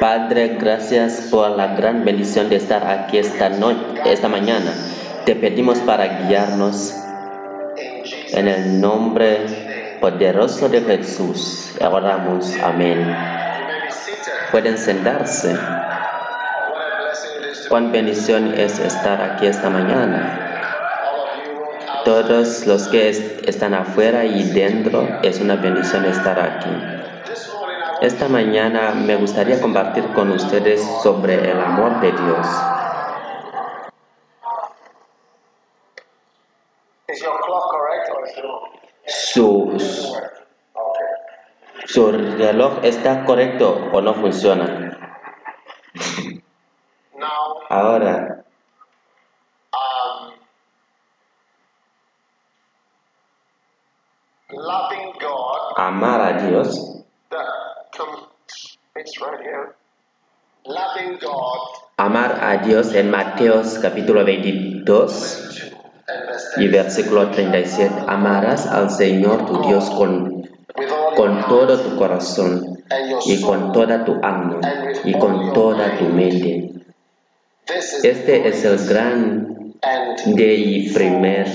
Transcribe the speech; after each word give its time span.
Padre, 0.00 0.56
gracias 0.60 1.28
por 1.28 1.50
la 1.50 1.74
gran 1.74 2.04
bendición 2.04 2.48
de 2.48 2.56
estar 2.56 2.86
aquí 2.86 3.18
esta, 3.18 3.48
noche, 3.48 3.80
esta 4.06 4.28
mañana. 4.28 4.72
Te 5.24 5.34
pedimos 5.34 5.78
para 5.80 6.28
guiarnos 6.28 6.94
en 8.32 8.46
el 8.46 8.80
nombre 8.80 9.98
poderoso 10.00 10.68
de 10.68 10.82
Jesús. 10.82 11.74
Oramos. 11.80 12.54
Amén. 12.62 13.12
Pueden 14.52 14.78
sentarse. 14.78 15.56
Cuán 17.68 17.90
bendición 17.90 18.54
es 18.54 18.78
estar 18.78 19.20
aquí 19.20 19.46
esta 19.46 19.68
mañana. 19.68 20.44
Todos 22.04 22.66
los 22.66 22.86
que 22.86 23.08
están 23.46 23.74
afuera 23.74 24.24
y 24.24 24.44
dentro, 24.44 25.08
es 25.22 25.40
una 25.40 25.56
bendición 25.56 26.04
estar 26.04 26.38
aquí. 26.38 26.97
Esta 28.00 28.28
mañana 28.28 28.92
me 28.92 29.16
gustaría 29.16 29.60
compartir 29.60 30.12
con 30.14 30.30
ustedes 30.30 30.80
sobre 31.02 31.50
el 31.50 31.60
amor 31.60 32.00
de 32.00 32.12
Dios. 32.12 32.46
Su, 39.04 39.76
su 41.86 42.12
reloj 42.12 42.78
está 42.84 43.24
correcto 43.24 43.90
o 43.92 44.00
no 44.00 44.14
funciona. 44.14 44.96
Ahora, 47.68 48.44
amar 55.76 56.20
a 56.20 56.32
Dios 56.34 56.98
Amar 61.96 62.38
a 62.42 62.58
Dios 62.58 62.94
en 62.94 63.10
Mateos 63.10 63.78
capítulo 63.80 64.24
22 64.24 65.72
y 66.58 66.68
versículo 66.68 67.30
37. 67.30 68.04
Amarás 68.06 68.66
al 68.66 68.90
Señor 68.90 69.46
tu 69.46 69.62
Dios 69.62 69.90
con, 69.90 70.48
con 71.16 71.46
todo 71.48 71.78
tu 71.80 71.96
corazón 71.96 72.78
y 73.26 73.40
con 73.40 73.72
toda 73.72 74.04
tu 74.04 74.14
alma 74.22 74.60
y 75.04 75.18
con 75.18 75.52
toda 75.52 75.98
tu 75.98 76.04
mente. 76.04 76.70
Este 78.02 78.48
es 78.48 78.64
el 78.64 78.88
gran 78.88 79.74
y 80.26 80.92
primer 80.92 81.48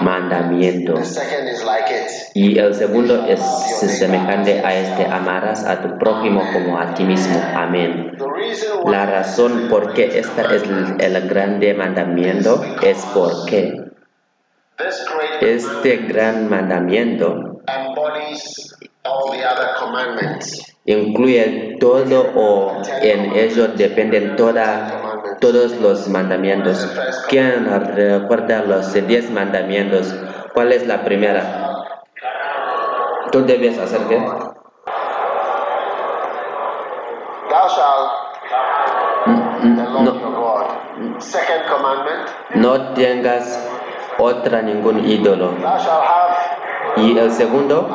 mandamiento. 0.00 0.94
Y 2.34 2.58
el 2.58 2.74
segundo 2.74 3.26
es 3.26 3.40
semejante 3.40 4.60
a 4.64 4.74
este, 4.74 5.06
amarás 5.06 5.64
a 5.64 5.82
tu 5.82 5.98
prójimo 5.98 6.42
como 6.52 6.78
a 6.78 6.94
ti 6.94 7.04
mismo. 7.04 7.40
Amén. 7.54 8.16
La 8.86 9.06
razón 9.06 9.68
por 9.68 9.94
qué 9.94 10.18
este 10.18 10.42
es 10.56 10.62
el 10.98 11.28
grande 11.28 11.74
mandamiento 11.74 12.62
es 12.82 13.04
porque 13.14 13.84
este 15.40 15.96
gran 15.98 16.48
mandamiento 16.48 17.60
incluye 20.84 21.76
todo 21.78 22.32
o 22.34 22.82
en 23.00 23.36
ello 23.36 23.68
dependen 23.68 24.36
toda, 24.36 25.03
todos 25.44 25.72
los 25.72 26.08
mandamientos. 26.08 26.88
¿Quién 27.28 27.66
recuerda 27.94 28.62
los 28.62 28.94
diez 28.94 29.30
mandamientos? 29.30 30.14
¿Cuál 30.54 30.72
es 30.72 30.86
la 30.86 31.04
primera? 31.04 31.84
¿Tú 33.30 33.44
debes 33.44 33.78
hacer 33.78 34.00
qué? 34.08 34.16
No, 42.54 42.74
no 42.78 42.94
tengas 42.94 43.68
otra 44.16 44.62
ningún 44.62 45.06
ídolo. 45.06 45.52
Y 46.96 47.18
el 47.18 47.30
segundo, 47.32 47.86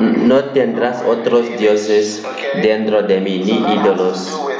no 0.00 0.44
tendrás 0.46 1.04
otros 1.06 1.56
dioses 1.56 2.26
dentro 2.60 3.02
de 3.02 3.20
mí, 3.20 3.38
ni 3.44 3.74
ídolos. 3.74 4.55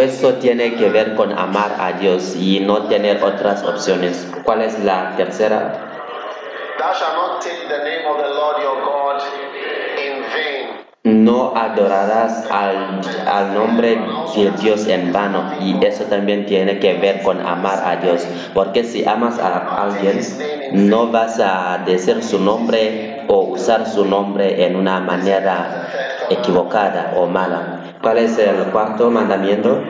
Eso 0.00 0.34
tiene 0.34 0.74
que 0.76 0.88
ver 0.90 1.14
con 1.16 1.36
amar 1.36 1.76
a 1.80 1.92
Dios 1.92 2.36
y 2.36 2.60
no 2.60 2.86
tener 2.86 3.22
otras 3.22 3.64
opciones. 3.64 4.28
¿Cuál 4.44 4.62
es 4.62 4.78
la 4.84 5.16
tercera? 5.16 5.72
No 11.02 11.52
adorarás 11.56 12.50
al, 12.50 13.00
al, 13.26 13.54
nombre 13.54 13.98
de 14.34 14.50
Dios 14.60 14.86
en 14.86 15.12
vano 15.12 15.52
y 15.60 15.84
eso 15.84 16.04
también 16.04 16.46
tiene 16.46 16.78
que 16.78 16.94
ver 16.94 17.22
con 17.22 17.40
amar 17.44 17.82
a 17.84 17.96
Dios. 17.96 18.26
Porque 18.54 18.84
si 18.84 19.04
amas 19.04 19.38
a 19.38 19.82
alguien, 19.84 20.20
no 20.72 21.08
vas 21.08 21.40
a 21.40 21.82
decir 21.86 22.22
su 22.22 22.40
nombre 22.40 23.24
o 23.28 23.40
usar 23.42 23.86
su 23.86 24.04
nombre 24.04 24.64
en 24.64 24.76
una 24.76 25.00
manera 25.00 25.88
equivocada 26.28 27.14
o 27.16 27.26
mala. 27.26 27.85
¿Cuál 28.06 28.18
es 28.18 28.38
el 28.38 28.70
cuarto 28.70 29.10
mandamiento? 29.10 29.82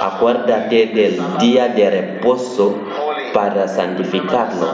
Acuérdate 0.00 0.86
del 0.86 1.36
día 1.36 1.68
de 1.68 1.90
reposo 1.90 2.74
para 3.34 3.68
santificarlo. 3.68 4.66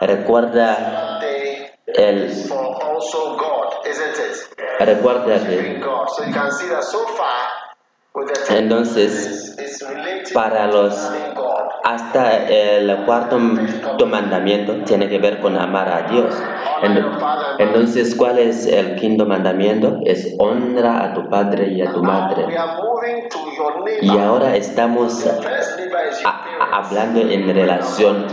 Recuerda 0.00 1.20
el 1.86 2.50
recuérdate. 4.80 5.80
Entonces, 8.50 9.56
para 10.34 10.66
los 10.66 11.10
hasta 11.84 12.46
el 12.46 13.04
cuarto 13.04 13.38
mandamiento 14.06 14.84
tiene 14.84 15.08
que 15.08 15.18
ver 15.18 15.40
con 15.40 15.56
amar 15.56 15.88
a 15.88 16.10
Dios. 16.10 16.34
Entonces, 17.58 18.14
¿cuál 18.14 18.38
es 18.38 18.66
el 18.66 18.96
quinto 18.96 19.26
mandamiento? 19.26 20.00
Es 20.04 20.34
honra 20.38 21.04
a 21.04 21.14
tu 21.14 21.28
padre 21.28 21.72
y 21.72 21.80
a 21.80 21.92
tu 21.92 22.02
madre. 22.02 22.46
Y 24.02 24.10
ahora 24.10 24.56
estamos 24.56 25.26
hablando 26.72 27.20
en 27.20 27.54
relación 27.54 28.26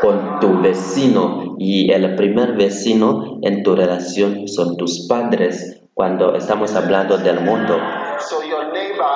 con 0.00 0.40
tu 0.40 0.60
vecino 0.60 1.56
y 1.58 1.90
el 1.92 2.14
primer 2.16 2.52
vecino 2.52 3.38
en 3.42 3.62
tu 3.62 3.74
relación 3.74 4.48
son 4.48 4.76
tus 4.76 5.06
padres 5.08 5.82
cuando 5.98 6.36
estamos 6.36 6.76
hablando 6.76 7.18
del 7.18 7.40
mundo. 7.40 7.76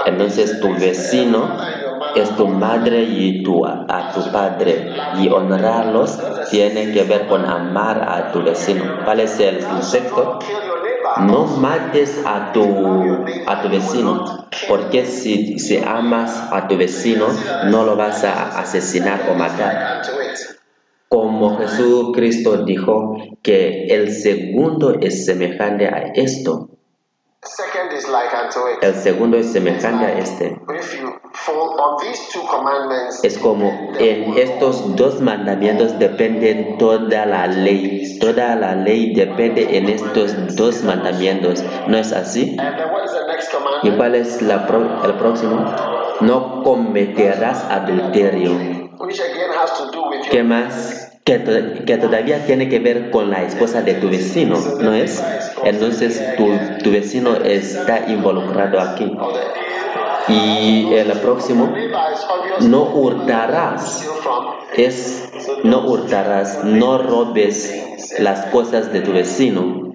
Entonces 0.05 0.61
tu 0.61 0.75
vecino 0.75 1.57
es 2.17 2.35
tu 2.35 2.49
madre 2.49 3.05
y 3.05 3.45
tu, 3.45 3.65
a 3.65 4.11
tu 4.13 4.33
padre. 4.33 4.93
Y 5.21 5.29
honrarlos 5.29 6.19
tiene 6.51 6.93
que 6.93 7.05
ver 7.05 7.29
con 7.29 7.45
amar 7.45 8.03
a 8.03 8.33
tu 8.33 8.43
vecino. 8.43 8.83
¿Cuál 9.05 9.21
es 9.21 9.39
el 9.39 9.65
concepto? 9.65 10.41
No 11.19 11.45
mates 11.45 12.21
a 12.27 12.51
tu, 12.53 12.65
a 13.47 13.63
tu 13.63 13.69
vecino, 13.69 14.49
porque 14.69 15.05
si, 15.05 15.61
si 15.61 15.79
amas 15.79 16.49
a 16.51 16.67
tu 16.67 16.77
vecino, 16.77 17.27
no 17.67 17.85
lo 17.85 17.95
vas 17.95 18.25
a 18.25 18.59
asesinar 18.59 19.21
o 19.31 19.35
matar. 19.35 20.03
Como 21.13 21.59
Jesucristo 21.59 22.65
dijo 22.65 23.19
que 23.43 23.85
el 23.89 24.11
segundo 24.15 24.95
es 24.99 25.27
semejante 25.27 25.87
a 25.87 26.11
esto. 26.15 26.71
El 28.81 28.95
segundo 28.95 29.37
es 29.37 29.53
semejante 29.53 30.07
a 30.07 30.19
este. 30.19 30.59
Es 33.23 33.37
como 33.37 33.71
en 33.99 34.39
estos 34.39 34.97
dos 34.97 35.21
mandamientos 35.21 35.99
depende 35.99 36.77
toda 36.79 37.27
la 37.27 37.47
ley. 37.47 38.19
Toda 38.19 38.55
la 38.57 38.75
ley 38.75 39.13
depende 39.15 39.77
en 39.77 39.91
estos 39.91 40.57
dos 40.57 40.83
mandamientos. 40.83 41.63
¿No 41.89 41.99
es 41.99 42.11
así? 42.15 42.57
¿Y 43.83 43.91
cuál 43.91 44.15
es 44.15 44.41
la 44.41 44.67
pro- 44.67 45.05
el 45.05 45.13
próximo? 45.17 45.63
No 46.23 46.63
cometerás 46.63 47.65
adulterio. 47.65 48.81
¿Qué 50.31 50.43
más? 50.45 51.02
Que, 51.25 51.85
que 51.87 51.99
todavía 51.99 52.45
tiene 52.47 52.69
que 52.69 52.81
ver 52.81 53.11
con 53.11 53.31
la 53.31 53.45
esposa 53.45 53.83
de 53.83 53.95
tu 53.95 54.11
vecino, 54.11 54.59
¿no 54.81 54.93
es? 54.93 55.23
Entonces 55.63 56.37
tu, 56.37 56.51
tu 56.83 56.91
vecino 56.91 57.37
está 57.37 58.11
involucrado 58.11 58.81
aquí. 58.81 59.17
Y 60.29 60.93
el 60.95 61.13
próximo, 61.21 61.73
no 62.61 62.83
hurtarás. 62.83 64.09
Es 64.77 65.31
no 65.65 65.87
hurtarás, 65.87 66.65
no 66.65 66.99
robes 66.99 68.19
las 68.19 68.47
cosas 68.47 68.93
de 68.93 69.01
tu 69.01 69.13
vecino. 69.13 69.93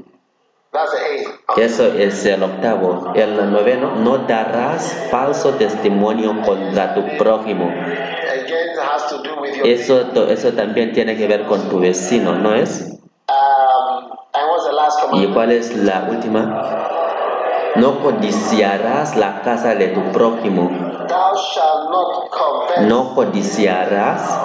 Eso 1.58 1.88
es 1.88 2.26
el 2.26 2.44
octavo. 2.44 3.14
El 3.16 3.52
noveno, 3.52 3.96
no 3.96 4.20
darás 4.20 5.08
falso 5.10 5.56
testimonio 5.56 6.42
contra 6.46 6.94
tu 6.94 7.18
prójimo. 7.18 7.72
Eso, 9.64 10.02
eso 10.30 10.54
también 10.54 10.94
tiene 10.94 11.18
que 11.18 11.28
ver 11.28 11.46
con 11.46 11.70
tu 11.70 11.80
vecino, 11.80 12.36
¿no 12.36 12.54
es? 12.54 13.00
Um, 13.30 15.20
¿Y 15.20 15.28
cuál 15.34 15.52
es 15.52 15.76
la 15.76 16.08
última? 16.10 16.88
No 17.76 18.00
codiciarás 18.02 19.16
la 19.16 19.42
casa 19.42 19.76
de 19.76 19.90
tu 19.90 20.12
prójimo. 20.12 20.72
No 22.82 23.14
codiciarás 23.14 24.40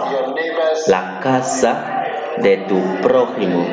la 0.87 1.21
casa 1.21 2.05
de 2.39 2.57
tu 2.59 2.81
prójimo. 3.01 3.67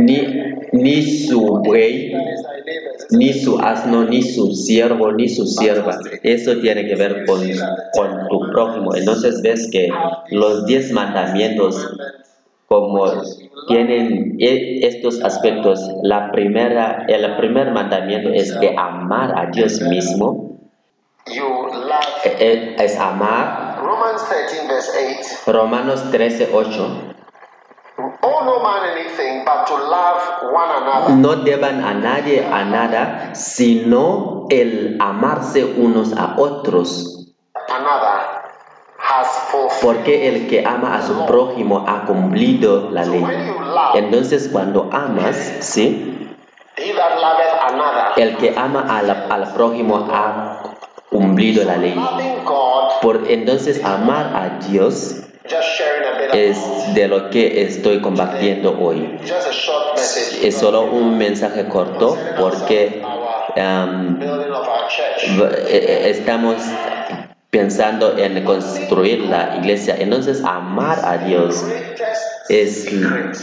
Ni, 0.00 0.18
ni 0.72 1.02
su 1.02 1.60
buey, 1.64 2.12
ni 3.10 3.32
su 3.32 3.58
asno, 3.58 4.04
ni 4.04 4.22
su 4.22 4.52
siervo, 4.54 5.12
ni 5.12 5.28
su 5.28 5.46
sierva. 5.46 5.98
Eso 6.22 6.58
tiene 6.60 6.86
que 6.86 6.94
ver 6.96 7.24
con, 7.26 7.40
con 7.94 8.28
tu 8.28 8.50
prójimo. 8.50 8.94
Entonces 8.94 9.42
ves 9.42 9.68
que 9.70 9.88
los 10.30 10.64
diez 10.66 10.92
mandamientos, 10.92 11.86
como 12.66 13.10
tienen 13.68 14.36
e- 14.38 14.86
estos 14.86 15.22
aspectos, 15.22 15.80
la 16.02 16.30
primera, 16.32 17.04
el 17.08 17.36
primer 17.36 17.72
mandamiento 17.72 18.30
es 18.30 18.58
de 18.60 18.74
amar 18.76 19.32
a 19.38 19.50
Dios 19.50 19.80
mismo, 19.82 20.58
You 21.26 21.42
love. 21.44 22.24
e- 22.24 22.44
e- 22.78 22.84
es 22.84 22.98
amar. 22.98 23.78
Romans 23.82 24.22
13, 24.28 24.66
verse 24.68 24.90
8. 25.46 25.52
Romanos 25.52 26.10
13, 26.10 26.48
8. 26.52 27.09
No 28.22 28.62
man 28.62 28.82
anything 28.96 29.44
but 29.44 29.66
to 29.66 29.74
love 29.76 30.42
one 30.52 30.70
another. 30.70 31.14
No 31.14 31.44
deban 31.44 31.84
a 31.84 31.94
nadie 31.94 32.44
a 32.44 32.64
nada, 32.64 33.34
sino 33.34 34.46
el 34.50 34.96
amarse 35.00 35.64
unos 35.64 36.12
a 36.16 36.34
otros. 36.36 37.16
Porque 39.82 40.28
el 40.28 40.48
que 40.48 40.64
ama 40.66 40.96
a 40.96 41.02
su 41.02 41.26
prójimo 41.26 41.84
ha 41.86 42.04
cumplido 42.06 42.90
la 42.90 43.04
ley. 43.04 43.22
When 43.22 43.46
you 43.46 43.60
love, 43.60 43.96
Entonces 43.96 44.48
cuando 44.52 44.88
amas, 44.92 45.36
¿sí? 45.60 46.36
El 48.16 48.36
que 48.36 48.54
ama 48.56 48.86
al, 48.88 49.10
al 49.10 49.52
prójimo 49.52 50.08
ha 50.12 50.62
cumplido 51.10 51.64
la 51.64 51.76
ley. 51.76 51.96
Por 53.02 53.30
entonces 53.30 53.84
amar 53.84 54.32
a 54.34 54.58
Dios 54.66 55.29
es 56.34 56.94
de 56.94 57.08
lo 57.08 57.30
que 57.30 57.62
estoy 57.62 58.00
compartiendo 58.00 58.78
hoy. 58.78 59.18
Es 60.42 60.56
solo 60.56 60.82
un 60.82 61.16
mensaje 61.18 61.66
corto 61.66 62.16
porque 62.38 63.02
um, 63.56 64.18
v- 65.38 65.56
eh, 65.68 66.10
estamos 66.10 66.56
pensando 67.50 68.16
en 68.16 68.44
construir 68.44 69.20
la 69.22 69.56
iglesia. 69.58 69.96
Entonces 69.98 70.42
amar 70.44 70.98
a 71.04 71.18
Dios 71.18 71.66
es 72.48 72.86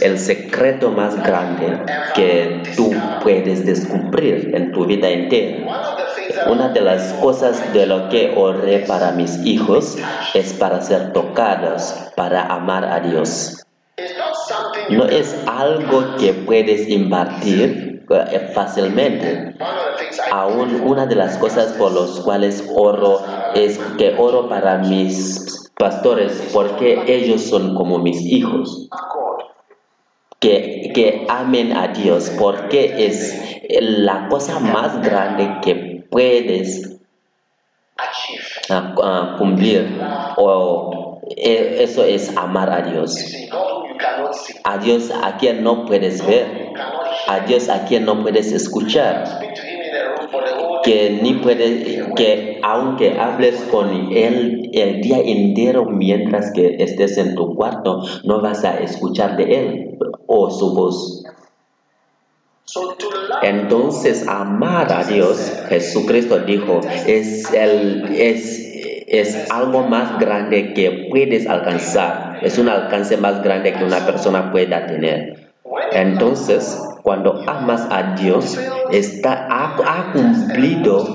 el 0.02 0.18
secreto 0.18 0.90
más 0.90 1.22
grande 1.22 1.78
que 2.14 2.62
tú 2.76 2.92
puedes 3.22 3.66
descubrir 3.66 4.52
en 4.54 4.72
tu 4.72 4.84
vida 4.86 5.08
entera. 5.10 6.07
Una 6.46 6.68
de 6.68 6.80
las 6.80 7.12
cosas 7.14 7.72
de 7.72 7.86
lo 7.86 8.08
que 8.08 8.34
oré 8.36 8.80
para 8.80 9.12
mis 9.12 9.44
hijos 9.44 9.96
es 10.34 10.52
para 10.54 10.80
ser 10.80 11.12
tocados, 11.12 11.94
para 12.16 12.46
amar 12.46 12.84
a 12.84 13.00
Dios. 13.00 13.64
No 14.90 15.04
es 15.04 15.36
algo 15.46 16.16
que 16.18 16.32
puedes 16.32 16.88
impartir 16.88 18.06
eh, 18.10 18.50
fácilmente. 18.54 19.56
Aún 20.30 20.80
una 20.82 21.06
de 21.06 21.16
las 21.16 21.36
cosas 21.36 21.72
por 21.72 21.92
las 21.92 22.20
cuales 22.20 22.64
oro 22.74 23.20
es 23.54 23.78
que 23.98 24.14
oro 24.16 24.48
para 24.48 24.78
mis 24.78 25.70
pastores 25.78 26.50
porque 26.52 27.02
ellos 27.06 27.42
son 27.42 27.74
como 27.74 27.98
mis 27.98 28.20
hijos. 28.20 28.88
Que, 30.40 30.92
que 30.94 31.26
amen 31.28 31.76
a 31.76 31.88
Dios 31.88 32.30
porque 32.38 33.06
es 33.06 33.36
la 33.80 34.28
cosa 34.28 34.60
más 34.60 35.02
grande 35.02 35.58
que 35.62 35.87
puedes 36.10 36.98
cumplir 39.38 39.98
o 40.36 41.20
eh, 41.36 41.78
eso 41.80 42.04
es 42.04 42.36
amar 42.36 42.70
a 42.70 42.82
Dios. 42.82 43.16
A 44.64 44.78
Dios 44.78 45.10
a 45.10 45.36
quien 45.36 45.62
no 45.62 45.84
puedes 45.84 46.24
ver, 46.26 46.72
a 47.26 47.40
Dios 47.40 47.68
a 47.68 47.84
quien 47.84 48.04
no 48.04 48.22
puedes 48.22 48.52
escuchar. 48.52 49.24
Que 50.84 51.18
ni 51.22 51.34
puedes, 51.34 52.06
que 52.14 52.60
aunque 52.62 53.18
hables 53.18 53.60
con 53.70 54.12
él 54.12 54.70
el 54.72 55.00
día 55.00 55.18
entero 55.18 55.84
mientras 55.86 56.52
que 56.52 56.76
estés 56.78 57.18
en 57.18 57.34
tu 57.34 57.54
cuarto, 57.54 58.02
no 58.24 58.40
vas 58.40 58.64
a 58.64 58.78
escuchar 58.78 59.36
de 59.36 59.44
él 59.44 59.98
o 60.26 60.50
su 60.50 60.74
voz. 60.74 61.24
Entonces, 63.42 64.26
amar 64.26 64.92
a 64.92 65.04
Dios, 65.04 65.52
Jesucristo 65.68 66.40
dijo, 66.40 66.80
es, 67.06 67.46
algo 69.50 69.82
más 69.84 70.18
grande 70.18 70.74
que 70.74 71.08
puedes 71.10 71.46
alcanzar. 71.46 72.38
Es 72.42 72.58
un 72.58 72.68
alcance 72.68 73.16
más 73.16 73.42
grande 73.42 73.72
que 73.72 73.84
una 73.84 74.04
persona 74.04 74.50
pueda 74.50 74.86
tener. 74.86 75.48
Entonces, 75.92 76.78
cuando 77.02 77.42
amas 77.46 77.86
a 77.90 78.14
Dios, 78.14 78.58
está, 78.90 79.46
ha, 79.50 80.12
cumplido 80.12 81.14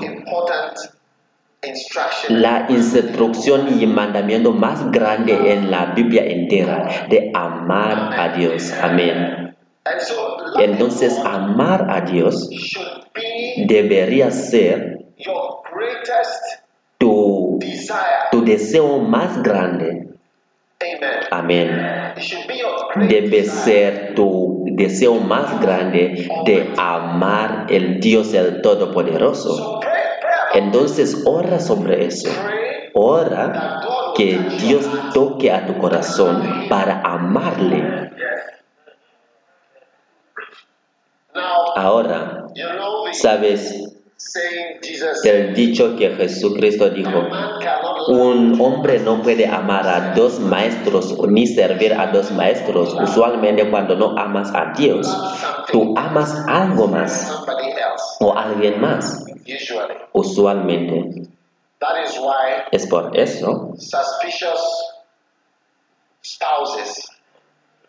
la 2.28 2.66
instrucción 2.68 3.80
y 3.80 3.86
mandamiento 3.86 4.52
más 4.52 4.90
grande 4.90 5.52
en 5.52 5.70
la 5.70 5.86
Biblia 5.86 6.24
entera 6.26 7.06
de 7.08 7.30
amar 7.34 8.18
a 8.18 8.36
Dios. 8.36 8.72
Amén. 8.82 9.53
Entonces, 10.58 11.18
amar 11.18 11.86
a 11.90 12.00
Dios 12.02 12.48
debería 13.66 14.30
ser 14.30 14.98
tu, 16.98 17.58
tu 18.30 18.44
deseo 18.44 18.98
más 18.98 19.42
grande. 19.42 20.08
Amén. 21.30 22.14
Debe 23.08 23.44
ser 23.44 24.14
tu 24.14 24.64
deseo 24.72 25.16
más 25.16 25.60
grande 25.60 26.28
de 26.46 26.72
amar 26.78 27.66
el 27.68 28.00
Dios 28.00 28.32
el 28.32 28.62
Todopoderoso. 28.62 29.80
Entonces, 30.54 31.24
ora 31.26 31.60
sobre 31.60 32.06
eso. 32.06 32.30
Ora 32.94 33.80
que 34.16 34.38
Dios 34.60 34.88
toque 35.12 35.50
a 35.50 35.66
tu 35.66 35.76
corazón 35.78 36.68
para 36.68 37.02
amarle. 37.02 38.12
Ahora, 41.76 42.46
sabes 43.12 43.84
saying 44.16 44.78
Jesus 44.82 45.24
el 45.24 45.54
dicho 45.54 45.96
que 45.96 46.10
Jesucristo 46.10 46.90
dijo, 46.90 47.26
un 48.08 48.60
hombre 48.60 48.98
no 49.00 49.22
puede 49.22 49.46
amar 49.46 49.86
a 49.86 50.14
dos 50.14 50.38
maestros 50.40 51.16
ni 51.28 51.46
servir 51.46 51.92
a 51.94 52.08
dos 52.08 52.30
maestros. 52.30 52.94
Usualmente 52.94 53.68
cuando 53.70 53.96
no 53.96 54.16
amas 54.18 54.52
a 54.54 54.72
Dios, 54.76 55.06
tú 55.70 55.94
amas 55.96 56.34
algo 56.48 56.86
más 56.86 57.30
o 58.20 58.36
alguien 58.36 58.80
más. 58.80 59.24
Usualmente. 60.12 61.28
Es 62.70 62.86
por 62.86 63.16
eso 63.16 63.74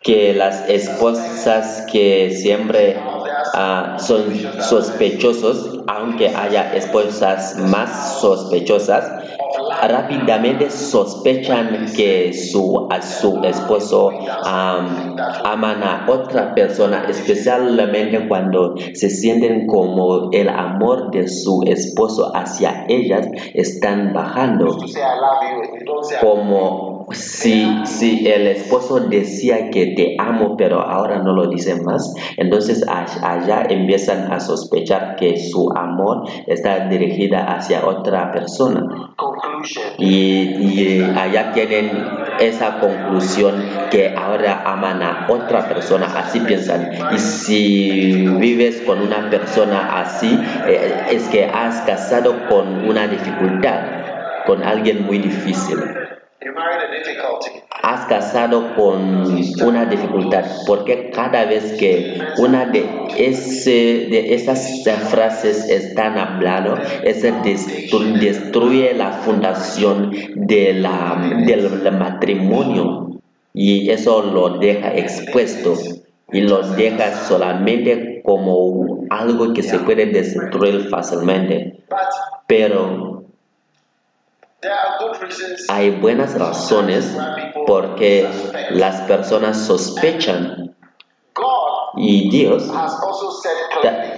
que 0.02 0.34
las 0.34 0.70
esposas 0.70 1.88
que 1.92 2.30
siempre 2.32 2.96
ah, 3.55 3.97
son 4.00 4.33
sospechosos, 4.62 5.79
aunque 5.88 6.27
haya 6.27 6.75
esposas 6.75 7.57
más 7.57 8.19
sospechosas, 8.19 9.25
rápidamente 9.88 10.69
sospechan 10.69 11.85
que 11.95 12.33
su, 12.33 12.88
a 12.89 13.01
su 13.01 13.41
esposo 13.43 14.12
am, 14.43 15.15
aman 15.43 15.83
a 15.83 16.05
otra 16.09 16.53
persona, 16.53 17.05
especialmente 17.09 18.27
cuando 18.27 18.75
se 18.93 19.09
sienten 19.09 19.67
como 19.67 20.29
el 20.31 20.50
amor 20.50 21.12
de 21.12 21.27
su 21.27 21.63
esposo 21.65 22.35
hacia 22.35 22.85
ellas 22.88 23.27
están 23.53 24.13
bajando. 24.13 24.77
Como 26.21 26.95
si, 27.12 27.85
si 27.85 28.27
el 28.27 28.47
esposo 28.47 29.00
decía 29.00 29.69
que 29.69 29.88
te 29.88 30.15
amo 30.19 30.55
pero 30.57 30.81
ahora 30.81 31.19
no 31.19 31.33
lo 31.33 31.47
dice 31.47 31.81
más, 31.81 32.13
entonces 32.38 32.85
allá 32.88 33.65
empiezan 33.69 34.31
a 34.31 34.39
sospechar 34.39 35.15
que 35.15 35.38
su 35.38 35.71
amor 35.71 36.24
está 36.47 36.88
dirigida 36.88 37.55
hacia 37.55 37.85
otra 37.85 38.31
persona 38.31 39.13
y, 39.97 40.07
y 40.07 41.03
allá 41.15 41.51
tienen 41.53 41.91
esa 42.39 42.79
conclusión 42.79 43.63
que 43.91 44.13
ahora 44.15 44.63
aman 44.65 45.01
a 45.01 45.27
otra 45.29 45.67
persona, 45.67 46.07
así 46.17 46.39
piensan. 46.41 46.91
Y 47.13 47.17
si 47.17 48.27
vives 48.39 48.81
con 48.85 49.01
una 49.01 49.29
persona 49.29 50.01
así, 50.01 50.38
eh, 50.67 51.05
es 51.12 51.27
que 51.29 51.45
has 51.45 51.81
casado 51.81 52.35
con 52.50 52.88
una 52.88 53.07
dificultad, 53.07 53.79
con 54.45 54.63
alguien 54.63 55.05
muy 55.05 55.19
difícil. 55.19 55.77
Has 57.84 58.06
casado 58.08 58.75
con 58.75 59.25
una 59.64 59.86
dificultad, 59.86 60.44
porque 60.66 61.12
cada 61.12 61.46
vez 61.46 61.74
que 61.74 62.18
una 62.38 62.66
de, 62.66 62.86
ese, 63.18 64.08
de 64.10 64.34
esas 64.34 64.84
frases 65.10 65.70
están 65.70 66.18
hablando, 66.18 66.78
eso 67.04 67.28
destru- 67.44 68.20
destruye 68.20 68.94
la 68.96 69.12
fundación 69.12 70.12
de 70.36 70.74
la, 70.74 71.16
del 71.46 71.70
matrimonio 71.92 73.20
y 73.54 73.90
eso 73.90 74.22
lo 74.24 74.58
deja 74.58 74.94
expuesto 74.96 75.74
y 76.32 76.42
lo 76.42 76.62
deja 76.75 77.14
solamente 77.14 78.22
como 78.25 79.06
algo 79.10 79.54
que 79.54 79.62
se 79.64 79.80
puede 79.80 80.08
destruir 80.08 80.90
fácilmente. 80.90 81.84
Pero 82.48 83.14
hay 85.69 85.91
buenas 85.91 86.38
razones 86.38 87.15
porque 87.67 88.27
las 88.72 89.01
personas 89.01 89.57
sospechan 89.65 90.75
y 91.98 92.29
Dios 92.29 92.69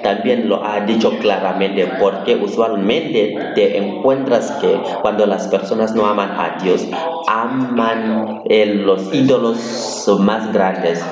también 0.03 0.49
lo 0.49 0.63
ha 0.65 0.79
dicho 0.81 1.11
claramente 1.19 1.85
porque 1.99 2.35
usualmente 2.35 3.51
te 3.55 3.77
encuentras 3.77 4.51
que 4.61 4.79
cuando 5.01 5.25
las 5.25 5.47
personas 5.47 5.93
no 5.93 6.05
aman 6.05 6.31
a 6.31 6.57
Dios 6.63 6.85
aman 7.27 8.41
el- 8.49 8.83
los 8.83 9.13
ídolos 9.13 10.05
más 10.19 10.51
grandes. 10.53 11.03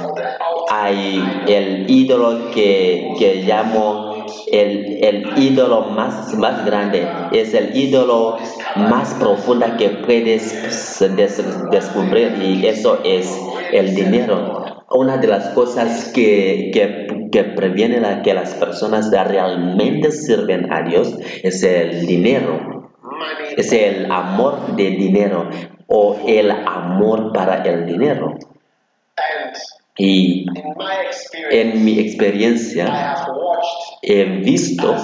Hay 0.70 1.24
el 1.48 1.90
ídolo 1.90 2.50
que, 2.52 3.14
que 3.20 3.44
llamo 3.46 4.15
el, 4.52 5.04
el 5.04 5.26
ídolo 5.38 5.82
más, 5.90 6.34
más 6.36 6.66
grande, 6.66 7.08
es 7.32 7.54
el 7.54 7.76
ídolo 7.76 8.38
más 8.76 9.14
profundo 9.16 9.66
que 9.78 9.90
puedes 9.90 11.00
des- 11.16 11.70
descubrir 11.72 12.34
y 12.42 12.66
eso 12.66 13.00
es 13.04 13.40
el 13.72 13.96
dinero. 13.96 14.64
Una 14.92 15.18
de 15.18 15.28
las 15.28 15.50
cosas 15.50 16.12
que, 16.14 16.70
que, 16.74 17.08
que 17.32 17.44
previene 17.44 18.00
la, 18.00 18.22
que 18.22 18.34
las 18.34 18.54
personas 18.54 19.10
realmente 19.12 20.12
sirven 20.12 20.72
a 20.72 20.84
Dios 20.84 21.18
es 21.44 21.64
el 21.64 22.06
dinero, 22.06 22.92
es 23.58 23.72
el 23.74 24.12
amor 24.12 24.76
de 24.76 24.92
dinero 24.92 25.50
o 25.88 26.18
el 26.28 26.52
amor 26.52 27.32
para 27.34 27.64
el 27.64 27.86
dinero. 27.86 28.36
Y 29.98 30.46
en 31.52 31.86
mi 31.86 32.00
experiencia 32.00 33.26
he 34.02 34.24
visto 34.26 34.96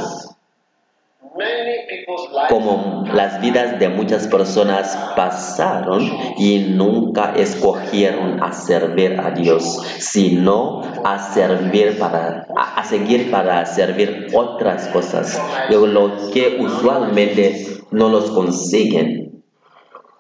como 2.50 3.05
las 3.13 3.41
vidas 3.41 3.79
de 3.79 3.89
muchas 3.89 4.27
personas 4.27 5.13
pasaron 5.15 6.03
y 6.38 6.60
nunca 6.60 7.33
escogieron 7.36 8.43
a 8.43 8.51
servir 8.51 9.19
a 9.19 9.31
Dios, 9.31 9.81
sino 10.00 10.81
a 11.03 11.19
servir 11.33 11.98
para 11.98 12.48
a, 12.55 12.81
a 12.81 12.83
seguir 12.83 13.31
para 13.31 13.65
servir 13.65 14.27
otras 14.33 14.88
cosas, 14.89 15.41
lo 15.69 16.31
que 16.33 16.57
usualmente 16.60 17.65
no 17.91 18.10
los 18.10 18.31
consiguen. 18.31 19.40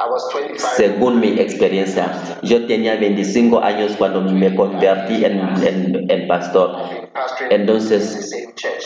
I 0.01 0.09
was 0.09 0.27
25 0.33 0.67
Según 0.77 1.19
mi 1.19 1.39
experiencia, 1.39 2.11
yo 2.41 2.65
tenía 2.65 2.95
25 2.95 3.59
años 3.59 3.93
cuando 3.99 4.21
me 4.21 4.55
convertí 4.55 5.23
en, 5.23 6.27
pastor. 6.27 6.75
Entonces, 7.51 8.31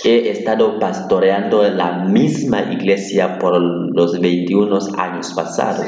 he 0.04 0.30
estado 0.30 0.78
pastoreando 0.78 1.64
la 1.70 2.04
misma 2.04 2.64
iglesia 2.64 3.40
por 3.40 3.62
los 3.62 4.20
21 4.20 4.78
años 4.98 5.32
pasados. 5.34 5.86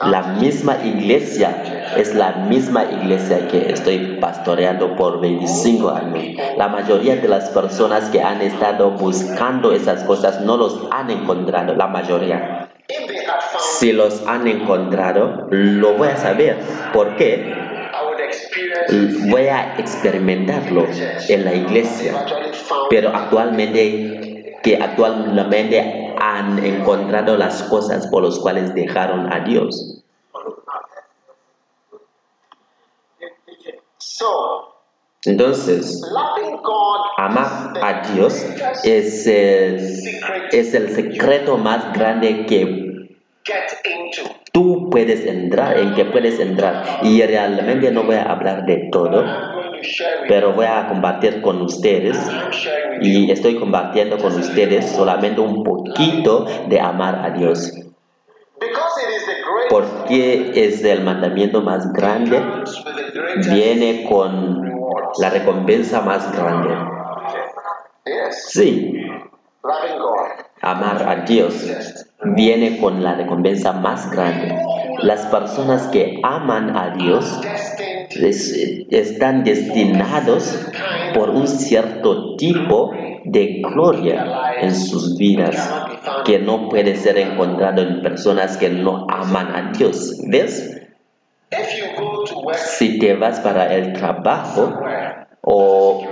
La 0.00 0.22
misma 0.40 0.78
iglesia 0.82 1.92
es 1.98 2.14
la 2.14 2.32
misma 2.48 2.84
iglesia 2.84 3.46
que 3.48 3.70
estoy 3.70 4.18
pastoreando 4.18 4.96
por 4.96 5.20
25 5.20 5.90
años. 5.90 6.24
La 6.56 6.68
mayoría 6.68 7.16
de 7.16 7.28
las 7.28 7.50
personas 7.50 8.08
que 8.08 8.22
han 8.22 8.40
estado 8.40 8.92
buscando 8.92 9.72
esas 9.72 10.04
cosas 10.04 10.40
no 10.40 10.56
los 10.56 10.88
han 10.90 11.10
encontrado, 11.10 11.74
la 11.74 11.88
mayoría. 11.88 12.63
Si 13.78 13.92
los 13.92 14.26
han 14.26 14.46
encontrado, 14.46 15.46
lo 15.50 15.94
voy 15.94 16.08
a 16.08 16.16
saber. 16.16 16.58
¿Por 16.92 17.16
qué? 17.16 17.52
Voy 19.28 19.46
a 19.46 19.76
experimentarlo 19.78 20.86
en 21.28 21.44
la 21.44 21.54
iglesia. 21.54 22.26
Pero 22.90 23.10
actualmente, 23.10 24.60
que 24.62 24.76
actualmente 24.76 26.14
han 26.18 26.64
encontrado 26.64 27.36
las 27.36 27.62
cosas 27.64 28.06
por 28.08 28.24
las 28.24 28.38
cuales 28.38 28.74
dejaron 28.74 29.32
a 29.32 29.40
Dios. 29.40 30.04
Entonces, 35.26 36.02
amar 37.16 37.72
a 37.80 38.08
Dios 38.12 38.46
es 38.84 39.26
el, 39.26 39.76
es 40.52 40.74
el 40.74 40.90
secreto 40.90 41.56
más 41.56 41.94
grande 41.94 42.44
que 42.46 43.08
tú 44.52 44.90
puedes 44.90 45.24
entrar, 45.26 45.78
en 45.78 45.94
que 45.94 46.04
puedes 46.04 46.38
entrar. 46.38 47.00
Y 47.02 47.22
realmente 47.22 47.90
no 47.90 48.04
voy 48.04 48.16
a 48.16 48.24
hablar 48.24 48.66
de 48.66 48.88
todo, 48.92 49.24
pero 50.28 50.52
voy 50.52 50.66
a 50.66 50.88
compartir 50.88 51.40
con 51.40 51.62
ustedes 51.62 52.18
y 53.00 53.30
estoy 53.30 53.58
compartiendo 53.58 54.18
con 54.18 54.34
ustedes 54.34 54.90
solamente 54.90 55.40
un 55.40 55.64
poquito 55.64 56.46
de 56.68 56.80
amar 56.80 57.24
a 57.24 57.30
Dios. 57.30 57.72
Porque 59.70 60.52
es 60.54 60.84
el 60.84 61.02
mandamiento 61.02 61.62
más 61.62 61.92
grande, 61.92 62.40
viene 63.48 64.06
con 64.08 64.73
la 65.18 65.30
recompensa 65.30 66.00
más 66.00 66.30
grande. 66.36 66.74
Sí, 68.30 68.94
amar 70.60 71.08
a 71.08 71.24
Dios 71.24 71.66
viene 72.24 72.78
con 72.78 73.02
la 73.02 73.14
recompensa 73.14 73.72
más 73.72 74.10
grande. 74.10 74.56
Las 74.98 75.26
personas 75.26 75.88
que 75.88 76.20
aman 76.22 76.76
a 76.76 76.90
Dios 76.96 77.40
están 78.90 79.44
destinados 79.44 80.68
por 81.14 81.30
un 81.30 81.46
cierto 81.46 82.36
tipo 82.36 82.92
de 83.24 83.62
gloria 83.62 84.54
en 84.60 84.74
sus 84.74 85.16
vidas 85.16 85.72
que 86.24 86.38
no 86.38 86.68
puede 86.68 86.96
ser 86.96 87.18
encontrado 87.18 87.82
en 87.82 88.02
personas 88.02 88.56
que 88.56 88.70
no 88.70 89.06
aman 89.08 89.54
a 89.54 89.72
Dios. 89.72 90.18
¿Ves? 90.28 90.70
Si 92.54 92.98
te 92.98 93.14
vas 93.14 93.40
para 93.40 93.74
el 93.74 93.92
trabajo 93.92 94.72
o, 95.46 96.02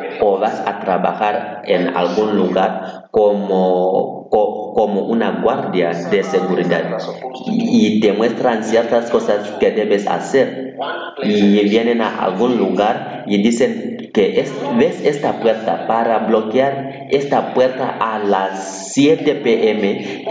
vas 0.41 0.61
a 0.67 0.81
trabajar 0.81 1.63
en 1.67 1.89
algún 1.97 2.37
lugar 2.37 3.07
como, 3.11 4.29
co- 4.31 4.73
como 4.75 5.03
una 5.03 5.41
guardia 5.43 5.91
de 6.11 6.23
seguridad. 6.23 6.99
Y, 7.47 8.01
te 8.01 8.13
muestran 8.13 8.65
ciertas 8.65 9.11
cosas 9.11 9.51
que 9.61 9.71
debes 9.71 10.07
hacer. 10.07 10.77
Y 11.23 11.61
vienen 11.69 12.01
a 12.03 12.25
algún 12.25 12.57
lugar 12.59 13.25
y 13.27 13.43
dicen 13.43 14.11
que 14.13 14.41
es- 14.41 14.53
ves 14.79 15.05
esta 15.05 15.41
puerta 15.41 15.87
para 15.87 16.19
bloquear 16.21 17.07
esta 17.11 17.55
puerta 17.55 17.97
a 18.01 18.19
las 18.19 18.93
7 18.93 19.35
pm 19.37 20.25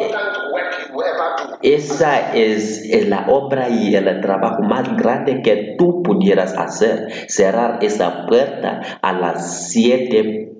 Esa 1.64 2.34
es, 2.34 2.84
es 2.90 3.08
la 3.08 3.28
obra 3.28 3.70
y 3.70 3.96
el 3.96 4.22
trabajo 4.22 4.64
más 4.64 4.96
grande 4.98 5.42
que 5.42 5.76
tú 5.78 6.02
pudieras 6.02 6.58
hacer. 6.58 7.12
Cerrar 7.28 7.80
esa 7.82 8.26
puerta 8.26 8.82
a 9.02 9.14
las 9.14 9.70
7 9.70 10.52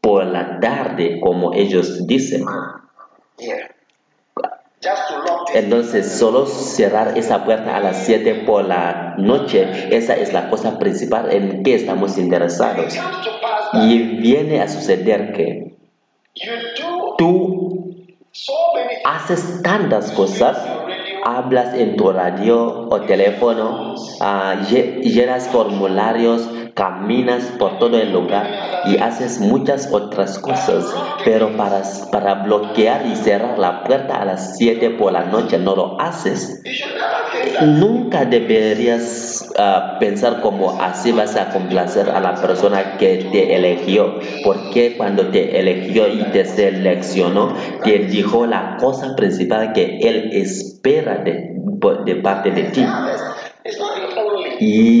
por 0.00 0.26
la 0.26 0.60
tarde, 0.60 1.20
como 1.20 1.54
ellos 1.54 2.06
dicen. 2.06 2.44
Entonces, 5.54 6.12
solo 6.12 6.46
cerrar 6.46 7.16
esa 7.16 7.44
puerta 7.44 7.76
a 7.76 7.80
las 7.80 8.04
7 8.04 8.42
por 8.46 8.66
la 8.66 9.14
noche, 9.16 9.66
esa 9.96 10.14
es 10.14 10.32
la 10.32 10.50
cosa 10.50 10.78
principal 10.78 11.32
en 11.32 11.62
que 11.62 11.74
estamos 11.74 12.18
interesados. 12.18 12.94
Y 13.72 13.98
viene 14.20 14.60
a 14.60 14.68
suceder 14.68 15.32
que 15.32 15.74
tú. 17.16 17.63
Haces 19.04 19.62
tantas 19.62 20.10
cosas, 20.12 20.58
hablas 21.24 21.74
en 21.74 21.96
tu 21.96 22.10
radio 22.10 22.88
o 22.90 23.00
teléfono, 23.02 23.94
lle- 24.68 25.00
llenas 25.02 25.48
formularios, 25.48 26.48
caminas 26.74 27.44
por 27.58 27.78
todo 27.78 27.98
el 27.98 28.12
lugar 28.12 28.82
y 28.86 28.98
haces 28.98 29.40
muchas 29.40 29.92
otras 29.92 30.38
cosas, 30.38 30.84
pero 31.24 31.56
para, 31.56 31.82
para 32.10 32.34
bloquear 32.42 33.06
y 33.06 33.16
cerrar 33.16 33.58
la 33.58 33.84
puerta 33.84 34.20
a 34.20 34.24
las 34.24 34.56
7 34.56 34.90
por 34.90 35.12
la 35.12 35.24
noche 35.24 35.58
no 35.58 35.76
lo 35.76 36.00
haces. 36.00 36.62
Nunca 37.62 38.24
deberías 38.24 39.52
ah, 39.56 39.96
pensar 40.00 40.40
como 40.40 40.80
así 40.80 41.12
vas 41.12 41.36
a 41.36 41.50
complacer 41.50 42.10
a 42.10 42.20
la 42.20 42.34
persona 42.34 42.96
que 42.98 43.28
te 43.30 43.54
eligió, 43.54 44.18
porque 44.44 44.96
cuando 44.96 45.28
te 45.28 45.58
eligió 45.58 46.08
y 46.08 46.24
te 46.32 46.44
seleccionó, 46.44 47.54
te 47.84 48.00
dijo 48.00 48.46
la 48.46 48.76
cosa 48.80 49.14
principal 49.14 49.72
que 49.72 49.98
él 49.98 50.30
espera 50.32 51.18
de, 51.18 51.54
de 52.04 52.16
parte 52.16 52.50
de 52.50 52.62
ti. 52.64 52.84
Y 54.60 55.00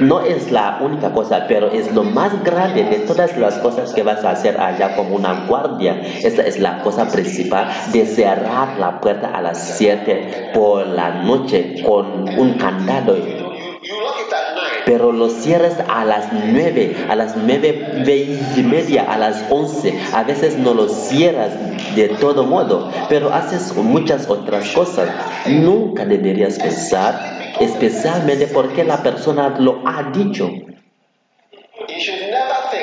no 0.00 0.20
es 0.20 0.50
la 0.50 0.78
única 0.80 1.12
cosa, 1.12 1.44
pero 1.46 1.70
es 1.70 1.92
lo 1.94 2.04
más 2.04 2.42
grande 2.42 2.84
de 2.84 3.00
todas 3.00 3.36
las 3.36 3.58
cosas 3.58 3.92
que 3.92 4.02
vas 4.02 4.24
a 4.24 4.30
hacer 4.30 4.60
allá 4.60 4.96
como 4.96 5.16
una 5.16 5.46
guardia. 5.46 6.00
Esa 6.00 6.42
es 6.42 6.58
la 6.58 6.82
cosa 6.82 7.08
principal 7.08 7.68
de 7.92 8.06
cerrar 8.06 8.78
la 8.78 9.00
puerta 9.00 9.28
a 9.28 9.42
las 9.42 9.76
7 9.76 10.52
por 10.54 10.86
la 10.86 11.22
noche 11.22 11.82
con 11.84 12.28
un 12.38 12.54
candado. 12.54 13.16
Pero 14.86 15.12
lo 15.12 15.28
cierras 15.28 15.76
a 15.88 16.04
las 16.04 16.32
9, 16.32 17.06
a 17.08 17.14
las 17.14 17.36
9 17.36 18.02
y 18.56 18.62
media, 18.62 19.04
a 19.04 19.18
las 19.18 19.44
11. 19.50 19.94
A 20.14 20.24
veces 20.24 20.58
no 20.58 20.74
lo 20.74 20.88
cierras 20.88 21.52
de 21.94 22.08
todo 22.08 22.44
modo, 22.44 22.90
pero 23.08 23.32
haces 23.32 23.74
muchas 23.76 24.28
otras 24.28 24.70
cosas. 24.70 25.08
Nunca 25.46 26.04
deberías 26.04 26.58
pensar, 26.58 27.39
especialmente 27.58 28.46
porque 28.46 28.84
la 28.84 29.02
persona 29.02 29.56
lo 29.58 29.82
ha 29.86 30.10
dicho. 30.12 30.50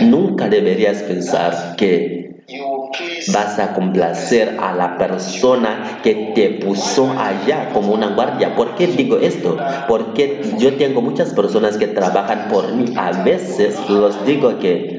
Nunca 0.01 0.49
deberías 0.49 1.03
pensar 1.03 1.75
que 1.77 2.27
vas 3.33 3.59
a 3.59 3.73
complacer 3.73 4.57
a 4.59 4.73
la 4.73 4.97
persona 4.97 5.99
que 6.03 6.31
te 6.33 6.49
puso 6.49 7.11
allá 7.11 7.69
como 7.73 7.93
una 7.93 8.07
guardia. 8.07 8.55
¿Por 8.55 8.75
qué 8.75 8.87
digo 8.87 9.17
esto? 9.17 9.57
Porque 9.87 10.41
yo 10.57 10.75
tengo 10.75 11.01
muchas 11.01 11.33
personas 11.33 11.77
que 11.77 11.87
trabajan 11.87 12.47
por 12.49 12.73
mí. 12.73 12.93
A 12.95 13.23
veces 13.23 13.77
los 13.89 14.25
digo 14.25 14.59
que 14.59 14.96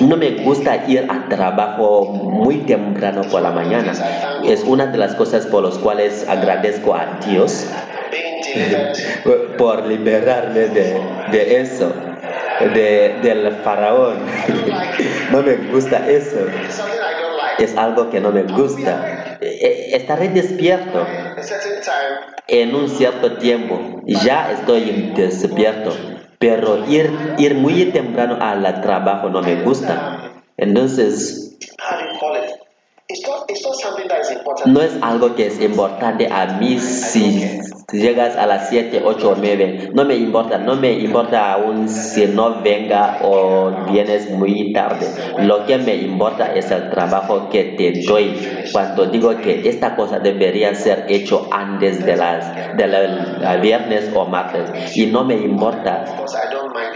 no 0.00 0.16
me 0.16 0.30
gusta 0.42 0.86
ir 0.88 1.06
a 1.08 1.28
trabajo 1.28 2.06
muy 2.06 2.58
temprano 2.58 3.22
por 3.30 3.42
la 3.42 3.50
mañana. 3.50 3.92
Es 4.44 4.64
una 4.64 4.86
de 4.86 4.98
las 4.98 5.14
cosas 5.14 5.46
por 5.46 5.64
las 5.64 5.78
cuales 5.78 6.26
agradezco 6.28 6.94
a 6.94 7.18
Dios 7.26 7.66
por 9.58 9.86
liberarme 9.86 10.60
de, 10.68 11.00
de 11.30 11.60
eso, 11.60 11.92
de, 12.74 13.16
del 13.22 13.52
faraón. 13.62 14.18
No 15.30 15.42
me 15.42 15.54
gusta 15.70 16.08
eso. 16.10 16.38
Es 17.58 17.76
algo 17.76 18.10
que 18.10 18.20
no 18.20 18.32
me 18.32 18.42
gusta. 18.42 19.38
Eh, 19.40 19.90
Estaré 19.92 20.28
despierto 20.30 21.06
en 22.48 22.74
un 22.74 22.88
cierto 22.88 23.36
tiempo. 23.38 24.02
Ya 24.06 24.50
estoy 24.50 25.12
despierto. 25.14 25.94
Pero 26.40 26.86
ir, 26.88 27.36
ir 27.36 27.54
muy 27.54 27.84
temprano 27.92 28.38
al 28.40 28.80
trabajo 28.80 29.28
no 29.28 29.42
me 29.42 29.62
gusta. 29.62 30.32
Entonces, 30.56 31.58
no 34.64 34.80
es 34.80 34.92
algo 35.02 35.34
que 35.34 35.48
es 35.48 35.60
importante 35.60 36.28
a 36.32 36.46
mí 36.58 36.78
si 36.78 37.60
llegas 37.92 38.36
a 38.36 38.46
las 38.46 38.68
7, 38.68 39.02
8 39.04 39.30
o 39.30 39.34
9. 39.36 39.90
No 39.94 40.04
me 40.04 40.14
importa, 40.16 40.58
no 40.58 40.76
me 40.76 40.92
importa 40.92 41.52
aún 41.54 41.88
si 41.88 42.26
no 42.26 42.60
venga 42.62 43.18
o 43.22 43.70
vienes 43.90 44.30
muy 44.30 44.72
tarde. 44.72 45.06
Lo 45.38 45.66
que 45.66 45.78
me 45.78 45.94
importa 45.96 46.54
es 46.54 46.70
el 46.70 46.90
trabajo 46.90 47.48
que 47.50 47.64
te 47.76 48.02
doy. 48.06 48.34
Cuando 48.72 49.06
digo 49.06 49.36
que 49.38 49.68
esta 49.68 49.96
cosa 49.96 50.18
debería 50.18 50.74
ser 50.74 51.06
hecho 51.08 51.48
antes 51.50 52.04
de 52.04 52.16
las 52.16 52.76
de 52.76 52.86
la- 52.86 53.56
viernes 53.60 54.10
o 54.14 54.24
martes 54.26 54.96
y 54.96 55.06
no 55.06 55.24
me 55.24 55.34
importa 55.34 56.04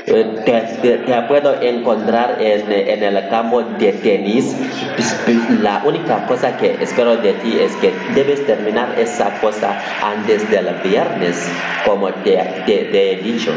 eh, 0.06 0.42
te, 0.44 0.60
te- 0.98 1.22
puedo 1.28 1.60
encontrar 1.62 2.36
en, 2.40 2.70
en 2.70 3.02
el 3.02 3.28
campo 3.28 3.62
de 3.62 3.92
tenis. 3.92 4.56
Pues, 4.96 5.22
pues, 5.24 5.60
La 5.60 5.82
única 5.84 6.26
cosa 6.26 6.56
que 6.56 6.76
espero 6.80 7.16
de 7.16 7.32
ti 7.34 7.58
es 7.60 7.74
que 7.76 7.92
debes 8.14 8.46
terminar 8.46 8.94
esa 8.98 9.40
cosa 9.40 9.78
antes 10.02 10.48
del 10.50 10.68
viernes, 10.84 11.50
como 11.84 12.12
te, 12.12 12.38
he 12.66 13.16
dicho. 13.22 13.52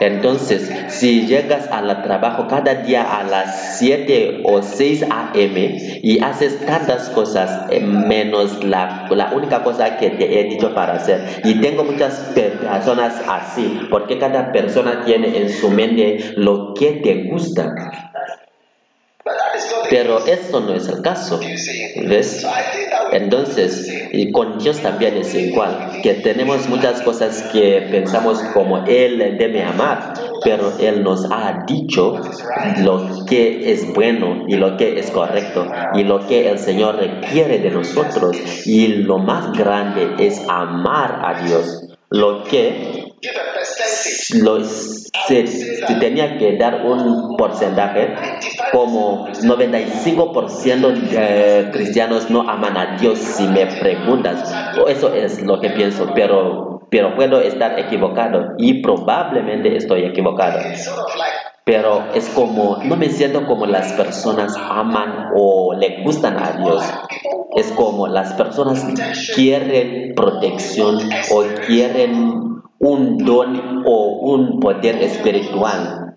Entonces, 0.00 0.70
si 0.88 1.26
llegas 1.26 1.68
al 1.70 2.02
trabajo 2.02 2.48
cada 2.48 2.74
día 2.76 3.02
a 3.02 3.22
las 3.22 3.78
7 3.78 4.40
o 4.44 4.60
6 4.62 5.04
a.m. 5.08 6.00
y 6.02 6.18
haces 6.20 6.64
tantas 6.66 7.08
cosas 7.10 7.66
eh, 7.70 7.78
menos 7.80 8.64
la, 8.64 9.06
la 9.10 9.32
única 9.32 9.62
cosa 9.62 9.98
que 9.98 10.10
te 10.10 10.40
he 10.40 10.44
dicho 10.44 10.74
para 10.74 10.94
hacer, 10.94 11.42
y 11.44 11.60
tengo 11.60 11.84
muchas 11.84 12.14
pe- 12.34 12.50
personas 12.50 13.22
así, 13.28 13.80
porque 13.90 14.18
cada 14.18 14.50
persona 14.50 15.04
tiene 15.04 15.36
en 15.38 15.50
su 15.50 15.70
mente 15.70 16.32
lo 16.36 16.74
que 16.74 16.92
te 17.04 17.24
gusta, 17.30 17.72
But 17.74 18.10
that 18.24 18.38
is 18.38 18.38
not 18.38 19.11
the 19.11 19.11
pero 19.90 20.24
eso 20.26 20.60
no 20.60 20.74
es 20.74 20.88
el 20.88 21.02
caso. 21.02 21.38
¿Ves? 22.06 22.46
Entonces, 23.12 23.92
y 24.12 24.32
con 24.32 24.58
Dios 24.58 24.80
también 24.80 25.16
es 25.16 25.34
igual, 25.34 26.00
que 26.02 26.14
tenemos 26.14 26.68
muchas 26.68 27.02
cosas 27.02 27.42
que 27.52 27.86
pensamos 27.90 28.40
como 28.54 28.84
Él 28.86 29.36
debe 29.38 29.62
amar, 29.62 30.14
pero 30.42 30.72
Él 30.78 31.02
nos 31.02 31.30
ha 31.30 31.64
dicho 31.66 32.18
lo 32.82 33.26
que 33.26 33.70
es 33.70 33.92
bueno 33.92 34.44
y 34.48 34.56
lo 34.56 34.76
que 34.76 34.98
es 34.98 35.10
correcto 35.10 35.66
y 35.94 36.04
lo 36.04 36.26
que 36.26 36.48
el 36.48 36.58
Señor 36.58 36.96
requiere 36.96 37.58
de 37.58 37.70
nosotros. 37.70 38.36
Y 38.66 38.88
lo 38.88 39.18
más 39.18 39.52
grande 39.52 40.14
es 40.18 40.40
amar 40.48 41.20
a 41.22 41.42
Dios, 41.44 41.88
lo 42.08 42.44
que 42.44 43.11
give 43.22 43.36
a 43.36 43.54
percentage. 43.54 44.42
lo, 44.42 44.64
se, 44.64 45.46
se 45.46 45.94
tenía 46.00 46.36
que 46.38 46.56
dar 46.56 46.84
un 46.84 47.36
porcentaje 47.36 48.14
como 48.72 49.28
95% 49.28 50.92
de 50.92 51.70
cristianos 51.70 52.30
no 52.30 52.48
aman 52.48 52.76
a 52.76 52.96
Dios 52.96 53.18
si 53.18 53.46
me 53.46 53.66
preguntas. 53.66 54.52
Eso 54.88 55.14
es 55.14 55.40
lo 55.42 55.60
que 55.60 55.70
pienso, 55.70 56.10
pero, 56.14 56.86
pero 56.90 57.14
puedo 57.14 57.40
estar 57.40 57.78
equivocado 57.78 58.54
y 58.58 58.82
probablemente 58.82 59.76
estoy 59.76 60.04
equivocado. 60.04 60.58
Pero 61.64 62.06
es 62.14 62.28
como, 62.30 62.78
no 62.82 62.96
me 62.96 63.08
siento 63.08 63.46
como 63.46 63.66
las 63.66 63.92
personas 63.92 64.56
aman 64.56 65.28
o 65.36 65.74
le 65.74 66.02
gustan 66.02 66.36
a 66.36 66.58
Dios. 66.60 66.82
Es 67.54 67.70
como 67.72 68.08
las 68.08 68.32
personas 68.32 68.84
quieren 69.36 70.14
protección 70.16 70.98
o 71.30 71.44
quieren 71.66 72.51
un 72.82 73.16
don 73.18 73.82
o 73.86 74.18
un 74.34 74.58
poder 74.58 75.00
espiritual 75.02 76.16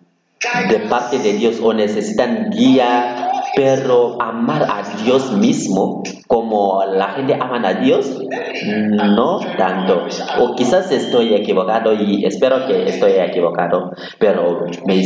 de 0.69 0.79
parte 0.89 1.19
de 1.19 1.33
Dios 1.33 1.59
o 1.61 1.73
necesitan 1.73 2.49
guía, 2.49 3.24
pero 3.55 4.21
amar 4.21 4.63
a 4.63 4.83
Dios 5.03 5.31
mismo 5.31 6.03
como 6.27 6.83
la 6.85 7.09
gente 7.13 7.35
ama 7.39 7.61
a 7.67 7.73
Dios, 7.75 8.19
no 8.65 9.39
tanto. 9.57 10.05
O 10.39 10.55
quizás 10.55 10.91
estoy 10.91 11.33
equivocado 11.35 11.93
y 11.93 12.25
espero 12.25 12.65
que 12.67 12.89
estoy 12.89 13.13
equivocado, 13.13 13.91
pero 14.19 14.65
me- 14.85 15.03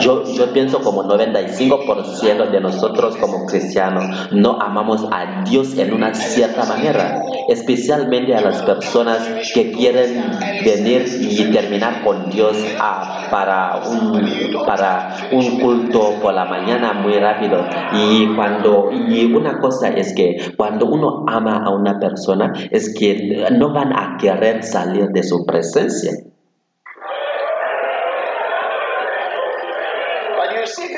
yo, 0.00 0.24
yo 0.24 0.52
pienso 0.52 0.80
como 0.80 1.04
95% 1.04 2.50
de 2.50 2.60
nosotros 2.60 3.16
como 3.16 3.46
cristianos 3.46 4.32
no 4.32 4.60
amamos 4.60 5.04
a 5.12 5.42
Dios 5.44 5.76
en 5.78 5.92
una 5.92 6.14
cierta 6.14 6.64
manera, 6.64 7.20
especialmente 7.48 8.34
a 8.34 8.40
las 8.40 8.62
personas 8.62 9.28
que 9.54 9.72
quieren 9.72 10.30
venir 10.64 11.06
y 11.20 11.44
terminar 11.52 12.02
con 12.02 12.30
Dios 12.30 12.56
ah, 12.80 13.26
para, 13.30 13.76
un, 13.88 14.64
para 14.66 15.16
un 15.32 15.60
culto 15.60 16.14
por 16.22 16.34
la 16.34 16.44
mañana 16.46 16.92
muy 16.94 17.14
rápido 17.18 17.58
Y 17.92 18.34
cuando 18.34 18.90
y 18.92 19.32
una 19.32 19.58
cosa 19.60 19.88
es 19.88 20.14
que 20.14 20.52
cuando 20.56 20.86
uno 20.86 21.24
ama 21.26 21.62
a 21.64 21.70
una 21.70 21.98
persona 21.98 22.52
es 22.70 22.94
que 22.94 23.46
no 23.52 23.72
van 23.72 23.92
a 23.92 24.16
querer 24.18 24.62
salir 24.62 25.08
de 25.08 25.22
su 25.22 25.44
presencia. 25.44 26.12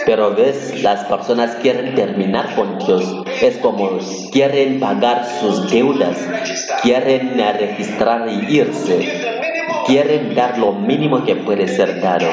Pero 0.07 0.35
ves, 0.35 0.83
las 0.83 1.05
personas 1.05 1.57
quieren 1.57 1.95
terminar 1.95 2.55
con 2.57 2.79
Dios. 2.79 3.05
Es 3.43 3.59
como 3.59 3.99
quieren 4.33 4.81
pagar 4.81 5.27
sus 5.27 5.71
deudas, 5.71 6.17
quieren 6.83 7.37
registrar 7.37 8.27
y 8.27 8.57
irse, 8.57 9.38
quieren 9.88 10.35
dar 10.35 10.59
lo 10.59 10.72
mínimo 10.72 11.24
que 11.24 11.35
puede 11.35 11.66
ser 11.66 12.01
dado. 12.01 12.29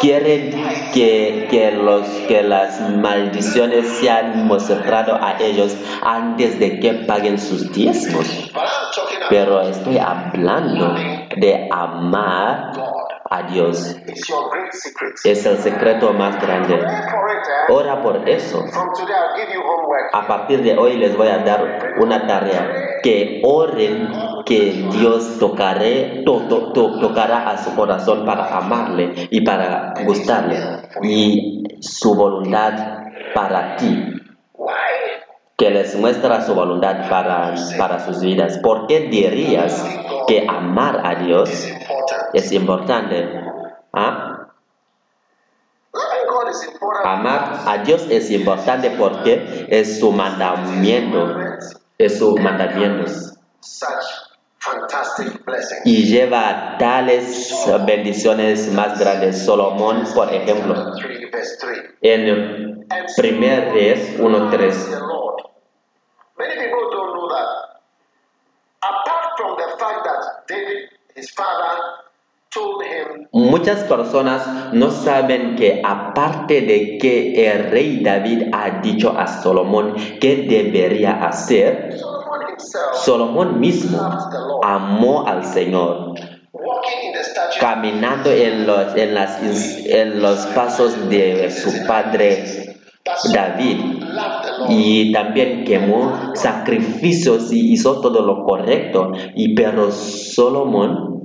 Quieren 0.00 0.52
que, 0.92 1.48
que, 1.50 1.70
los, 1.72 2.06
que 2.28 2.42
las 2.42 2.80
maldiciones 2.80 3.88
sean 4.00 4.46
mostrado 4.46 5.16
a 5.16 5.38
ellos 5.40 5.76
antes 6.02 6.58
de 6.60 6.78
que 6.78 6.92
paguen 6.92 7.38
sus 7.38 7.72
diezmos. 7.72 8.26
Pero 9.30 9.62
estoy 9.62 9.98
hablando 9.98 10.94
de 11.36 11.68
amar. 11.72 12.72
A 13.30 13.44
Dios. 13.44 13.96
Es 15.24 15.46
el 15.46 15.58
secreto 15.58 16.12
más 16.12 16.40
grande. 16.40 16.74
Eh? 16.74 17.72
Ora 17.72 18.02
por 18.02 18.28
eso. 18.28 18.64
A 20.12 20.26
partir 20.26 20.62
de 20.62 20.76
hoy 20.76 20.96
les 20.96 21.16
voy 21.16 21.28
a 21.28 21.38
dar 21.38 21.94
una 22.00 22.26
tarea. 22.26 22.98
Que 23.02 23.40
oren 23.44 24.08
que 24.44 24.88
Dios 24.92 25.38
tocaré, 25.38 26.22
to- 26.26 26.42
to- 26.48 26.72
to- 26.72 26.98
tocará 27.00 27.48
a 27.50 27.56
su 27.56 27.74
corazón 27.76 28.26
para 28.26 28.46
amarle 28.58 29.28
y 29.30 29.40
para 29.42 29.94
gustarle. 30.04 30.58
Y 31.02 31.62
su 31.80 32.14
voluntad 32.14 32.72
para 33.32 33.76
ti. 33.76 34.06
Que 35.60 35.68
les 35.68 35.94
muestra 35.94 36.40
su 36.40 36.54
voluntad 36.54 37.10
para, 37.10 37.54
para 37.76 37.98
sus 38.00 38.20
vidas. 38.22 38.58
¿Por 38.62 38.86
qué 38.86 39.08
dirías 39.08 39.84
que 40.26 40.46
amar 40.48 41.02
a 41.04 41.16
Dios 41.16 41.68
es 42.32 42.50
importante? 42.52 43.28
¿Ah? 43.92 44.48
Amar 47.04 47.60
a 47.66 47.78
Dios 47.78 48.06
es 48.08 48.30
importante 48.30 48.90
porque 48.98 49.66
es 49.68 50.00
su 50.00 50.12
mandamiento. 50.12 51.36
Es 51.98 52.18
su 52.18 52.36
mandamiento. 52.38 53.04
Y 55.84 56.04
lleva 56.04 56.76
tales 56.78 57.66
bendiciones 57.86 58.72
más 58.72 58.98
grandes. 58.98 59.44
Salomón, 59.44 60.04
por 60.14 60.32
ejemplo, 60.32 60.94
3 60.96 61.30
verse 61.30 61.56
3. 61.60 61.78
en 62.02 62.86
primer 63.16 63.72
Reyes 63.72 64.18
1.3. 64.18 65.19
Muchas 73.32 73.84
personas 73.84 74.72
no 74.72 74.90
saben 74.90 75.54
que 75.56 75.80
aparte 75.84 76.60
de 76.62 76.98
que 76.98 77.48
el 77.48 77.70
rey 77.70 78.02
David 78.02 78.48
ha 78.52 78.80
dicho 78.80 79.14
a 79.16 79.26
Salomón 79.26 79.94
que 80.20 80.46
debería 80.48 81.24
hacer, 81.24 81.96
Salomón 82.94 83.60
mismo 83.60 84.00
amó 84.62 85.26
al 85.26 85.44
Señor, 85.44 86.14
caminando 87.60 88.32
en 88.32 88.66
los, 88.66 88.96
en 88.96 89.14
las, 89.14 89.40
en 89.86 90.20
los 90.20 90.46
pasos 90.46 91.08
de 91.08 91.50
su 91.50 91.86
padre 91.86 92.76
David. 93.32 94.02
Y 94.68 95.12
también 95.12 95.64
quemó 95.64 96.32
sacrificios 96.34 97.52
y 97.52 97.72
hizo 97.72 98.00
todo 98.00 98.22
lo 98.22 98.44
correcto. 98.44 99.12
Y 99.34 99.54
pero 99.54 99.90
secret 99.90 101.20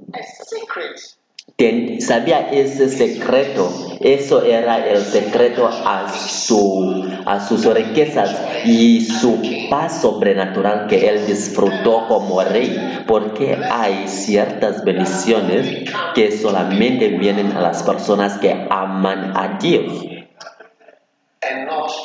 ten- 1.58 2.02
sabía 2.02 2.50
ese 2.52 2.89
secreto. 2.89 3.69
Eso 4.02 4.43
era 4.43 4.88
el 4.88 5.04
secreto 5.04 5.67
a, 5.67 6.10
su, 6.10 7.06
a 7.26 7.39
sus 7.39 7.65
riquezas 7.74 8.65
y 8.65 9.02
su 9.02 9.41
paz 9.69 10.02
sobrenatural 10.02 10.88
que 10.88 11.08
él 11.10 11.26
disfrutó 11.26 12.08
como 12.08 12.41
rey. 12.43 12.76
Porque 13.08 13.58
hay 13.69 14.08
ciertas 14.08 14.84
bendiciones 14.84 15.89
que 16.13 16.32
solamente 16.32 17.08
vienen 17.10 17.52
a 17.54 17.62
las 17.62 17.84
personas 17.84 18.38
que 18.38 18.67
aman 18.69 19.32
a 19.36 19.58
Dios 19.62 20.06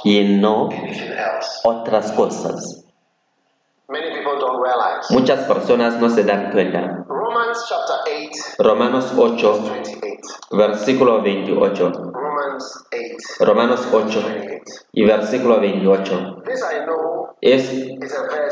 y 0.05 0.25
no 0.41 0.69
otras 1.65 2.13
cosas. 2.13 2.85
Muchas 5.11 5.41
personas 5.47 5.99
no 6.01 6.09
se 6.09 6.23
dan 6.25 6.53
cuenta. 6.53 7.05
Romans 7.09 7.67
chapter 7.69 8.29
8, 8.31 8.63
Romanos 8.63 9.13
8, 9.17 9.63
28. 9.73 10.21
versículo 10.53 11.23
28. 11.23 11.93
Romans 12.13 12.85
8, 12.93 13.45
Romanos 13.45 13.89
8 13.93 14.23
28. 14.27 14.63
y 14.93 15.05
versículo 15.05 15.61
28. 15.61 16.43
This 16.45 16.61
I 16.63 16.85
know 16.85 17.29
Es, 17.41 17.73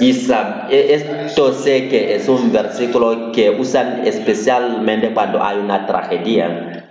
y 0.00 0.12
sab- 0.14 0.70
e- 0.70 0.94
esto 0.94 1.52
sé 1.52 1.88
que 1.88 2.14
es 2.16 2.28
un 2.28 2.50
versículo 2.52 3.32
que 3.32 3.50
usan 3.50 4.06
especialmente 4.06 5.12
cuando 5.12 5.42
hay 5.42 5.58
una 5.58 5.86
tragedia 5.86 6.87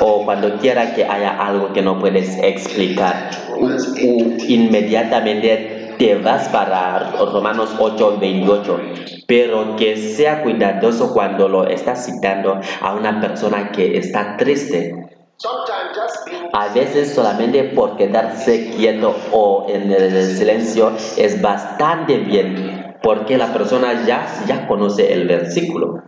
o 0.00 0.24
cuando 0.24 0.56
quiera 0.58 0.94
que 0.94 1.04
haya 1.04 1.36
algo 1.38 1.72
que 1.74 1.82
no 1.82 1.98
puedes 1.98 2.38
explicar. 2.42 3.30
Inmediatamente 4.48 5.94
te 5.98 6.14
vas 6.16 6.48
para 6.48 7.10
Romanos 7.10 7.74
8, 7.78 8.18
28. 8.18 8.80
Pero 9.26 9.76
que 9.76 9.96
sea 9.96 10.42
cuidadoso 10.42 11.12
cuando 11.12 11.48
lo 11.48 11.66
estás 11.66 12.06
citando 12.06 12.58
a 12.80 12.94
una 12.94 13.20
persona 13.20 13.72
que 13.72 13.98
está 13.98 14.36
triste. 14.38 14.94
A 16.52 16.68
veces 16.68 17.14
solamente 17.14 17.64
por 17.64 17.96
quedarse 17.96 18.70
quieto 18.70 19.14
o 19.32 19.66
en 19.68 19.92
el 19.92 20.24
silencio 20.34 20.92
es 21.18 21.42
bastante 21.42 22.18
bien, 22.18 22.96
porque 23.02 23.36
la 23.36 23.52
persona 23.52 24.06
ya, 24.06 24.26
ya 24.46 24.66
conoce 24.66 25.12
el 25.12 25.26
versículo, 25.26 26.04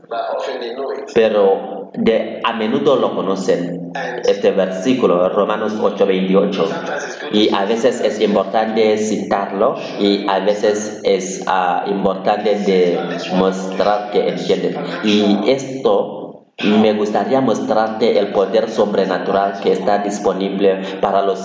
pero 1.13 1.86
de, 1.97 2.41
a 2.45 2.53
menudo 2.53 2.97
lo 2.97 3.15
conocen, 3.15 3.93
este 4.25 4.51
versículo, 4.51 5.29
Romanos 5.31 5.73
8:28. 5.81 6.53
Sometimes 6.53 7.05
it's 7.07 7.23
good 7.23 7.33
Y 7.33 7.55
a 7.55 7.65
veces 7.65 8.01
es 8.01 8.21
importante 8.21 8.97
citarlo 8.99 9.77
y 9.99 10.27
a 10.29 10.41
veces 10.41 11.01
es 11.05 11.43
ah, 11.47 11.85
importante 11.89 12.55
de 12.57 12.99
mostrar 13.35 14.11
que 14.11 14.29
entienden. 14.29 14.77
Y 15.05 15.51
esto 15.51 16.45
me 16.63 16.93
gustaría 16.95 17.41
mostrarte 17.41 18.19
el 18.19 18.29
poder 18.33 18.71
sobrenatural 18.71 19.61
que 19.63 19.73
está 19.73 19.99
disponible 19.99 20.83
para 21.01 21.23
los 21.23 21.39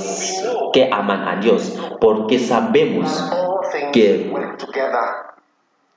que 0.73 0.89
aman 0.91 1.27
a 1.27 1.35
Dios, 1.41 1.77
porque 1.99 2.39
sabemos 2.39 3.09
que 3.91 4.31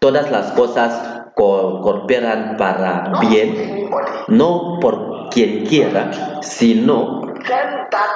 todas 0.00 0.30
las 0.30 0.50
cosas 0.52 0.92
co- 0.92 1.13
cooperan 1.34 2.56
para 2.56 3.12
bien, 3.20 3.90
no 4.28 4.78
por 4.80 5.28
quien 5.30 5.66
quiera, 5.66 6.10
sino 6.42 7.22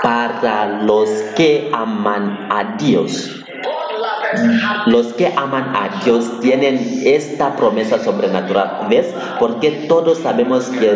para 0.02 0.83
los 0.83 1.09
que 1.37 1.70
aman 1.72 2.48
a 2.50 2.76
Dios. 2.78 3.44
Los 4.87 5.14
que 5.14 5.33
aman 5.37 5.74
a 5.74 6.02
Dios 6.04 6.40
tienen 6.40 6.78
esta 7.04 7.57
promesa 7.57 7.98
sobrenatural. 7.98 8.87
¿Ves? 8.88 9.14
Porque 9.38 9.87
todos 9.88 10.18
sabemos 10.18 10.68
que 10.68 10.92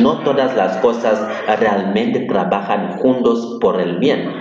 no 0.00 0.20
todas 0.20 0.56
las 0.56 0.76
cosas 0.78 1.20
realmente 1.58 2.20
trabajan 2.20 2.98
juntos 2.98 3.58
por 3.60 3.80
el 3.80 3.98
bien. 3.98 4.32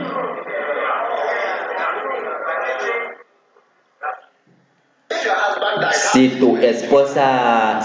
Si 6.11 6.29
tu 6.39 6.57
esposa 6.57 7.79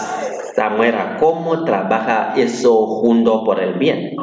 se 0.55 0.68
muera, 0.70 1.16
¿cómo 1.18 1.64
trabaja 1.64 2.35
eso 2.37 2.87
junto 2.87 3.44
por 3.44 3.61
el 3.61 3.75
bien? 3.75 4.16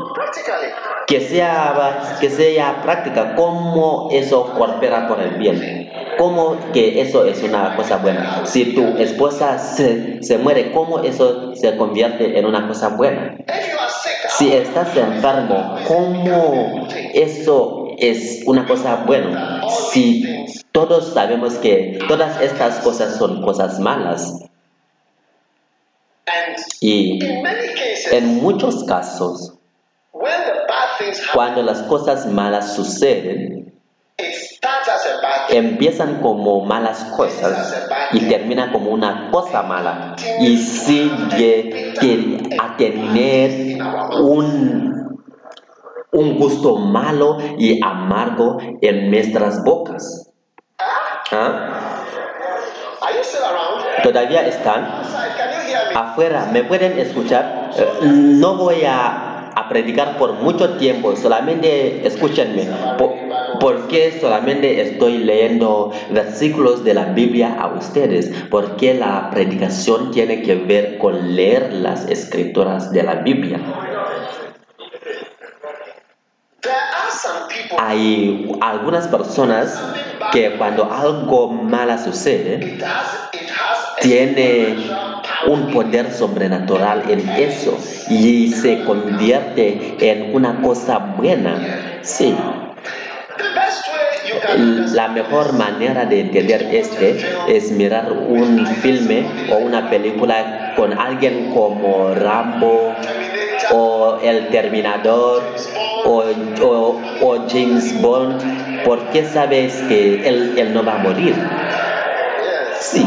Que 1.07 1.21
sea, 1.21 2.17
que 2.19 2.29
sea 2.29 2.81
práctica, 2.83 3.33
¿cómo 3.35 4.09
eso 4.11 4.53
coopera 4.57 5.07
por 5.07 5.21
el 5.21 5.35
bien? 5.35 5.89
¿Cómo 6.17 6.57
que 6.73 7.01
eso 7.01 7.25
es 7.25 7.41
una 7.43 7.75
cosa 7.75 7.97
buena? 7.97 8.45
Si 8.45 8.75
tu 8.75 8.97
esposa 8.97 9.57
se, 9.57 10.21
se 10.21 10.37
muere, 10.37 10.71
¿cómo 10.73 10.99
eso 10.99 11.55
se 11.55 11.77
convierte 11.77 12.37
en 12.37 12.45
una 12.45 12.67
cosa 12.67 12.89
buena? 12.89 13.37
Si 14.29 14.51
estás 14.51 14.95
enfermo, 14.97 15.77
¿cómo 15.87 16.87
eso 17.13 17.86
es 17.97 18.43
una 18.45 18.65
cosa 18.65 19.03
buena? 19.05 19.61
Si 19.91 20.45
todos 20.71 21.13
sabemos 21.13 21.55
que 21.55 21.99
todas 22.07 22.41
estas 22.41 22.79
cosas 22.79 23.17
son 23.17 23.41
cosas 23.41 23.79
malas 23.79 24.33
y 26.81 27.19
en 28.11 28.41
muchos 28.41 28.83
casos, 28.83 29.53
Cuando 31.33 31.61
las 31.61 31.83
cosas 31.83 32.25
malas 32.25 32.75
suceden, 32.75 33.73
empiezan 35.49 36.21
como 36.21 36.65
malas 36.65 37.03
cosas 37.15 37.87
y 38.13 38.19
termina 38.27 38.71
como 38.71 38.91
una 38.91 39.29
cosa 39.31 39.61
mala 39.63 40.15
y 40.39 40.57
sigue 40.57 41.93
a 42.59 42.75
tener 42.77 43.77
un, 44.19 44.96
un 46.11 46.37
gusto 46.37 46.77
malo 46.77 47.37
y 47.57 47.79
amargo 47.83 48.57
en 48.81 49.11
nuestras 49.11 49.63
bocas. 49.63 50.31
¿Ah? 51.31 52.03
¿Todavía 54.03 54.47
están? 54.47 54.83
Afuera, 55.95 56.49
¿me 56.51 56.63
pueden 56.63 56.97
escuchar? 56.99 57.71
Eh, 57.77 57.85
no 58.03 58.55
voy 58.55 58.83
a, 58.85 59.49
a 59.55 59.69
predicar 59.69 60.17
por 60.17 60.33
mucho 60.33 60.77
tiempo, 60.77 61.15
solamente 61.15 62.05
escúchenme. 62.07 62.67
Po- 62.97 63.15
¿Por 63.59 63.87
qué 63.87 64.17
solamente 64.21 64.81
estoy 64.81 65.17
leyendo 65.19 65.91
versículos 66.11 66.83
de 66.83 66.93
la 66.93 67.05
Biblia 67.05 67.55
a 67.59 67.67
ustedes? 67.73 68.31
Porque 68.51 68.93
la 68.93 69.29
predicación 69.31 70.11
tiene 70.11 70.41
que 70.43 70.55
ver 70.55 70.97
con 70.99 71.35
leer 71.35 71.73
las 71.73 72.07
escrituras 72.07 72.91
de 72.91 73.03
la 73.03 73.15
Biblia. 73.15 73.59
Hay 77.77 78.49
algunas 78.61 79.07
personas 79.07 79.81
que 80.31 80.51
cuando 80.57 80.91
algo 80.91 81.49
malo 81.49 81.97
sucede, 81.97 82.77
tiene 84.01 84.75
un 85.47 85.71
poder 85.71 86.11
sobrenatural 86.13 87.09
en 87.09 87.27
eso 87.29 87.77
y 88.09 88.51
se 88.51 88.83
convierte 88.83 89.97
en 89.99 90.35
una 90.35 90.61
cosa 90.61 90.97
buena. 90.97 91.99
Sí, 92.01 92.35
la 94.93 95.07
mejor 95.09 95.53
manera 95.53 96.05
de 96.05 96.21
entender 96.21 96.69
este 96.71 97.17
es 97.47 97.71
mirar 97.71 98.11
un 98.11 98.65
filme 98.67 99.25
o 99.51 99.57
una 99.57 99.89
película 99.89 100.73
con 100.75 100.97
alguien 100.97 101.51
como 101.53 102.13
Rambo 102.13 102.93
o 103.71 104.19
El 104.23 104.47
Terminador 104.49 105.43
o, 106.05 106.23
o- 107.21 107.47
James 107.49 108.01
Bond 108.01 108.41
porque 108.85 109.23
sabes 109.25 109.81
que 109.87 110.27
él, 110.27 110.53
él 110.57 110.73
no 110.73 110.83
va 110.83 110.95
a 110.95 110.97
morir. 110.97 111.35
Sí, 112.79 113.05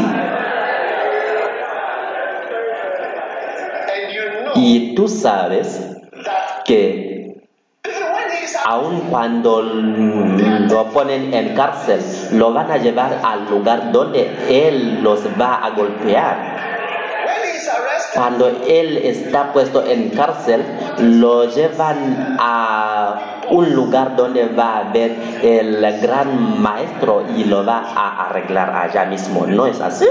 y 4.55 4.95
tú 4.95 5.07
sabes 5.07 5.97
que 6.65 7.41
aun 8.65 9.01
cuando 9.09 9.61
lo 9.63 10.83
ponen 10.91 11.33
en 11.33 11.55
cárcel, 11.55 11.99
lo 12.33 12.53
van 12.53 12.69
a 12.71 12.77
llevar 12.77 13.19
al 13.23 13.49
lugar 13.49 13.91
donde 13.91 14.29
él 14.49 15.01
los 15.01 15.25
va 15.39 15.55
a 15.55 15.69
golpear. 15.71 16.40
Cuando 18.13 18.47
él 18.67 18.97
está 18.97 19.53
puesto 19.53 19.85
en 19.85 20.09
cárcel, 20.09 20.63
lo 20.99 21.45
llevan 21.45 22.37
a 22.39 23.41
un 23.49 23.73
lugar 23.73 24.15
donde 24.15 24.45
va 24.47 24.79
a 24.79 24.91
ver 24.91 25.15
el 25.41 26.01
gran 26.01 26.61
maestro 26.61 27.25
y 27.35 27.45
lo 27.45 27.65
va 27.65 27.79
a 27.95 28.25
arreglar 28.25 28.75
allá 28.75 29.05
mismo. 29.05 29.45
¿No 29.47 29.65
es 29.65 29.79
así? 29.79 30.05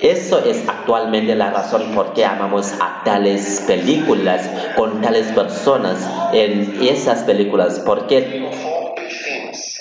Eso 0.00 0.44
es 0.44 0.68
actualmente 0.68 1.34
la 1.34 1.50
razón 1.50 1.92
por 1.94 2.12
qué 2.12 2.24
amamos 2.24 2.72
a 2.80 3.02
tales 3.04 3.62
películas 3.66 4.48
con 4.76 5.00
tales 5.00 5.28
personas 5.28 6.08
en 6.32 6.78
esas 6.82 7.22
películas, 7.22 7.80
porque. 7.86 8.81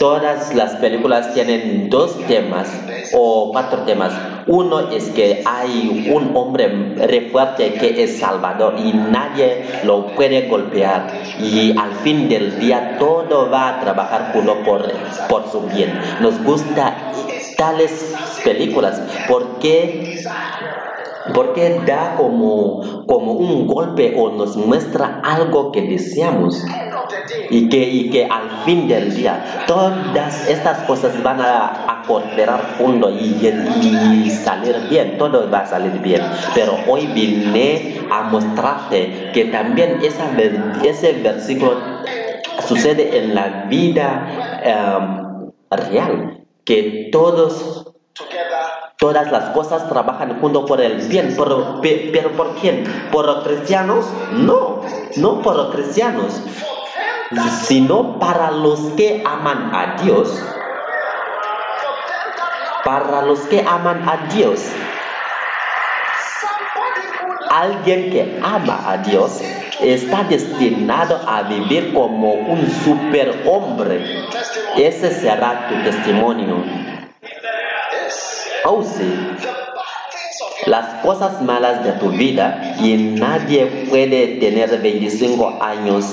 Todas 0.01 0.55
las 0.55 0.77
películas 0.77 1.31
tienen 1.35 1.87
dos 1.91 2.17
temas 2.25 2.67
o 3.13 3.51
cuatro 3.51 3.83
temas. 3.83 4.11
Uno 4.47 4.89
es 4.89 5.11
que 5.11 5.43
hay 5.45 6.09
un 6.11 6.35
hombre 6.35 6.95
re 6.95 7.29
fuerte 7.31 7.73
que 7.73 8.03
es 8.03 8.17
Salvador 8.17 8.79
y 8.79 8.93
nadie 8.93 9.63
lo 9.83 10.07
puede 10.15 10.47
golpear 10.47 11.07
y 11.39 11.77
al 11.77 11.91
fin 12.03 12.27
del 12.27 12.59
día 12.59 12.97
todo 12.97 13.51
va 13.51 13.69
a 13.69 13.79
trabajar 13.79 14.31
junto 14.33 14.63
por, 14.63 14.91
por 15.29 15.47
su 15.51 15.61
bien. 15.67 15.93
Nos 16.19 16.43
gusta 16.43 16.97
tales 17.55 18.15
películas 18.43 18.99
porque 19.29 20.19
porque 21.35 21.79
da 21.85 22.15
como, 22.17 23.05
como 23.05 23.33
un 23.33 23.67
golpe 23.67 24.15
o 24.17 24.31
nos 24.31 24.57
muestra 24.57 25.21
algo 25.23 25.71
que 25.71 25.83
deseamos 25.83 26.63
Y 27.49 27.69
que, 27.69 27.77
y 27.77 28.09
que 28.09 28.25
al 28.25 28.49
fin 28.65 28.87
del 28.87 29.13
día 29.15 29.63
todas 29.67 30.47
estas 30.49 30.79
cosas 30.79 31.21
van 31.23 31.39
a, 31.41 31.67
a 31.87 32.03
cooperar 32.07 32.75
juntos 32.77 33.11
y, 33.19 33.45
y 34.25 34.29
salir 34.29 34.75
bien, 34.89 35.17
todo 35.17 35.49
va 35.49 35.59
a 35.59 35.65
salir 35.65 35.93
bien. 36.01 36.21
Pero 36.53 36.77
hoy 36.87 37.07
vine 37.07 37.99
a 38.11 38.23
mostrarte 38.23 39.31
que 39.33 39.45
también 39.45 39.99
esa, 40.03 40.25
ese 40.83 41.13
versículo 41.13 41.77
sucede 42.67 43.17
en 43.17 43.35
la 43.35 43.65
vida 43.69 44.59
em, 44.63 45.51
real, 45.71 46.43
que 46.65 47.09
todos 47.11 47.87
Todas 48.99 49.31
las 49.31 49.45
cosas 49.49 49.89
trabajan 49.89 50.39
junto 50.39 50.63
por 50.67 50.79
el 50.79 50.97
bien, 51.07 51.33
pero, 51.35 51.81
pe- 51.81 52.11
pero 52.13 52.33
¿por 52.33 52.53
quién? 52.57 52.83
¿Por 53.11 53.25
los 53.25 53.43
cristianos? 53.43 54.05
No, 54.33 54.81
no 55.15 55.41
por 55.41 55.55
los 55.55 55.73
cristianos, 55.73 56.39
sino 57.67 58.19
para 58.19 58.51
los 58.51 58.79
que 58.97 59.23
aman 59.25 59.73
a 59.73 60.01
Dios. 60.01 60.29
Para 62.83 63.21
los 63.21 63.39
que 63.41 63.61
aman 63.61 64.07
a 64.07 64.17
Dios. 64.33 64.61
Alguien 67.49 68.11
que 68.11 68.39
ama 68.41 68.79
a 68.87 68.97
Dios 68.97 69.41
está 69.81 70.23
destinado 70.23 71.19
a 71.27 71.43
vivir 71.43 71.93
como 71.93 72.33
un 72.33 72.69
superhombre. 72.83 74.25
Ese 74.77 75.11
será 75.13 75.67
tu 75.67 75.75
testimonio. 75.83 76.63
Oh 78.63 78.83
las 80.67 81.01
cosas 81.01 81.41
malas 81.41 81.83
de 81.83 81.93
tu 81.93 82.09
vida 82.09 82.75
y 82.79 82.95
nadie 82.95 83.87
puede 83.89 84.39
tener 84.39 84.79
25 84.79 85.57
años 85.59 86.05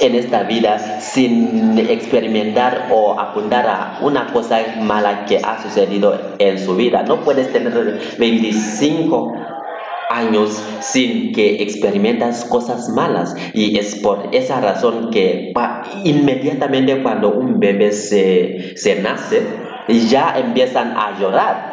en 0.00 0.14
esta 0.14 0.42
vida 0.44 1.00
sin 1.00 1.78
experimentar 1.78 2.88
o 2.90 3.18
apuntar 3.18 3.66
a 3.66 3.98
una 4.02 4.32
cosa 4.32 4.58
mala 4.80 5.24
que 5.26 5.38
ha 5.38 5.62
sucedido 5.62 6.34
en 6.38 6.58
su 6.58 6.76
vida. 6.76 7.02
No 7.02 7.20
puedes 7.20 7.52
tener 7.52 7.98
25 8.18 9.32
años 10.10 10.62
sin 10.80 11.32
que 11.32 11.62
experimentas 11.62 12.44
cosas 12.44 12.88
malas 12.88 13.34
y 13.52 13.78
es 13.78 13.96
por 13.96 14.28
esa 14.32 14.60
razón 14.60 15.10
que 15.10 15.52
inmediatamente 16.04 17.02
cuando 17.02 17.30
un 17.30 17.60
bebé 17.60 17.92
se, 17.92 18.76
se 18.76 19.00
nace 19.02 19.42
ya 19.88 20.34
empiezan 20.38 20.94
a 20.96 21.18
llorar 21.18 21.67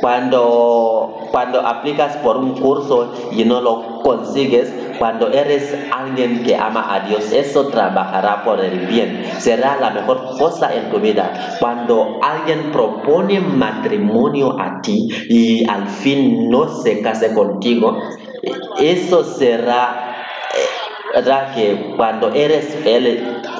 Cuando, 0.00 1.28
cuando 1.30 1.66
aplicas 1.66 2.16
por 2.18 2.36
un 2.38 2.54
curso 2.54 3.12
y 3.32 3.44
no 3.44 3.60
lo 3.60 4.00
consigues, 4.02 4.72
cuando 4.98 5.28
eres 5.28 5.74
alguien 5.90 6.42
que 6.42 6.56
ama 6.56 6.94
a 6.94 7.00
Dios, 7.00 7.32
eso 7.32 7.68
trabajará 7.68 8.44
por 8.44 8.60
el 8.60 8.86
bien. 8.86 9.24
Será 9.38 9.76
la 9.80 9.90
mejor 9.90 10.36
cosa 10.38 10.74
en 10.74 10.90
tu 10.90 10.98
vida. 10.98 11.56
Cuando 11.58 12.18
alguien 12.22 12.70
propone 12.70 13.40
matrimonio 13.40 14.60
a 14.60 14.80
ti 14.82 15.08
y 15.28 15.68
al 15.68 15.86
fin 15.88 16.50
no 16.50 16.68
se 16.82 17.00
case 17.00 17.32
contigo, 17.34 17.96
eso 18.78 19.24
será, 19.24 20.26
eh, 21.14 21.22
que 21.54 21.94
cuando 21.96 22.30
eres 22.32 22.76
a 22.86 23.59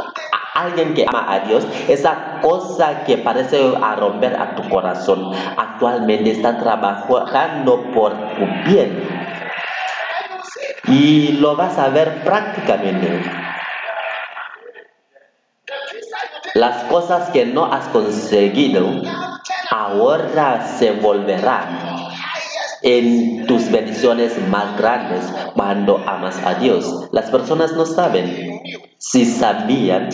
alguien 0.62 0.94
que 0.94 1.04
ama 1.08 1.26
a 1.28 1.40
Dios, 1.40 1.66
esa 1.88 2.40
cosa 2.40 3.04
que 3.04 3.18
parece 3.18 3.72
romper 3.96 4.36
a 4.36 4.54
tu 4.54 4.68
corazón, 4.68 5.32
actualmente 5.56 6.30
está 6.30 6.58
trabajando 6.58 7.82
por 7.92 8.12
tu 8.12 8.46
bien. 8.70 9.08
Y 10.86 11.32
lo 11.32 11.56
vas 11.56 11.78
a 11.78 11.88
ver 11.88 12.22
prácticamente. 12.24 13.22
Las 16.54 16.84
cosas 16.84 17.30
que 17.30 17.46
no 17.46 17.72
has 17.72 17.86
conseguido 17.88 18.86
ahora 19.70 20.66
se 20.66 20.90
volverán 20.92 21.99
en 22.82 23.46
tus 23.46 23.70
bendiciones 23.70 24.36
más 24.48 24.76
grandes 24.78 25.24
cuando 25.54 25.98
amas 26.06 26.38
a 26.44 26.54
Dios. 26.54 27.08
Las 27.12 27.30
personas 27.30 27.72
no 27.74 27.86
saben. 27.86 28.60
Si 28.98 29.24
sabían, 29.24 30.10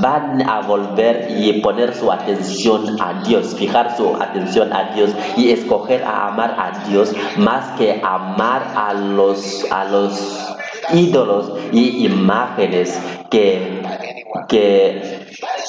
van 0.00 0.48
a 0.48 0.60
volver 0.60 1.28
y 1.36 1.60
poner 1.60 1.94
su 1.94 2.12
atención 2.12 2.96
a 3.00 3.22
Dios, 3.24 3.56
fijar 3.56 3.96
su 3.96 4.14
atención 4.14 4.72
a 4.72 4.94
Dios 4.94 5.10
y 5.36 5.50
escoger 5.50 6.04
a 6.04 6.28
amar 6.28 6.54
a 6.56 6.86
Dios 6.88 7.12
más 7.36 7.76
que 7.78 8.00
amar 8.04 8.72
a 8.76 8.94
los, 8.94 9.66
a 9.72 9.84
los 9.86 10.56
ídolos 10.92 11.52
y 11.72 12.06
imágenes 12.06 12.98
que, 13.30 13.82
que 14.48 15.22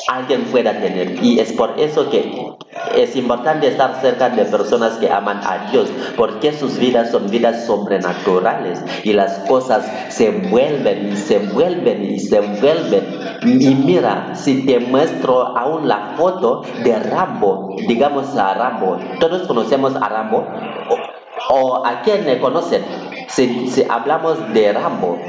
alguien 0.07 0.43
pueda 0.45 0.71
tener. 0.79 1.23
Y 1.23 1.39
es 1.39 1.53
por 1.53 1.79
eso 1.79 2.09
que 2.09 2.53
es 2.95 3.15
importante 3.15 3.67
estar 3.67 4.01
cerca 4.01 4.29
de 4.29 4.45
personas 4.45 4.97
que 4.97 5.09
aman 5.11 5.39
a 5.43 5.69
Dios, 5.71 5.89
porque 6.15 6.53
sus 6.53 6.77
vidas 6.77 7.11
son 7.11 7.29
vidas 7.29 7.65
sobrenaturales 7.65 8.81
y 9.03 9.13
las 9.13 9.39
cosas 9.47 9.85
se 10.09 10.29
vuelven 10.31 11.13
y 11.13 11.15
se 11.15 11.39
vuelven 11.39 12.03
y 12.03 12.19
se 12.19 12.39
vuelven. 12.39 13.05
Y 13.43 13.75
mira, 13.75 14.35
si 14.35 14.65
te 14.65 14.79
muestro 14.79 15.57
aún 15.57 15.87
la 15.87 16.13
foto 16.17 16.63
de 16.83 16.97
Rambo, 16.99 17.75
digamos 17.87 18.35
a 18.35 18.53
Rambo, 18.53 18.97
todos 19.19 19.47
conocemos 19.47 19.95
a 19.95 20.09
Rambo, 20.09 20.45
o, 21.49 21.85
a 21.85 22.01
quién 22.01 22.25
le 22.25 22.39
conocen, 22.39 22.83
si, 23.27 23.69
si 23.69 23.85
hablamos 23.89 24.53
de 24.53 24.73
Rambo, 24.73 25.19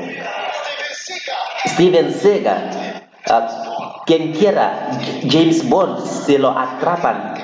Steven 1.67 2.13
Seagal, 2.13 3.03
uh, 3.31 4.03
quien 4.07 4.33
quiera, 4.33 4.91
James 5.29 5.69
Bond, 5.69 6.05
se 6.05 6.39
lo 6.39 6.51
atrapan 6.51 7.35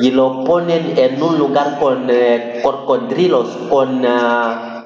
y 0.00 0.10
lo 0.10 0.44
ponen 0.44 0.94
en 0.96 1.22
un 1.22 1.38
lugar 1.38 1.78
con 1.78 2.08
eh, 2.10 2.60
cocodrilos, 2.62 3.48
con, 3.68 4.04
uh, 4.04 4.84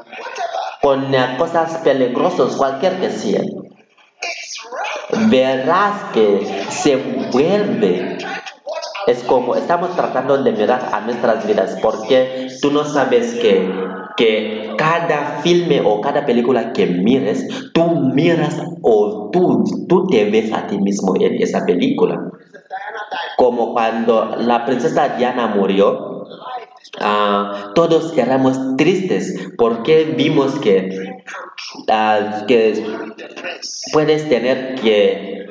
con 0.81 1.15
uh, 1.15 1.37
cosas 1.39 1.79
peligrosas, 1.79 2.57
cualquier 2.57 3.01
que 3.01 3.11
sea. 3.11 3.43
Verás 5.29 6.13
que 6.13 6.67
se 6.71 6.97
vuelve 7.33 8.19
es 9.07 9.23
como 9.25 9.55
estamos 9.55 9.95
tratando 9.97 10.43
de 10.43 10.53
mirar 10.53 10.91
a 10.93 11.01
nuestras 11.01 11.47
vidas 11.47 11.77
porque 11.83 12.49
tú 12.61 12.71
no 12.71 12.85
sabes 12.85 13.35
que, 13.35 13.71
que 14.17 14.75
cada 14.79 15.41
filme 15.43 15.83
o 15.85 16.01
cada 16.01 16.25
película 16.25 16.73
que 16.73 16.87
mires, 16.87 17.47
tú 17.73 17.85
miras 18.15 18.61
o 18.83 19.31
tú, 19.33 19.65
tú 19.89 20.07
te 20.07 20.31
ves 20.31 20.53
a 20.53 20.67
ti 20.67 20.79
mismo 20.79 21.15
en 21.21 21.41
esa 21.43 21.65
película. 21.67 22.31
Como 23.37 23.73
cuando 23.73 24.37
la 24.39 24.65
princesa 24.65 25.17
Diana 25.17 25.49
murió, 25.49 26.25
ah, 27.01 27.73
todos 27.75 28.17
éramos 28.17 28.77
tristes 28.77 29.53
porque 29.59 30.15
vimos 30.17 30.55
que, 30.61 31.15
ah, 31.91 32.45
que 32.47 32.85
puedes 33.93 34.29
tener 34.29 34.77
que, 34.77 35.47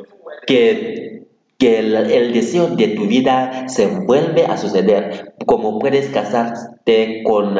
que 0.47 1.22
el, 1.67 1.95
el, 1.95 2.33
deseo 2.33 2.67
de 2.67 2.89
tu 2.89 3.05
vida 3.07 3.67
se 3.67 3.87
vuelve 3.87 4.45
a 4.45 4.57
suceder, 4.57 5.33
como 5.45 5.79
puedes 5.79 6.09
casarte 6.09 7.23
con, 7.23 7.55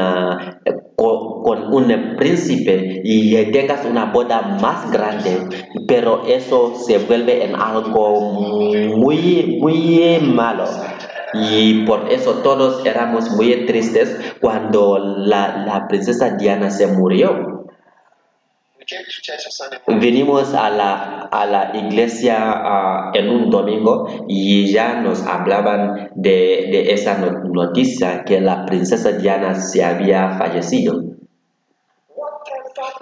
con, 0.96 1.44
con, 1.44 1.74
un 1.74 2.16
príncipe 2.18 3.02
y 3.04 3.36
tengas 3.52 3.86
una 3.86 4.06
boda 4.06 4.58
más 4.62 4.92
grande, 4.92 5.40
pero 5.88 6.26
eso 6.26 6.76
se 6.76 7.00
vuelve 7.00 7.46
en 7.46 7.56
algo 7.56 8.20
muy, 8.98 9.58
muy 9.60 10.20
malo. 10.22 10.66
Y 11.34 11.86
por 11.86 12.12
eso 12.12 12.42
todos 12.44 12.86
éramos 12.86 13.32
muy 13.32 13.66
tristes 13.66 14.16
cuando 14.40 15.00
la, 15.00 15.66
la 15.66 15.88
princesa 15.88 16.36
Diana 16.38 16.70
se 16.70 16.88
murió. 16.88 17.63
Venimos 19.88 20.54
a 20.54 20.70
la, 20.70 21.30
a 21.32 21.46
la 21.46 21.72
iglesia 21.76 23.12
uh, 23.14 23.18
en 23.18 23.30
un 23.30 23.50
domingo 23.50 24.26
y 24.28 24.72
ya 24.72 25.02
nos 25.02 25.22
hablaban 25.24 26.12
de, 26.16 26.70
de, 26.72 26.94
esa 26.94 27.18
noticia 27.18 28.24
que 28.24 28.42
la 28.42 28.66
princesa 28.66 29.12
Diana 29.14 29.56
se 29.56 29.84
había 29.84 30.38
fallecido. 30.38 31.02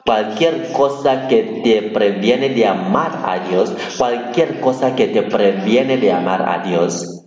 Cualquier 0.06 0.72
cosa 0.74 1.28
que 1.28 1.62
te 1.64 1.82
previene 1.84 2.50
de 2.50 2.66
amar 2.66 3.24
a 3.26 3.40
Dios, 3.48 3.74
cualquier 3.98 4.60
cosa 4.60 4.96
que 4.96 5.08
te 5.08 5.24
previene 5.24 5.98
de 5.98 6.12
amar 6.12 6.42
a 6.48 6.64
Dios, 6.68 7.21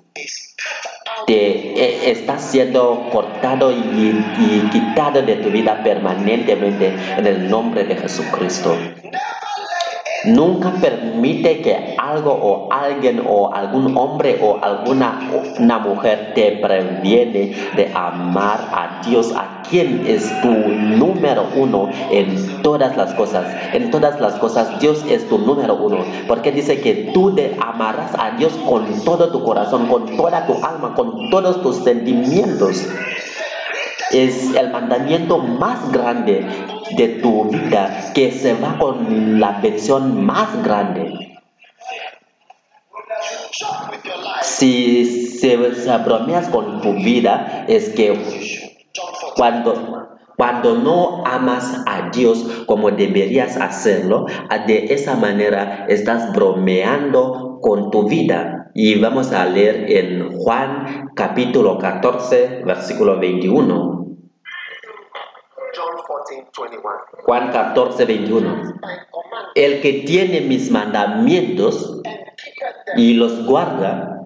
te 1.27 2.11
está 2.11 2.39
siendo 2.39 3.09
cortado 3.13 3.71
y, 3.73 3.77
y, 3.77 4.69
quitado 4.71 5.23
de 5.23 5.37
tu 5.37 5.51
vida 5.51 5.83
permanentemente 5.83 6.95
en 7.17 7.27
el 7.27 7.51
nombre 7.51 7.85
de 7.85 7.97
Jesucristo. 7.97 8.77
Nunca 10.27 10.73
permite 10.81 11.61
que 11.61 11.97
algo 11.99 12.33
o 12.33 12.69
alguien 12.73 13.23
o 13.27 13.53
algún 13.53 13.97
hombre 13.97 14.39
o 14.43 14.59
alguna 14.63 15.21
una 15.59 15.79
mujer 15.79 16.33
te 16.35 16.53
previene 16.53 17.55
de 17.77 17.91
amar 17.95 18.61
a 18.73 19.03
Dios, 19.07 19.33
a 19.35 19.63
quien 19.69 20.05
es 20.07 20.31
tu 20.41 20.49
número 20.49 21.47
uno 21.57 21.89
en 22.11 22.63
todas 22.63 22.97
las 22.97 23.15
cosas. 23.15 23.47
En 23.73 23.91
todas 23.91 24.21
las 24.21 24.35
cosas 24.35 24.81
Dios 24.81 25.05
es 25.09 25.29
tu 25.29 25.39
número 25.39 25.75
uno, 25.75 25.99
porque 26.27 26.53
dice 26.53 26.81
que 26.81 27.11
tú 27.13 27.35
te 27.35 27.57
amarás 27.61 28.13
a 28.19 28.37
Dios 28.37 28.53
con 28.67 29.05
todo 29.05 29.31
tu 29.31 29.43
corazón, 29.45 29.87
con 29.87 30.17
toda 30.17 30.47
tu 30.47 30.55
alma, 30.65 30.95
con 30.95 31.31
todos 31.31 31.63
tus 31.63 31.77
sentimientos 31.77 32.87
es 34.14 34.55
el 34.55 34.70
mandamiento 34.70 35.38
más 35.38 35.90
grande 35.90 36.46
de 36.96 37.09
tu 37.09 37.44
vida 37.50 38.12
que 38.14 38.31
se 38.31 38.55
va 38.55 38.79
con 38.79 39.40
la 39.40 39.61
versión 39.61 40.24
más 40.24 40.62
grande. 40.62 41.40
Si 44.42 45.05
se 45.05 45.57
bromeas 46.05 46.48
con 46.48 46.81
tu 46.81 46.92
vida, 46.94 47.64
es 47.66 47.90
que 47.90 48.16
cuando, 49.37 50.20
cuando 50.37 50.77
no 50.77 51.24
amas 51.27 51.83
a 51.87 52.11
Dios 52.11 52.64
como 52.66 52.92
deberías 52.92 53.57
hacerlo, 53.57 54.27
de 54.66 54.94
esa 54.94 55.16
manera 55.16 55.87
estás 55.88 56.33
bromeando 56.33 57.59
con 57.61 57.90
tu 57.90 58.09
vida. 58.09 58.70
Y 58.74 58.98
vamos 59.00 59.33
a 59.33 59.44
leer 59.46 59.87
en 59.88 60.37
Juan 60.37 61.11
capítulo 61.14 61.79
14, 61.79 62.62
versículo 62.64 63.18
21. 63.18 64.04
Juan 67.25 67.51
14, 67.51 68.05
21. 68.05 68.81
El 69.55 69.81
que 69.81 70.05
tiene 70.07 70.40
mis 70.43 70.71
mandamientos 70.71 72.01
y 72.97 73.14
los 73.14 73.45
guarda, 73.45 74.25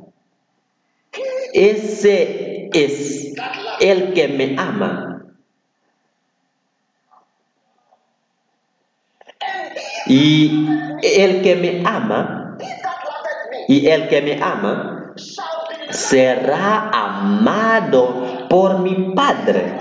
ese 1.54 2.68
es 2.72 3.34
el 3.80 4.12
que 4.12 4.28
me 4.28 4.56
ama. 4.58 5.04
Y 10.06 10.66
el 11.02 11.42
que 11.42 11.56
me 11.56 11.82
ama, 11.86 12.56
y 13.68 13.86
el 13.86 14.08
que 14.08 14.22
me 14.22 14.42
ama, 14.42 15.14
será 15.90 16.90
amado 16.92 18.46
por 18.48 18.80
mi 18.80 19.14
Padre. 19.14 19.76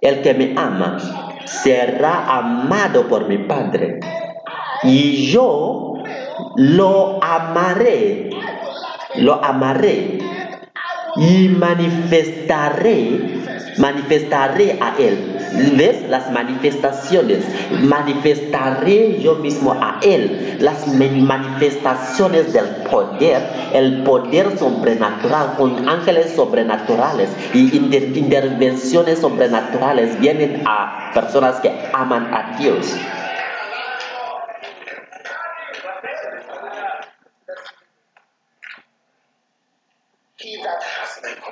El 0.00 0.22
que 0.22 0.34
me 0.34 0.54
ama 0.56 1.25
será 1.46 2.36
amado 2.36 3.06
por 3.08 3.28
mi 3.28 3.38
Padre. 3.38 4.00
Y 4.82 5.30
yo 5.30 5.94
lo 6.56 7.22
amaré, 7.22 8.30
lo 9.16 9.42
amaré 9.42 10.18
y 11.16 11.48
manifestaré, 11.48 13.40
manifestaré 13.78 14.78
a 14.80 14.94
él. 14.98 15.35
¿Ves? 15.52 16.08
Las 16.08 16.30
manifestaciones. 16.30 17.44
Manifestaré 17.82 19.20
yo 19.20 19.36
mismo 19.36 19.72
a 19.72 20.00
Él. 20.02 20.56
Las 20.60 20.86
manifestaciones 20.88 22.52
del 22.52 22.66
poder. 22.90 23.42
El 23.72 24.02
poder 24.02 24.58
sobrenatural 24.58 25.54
con 25.56 25.88
ángeles 25.88 26.32
sobrenaturales 26.34 27.30
y 27.54 27.76
intervenciones 27.76 29.18
sobrenaturales 29.18 30.18
vienen 30.20 30.62
a 30.66 31.10
personas 31.14 31.60
que 31.60 31.72
aman 31.92 32.32
a 32.32 32.56
Dios. 32.58 32.94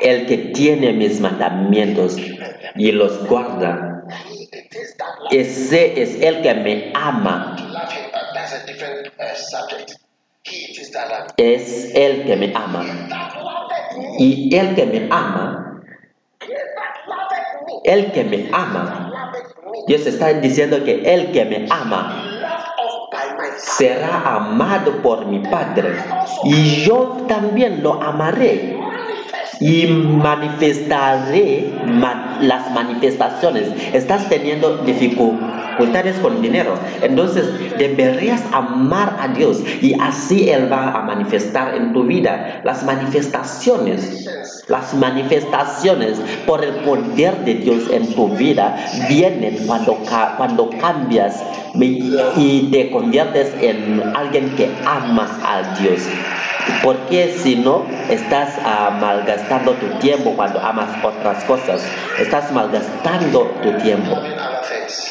El 0.00 0.26
que 0.26 0.38
tiene 0.38 0.92
mis 0.92 1.20
mandamientos 1.20 2.16
y 2.76 2.92
los 2.92 3.26
guarda, 3.26 4.04
ese 5.30 6.02
es 6.02 6.20
el 6.20 6.42
que 6.42 6.54
me 6.54 6.92
ama. 6.94 7.56
Es 11.36 11.94
el 11.94 12.24
que 12.24 12.36
me 12.36 12.52
ama. 12.54 12.84
Y 14.18 14.54
el 14.54 14.74
que 14.74 14.86
me 14.86 15.08
ama 15.10 15.64
el 17.84 18.12
que 18.12 18.24
me 18.24 18.48
ama, 18.50 19.12
Dios 19.86 20.06
está 20.06 20.32
diciendo 20.32 20.82
que 20.84 21.02
el 21.14 21.32
que 21.32 21.44
me 21.44 21.66
ama 21.70 22.24
será 23.58 24.36
amado 24.36 25.02
por 25.02 25.26
mi 25.26 25.40
Padre 25.40 25.94
y 26.44 26.82
yo 26.84 27.24
también 27.28 27.82
lo 27.82 28.02
amaré 28.02 28.78
y 29.60 29.86
manifestaré 29.86 31.72
ma- 31.86 32.38
las 32.40 32.70
manifestaciones. 32.72 33.68
Estás 33.92 34.28
teniendo 34.28 34.84
dificultades 35.74 36.18
con 36.18 36.40
dinero, 36.40 36.78
entonces 37.02 37.46
deberías 37.78 38.42
amar 38.52 39.16
a 39.20 39.28
Dios 39.28 39.62
y 39.80 39.94
así 40.00 40.48
Él 40.50 40.72
va 40.72 40.92
a 40.92 41.02
manifestar 41.02 41.74
en 41.74 41.92
tu 41.92 42.04
vida 42.04 42.60
las 42.64 42.84
manifestaciones. 42.84 44.30
Las 44.68 44.94
manifestaciones 44.94 46.18
por 46.46 46.64
el 46.64 46.72
poder 46.76 47.36
de 47.44 47.54
Dios 47.56 47.82
en 47.90 48.14
tu 48.14 48.28
vida 48.28 48.76
vienen 49.08 49.58
cuando, 49.66 49.98
cuando 50.38 50.70
cambias 50.80 51.42
y 52.36 52.70
te 52.70 52.90
conviertes 52.90 53.52
en 53.60 54.02
alguien 54.16 54.54
que 54.56 54.70
amas 54.86 55.30
a 55.44 55.78
Dios. 55.78 56.00
Porque 56.82 57.34
si 57.36 57.56
no, 57.56 57.84
estás 58.08 58.58
ah, 58.64 58.96
malgastando 58.98 59.72
tu 59.72 59.86
tiempo 59.98 60.32
cuando 60.34 60.60
amas 60.60 60.88
otras 61.04 61.44
cosas. 61.44 61.82
Estás 62.18 62.50
malgastando 62.52 63.50
tu 63.62 63.72
tiempo. 63.82 64.16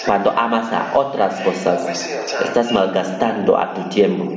Cuando 0.05 0.31
amas 0.31 0.71
a 0.71 0.91
otras 0.97 1.39
cosas. 1.41 2.09
Estás 2.43 2.71
malgastando 2.71 3.57
a 3.57 3.73
tu 3.73 3.89
tiempo. 3.89 4.31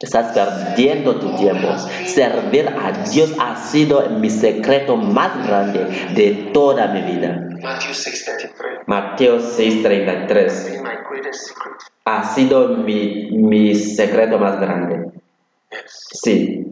Estás 0.00 0.32
perdiendo 0.32 1.16
tu 1.16 1.34
tiempo. 1.36 1.68
Servir 2.06 2.68
a 2.68 2.92
Dios 3.10 3.32
ha 3.40 3.56
sido 3.56 4.08
mi 4.10 4.30
secreto 4.30 4.96
más 4.96 5.46
grande 5.46 5.84
de 6.14 6.50
toda 6.54 6.86
mi 6.88 7.02
vida. 7.02 7.48
Matthew 7.60 7.92
6:33. 7.92 8.84
Mateo 8.86 9.38
6:33 9.40 10.70
Be 10.70 10.82
my 10.82 10.96
greatest 11.10 11.48
secret. 11.48 11.74
ha 12.04 12.24
sido 12.34 12.68
mi, 12.68 13.28
mi 13.32 13.74
secreto 13.74 14.38
más 14.38 14.60
grande. 14.60 15.10
Sí. 16.12 16.64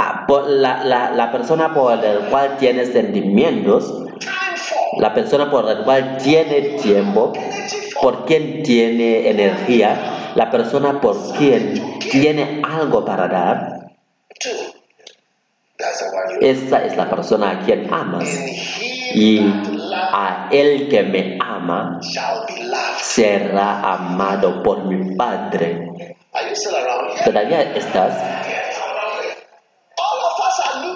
Ah, 0.00 0.24
por 0.26 0.46
la, 0.48 0.84
la, 0.84 1.10
la 1.12 1.32
persona 1.32 1.72
por 1.74 1.96
la 1.96 2.28
cual 2.30 2.56
tiene 2.58 2.84
sentimientos, 2.86 4.04
la 4.98 5.14
persona 5.14 5.50
por 5.50 5.64
la 5.64 5.84
cual 5.84 6.18
tiene 6.18 6.78
tiempo, 6.80 7.32
por 8.00 8.24
quien 8.24 8.62
tiene 8.62 9.28
energía, 9.28 10.32
la 10.34 10.50
persona 10.50 11.00
por 11.00 11.36
quien 11.36 11.98
tiene 12.10 12.62
algo 12.64 13.04
para 13.04 13.28
dar, 13.28 13.78
esa 16.40 16.84
es 16.84 16.96
la 16.96 17.08
persona 17.08 17.50
a 17.50 17.58
quien 17.60 17.92
amas. 17.92 18.28
Y 19.14 19.40
a 20.12 20.48
el 20.50 20.88
que 20.88 21.02
me 21.02 21.38
ama 21.40 22.00
será 23.00 23.80
amado 23.94 24.62
por 24.62 24.84
mi 24.84 25.16
Padre. 25.16 26.16
¿Todavía 27.24 27.62
estás? 27.74 28.67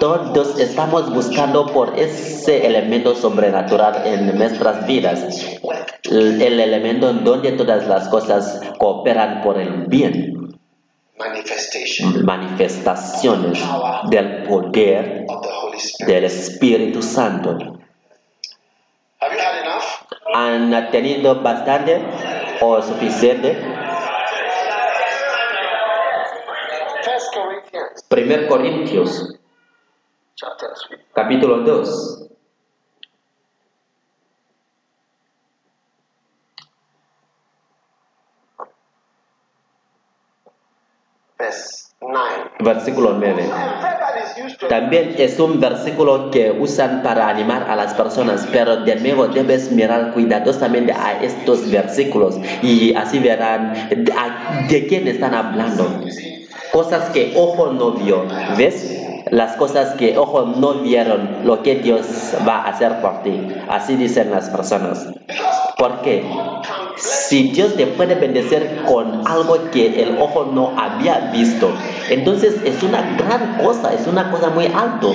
Todos 0.03 0.59
estamos 0.59 1.13
buscando 1.13 1.65
por 1.67 1.97
ese 1.97 2.67
elemento 2.67 3.15
sobrenatural 3.15 4.05
en 4.05 4.37
nuestras 4.37 4.85
vidas. 4.85 5.25
el 6.11 6.41
el 6.41 6.59
elemento 6.59 7.09
en 7.09 7.23
donde 7.23 7.53
todas 7.53 7.87
las 7.87 8.09
cosas 8.09 8.59
cooperan 8.77 9.41
por 9.41 9.57
el 9.57 9.85
bien, 9.87 10.59
manifestaciones 12.21 13.63
del 14.09 14.43
poder 14.43 15.23
of 15.29 15.41
the 15.41 15.49
Holy 15.49 15.77
Spirit. 15.77 16.13
del 16.13 16.23
Espíritu 16.25 17.01
Santo. 17.01 17.57
¿Han 20.33 20.91
tenido 20.91 21.41
bastante 21.41 22.01
o 22.59 22.81
suficiente? 22.81 23.53
First 27.05 27.33
Corinthians 27.33 28.05
1 28.09 28.47
Corintios, 28.49 29.09
chapter 29.09 29.31
3. 29.31 29.42
Capítulo 31.13 31.63
2, 31.63 32.29
Verse 41.37 41.93
9. 41.99 42.51
versículo 42.59 43.13
9. 43.13 43.43
A 43.51 43.81
verse 43.81 43.99
that 43.99 44.15
is 44.23 44.37
used 44.45 44.59
to 44.59 44.67
También 44.67 45.15
es 45.17 45.39
un 45.39 45.59
versículo 45.59 46.29
que 46.31 46.51
usan 46.51 47.01
para 47.03 47.27
animar 47.27 47.63
a 47.69 47.75
las 47.75 47.93
personas, 47.95 48.47
pero 48.51 48.77
de 48.77 48.95
nuevo 48.97 49.27
debes 49.27 49.71
mirar 49.71 50.13
cuidadosamente 50.13 50.93
a 50.93 51.21
estos 51.23 51.69
versículos 51.71 52.37
y 52.61 52.93
así 52.95 53.19
verán 53.19 53.73
a- 54.17 54.67
de 54.69 54.87
quién 54.87 55.07
están 55.07 55.33
hablando. 55.33 56.01
Cosas 56.73 57.11
que 57.11 57.33
ojo 57.37 57.67
no 57.67 57.91
vio, 57.91 58.25
¿ves? 58.57 58.99
Las 59.29 59.55
cosas 59.57 59.93
que 59.93 60.17
ojo 60.17 60.41
no 60.57 60.73
vieron, 60.81 61.41
lo 61.43 61.61
que 61.61 61.75
Dios 61.75 62.33
va 62.47 62.61
a 62.61 62.69
hacer 62.69 62.99
por 62.99 63.21
ti. 63.21 63.47
Así 63.69 63.95
dicen 63.95 64.31
las 64.31 64.49
personas. 64.49 65.07
¿Por 65.77 66.01
qué? 66.01 66.25
Si 66.95 67.51
Dios 67.51 67.75
te 67.75 67.85
puede 67.85 68.15
bendecir 68.15 68.81
con 68.87 69.21
algo 69.27 69.69
que 69.69 70.01
el 70.01 70.17
ojo 70.17 70.45
no 70.51 70.73
había 70.75 71.29
visto, 71.31 71.69
entonces 72.09 72.55
es 72.65 72.81
una 72.81 73.17
gran 73.19 73.59
cosa, 73.63 73.93
es 73.93 74.07
una 74.07 74.31
cosa 74.31 74.49
muy 74.49 74.65
alto, 74.65 75.13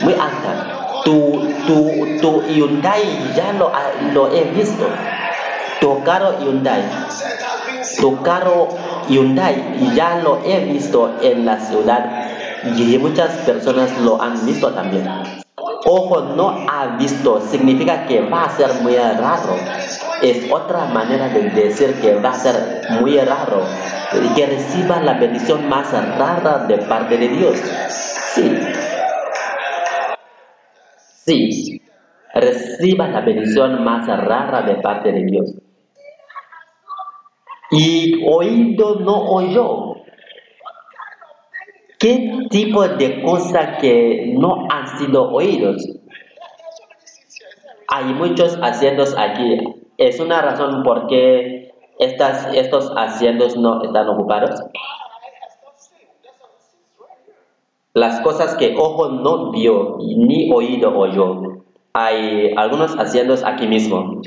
muy 0.00 0.12
alta. 0.12 1.02
Tu, 1.04 1.40
tu, 1.66 2.18
tu 2.20 2.42
Hyundai 2.46 3.02
ya 3.34 3.52
lo, 3.54 3.72
lo 4.12 4.32
he 4.32 4.44
visto. 4.44 4.86
Tu 5.80 6.04
carro 6.04 6.38
Hyundai, 6.40 6.82
tu 8.00 8.22
carro 8.22 8.68
Hyundai 9.08 9.94
ya 9.94 10.20
lo 10.22 10.40
he 10.44 10.60
visto 10.64 11.14
en 11.22 11.44
la 11.44 11.58
ciudad 11.60 12.30
y 12.76 12.98
muchas 12.98 13.30
personas 13.44 13.90
lo 14.00 14.20
han 14.20 14.44
visto 14.46 14.72
también. 14.72 15.08
Ojo 15.86 16.34
no 16.34 16.64
ha 16.68 16.96
visto 16.96 17.40
significa 17.40 18.06
que 18.06 18.22
va 18.22 18.44
a 18.44 18.50
ser 18.50 18.70
muy 18.82 18.96
raro. 18.96 19.56
Es 20.22 20.50
otra 20.50 20.86
manera 20.86 21.28
de 21.28 21.50
decir 21.50 21.94
que 22.00 22.14
va 22.14 22.30
a 22.30 22.34
ser 22.34 22.54
muy 23.00 23.18
raro 23.18 23.62
y 24.22 24.28
que 24.34 24.46
reciba 24.46 25.00
la 25.00 25.14
bendición 25.14 25.68
más 25.68 25.92
rara 25.92 26.64
de 26.66 26.78
parte 26.78 27.18
de 27.18 27.28
Dios. 27.28 27.58
Sí. 27.88 28.58
Sí. 31.24 31.82
Reciba 32.34 33.08
la 33.08 33.20
bendición 33.20 33.84
más 33.84 34.06
rara 34.06 34.62
de 34.62 34.74
parte 34.76 35.12
de 35.12 35.24
Dios. 35.24 35.54
Y 37.76 38.24
oído 38.26 38.96
no 39.00 39.32
oyó. 39.32 39.94
¿Qué 41.98 42.46
tipo 42.50 42.86
de 42.86 43.22
cosas 43.22 43.78
que 43.80 44.34
no 44.38 44.66
han 44.70 44.98
sido 44.98 45.30
oídos? 45.32 45.84
Hay 47.88 48.04
muchos 48.14 48.58
asientos 48.62 49.14
aquí. 49.16 49.58
¿Es 49.96 50.20
una 50.20 50.42
razón 50.42 50.82
por 50.82 51.06
qué 51.08 51.72
estas, 51.98 52.54
estos 52.54 52.92
asientos 52.96 53.56
no 53.56 53.82
están 53.82 54.08
ocupados? 54.08 54.60
Las 57.92 58.20
cosas 58.20 58.56
que 58.56 58.74
ojo 58.76 59.08
no 59.08 59.50
vio 59.52 59.98
ni 59.98 60.52
oído 60.52 60.96
oyó. 60.96 61.62
Hay 61.92 62.52
algunos 62.56 62.96
asientos 62.98 63.44
aquí 63.44 63.66
mismo. 63.66 64.20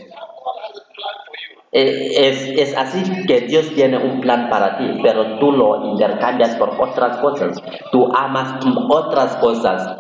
Eh, 1.79 2.27
Es, 2.29 2.37
es 2.63 2.75
así 2.75 3.03
que 3.27 3.41
Dios 3.41 3.71
tiene 3.75 3.97
un 3.97 4.19
plan 4.21 4.49
para 4.49 4.77
ti, 4.79 4.85
pero 5.03 5.37
tú 5.39 5.51
lo 5.51 5.91
intercambias 5.91 6.55
por 6.55 6.69
otras 6.79 7.17
cosas. 7.17 7.61
Tú 7.91 8.09
amas 8.15 8.55
otras 8.89 9.35
cosas. 9.37 9.95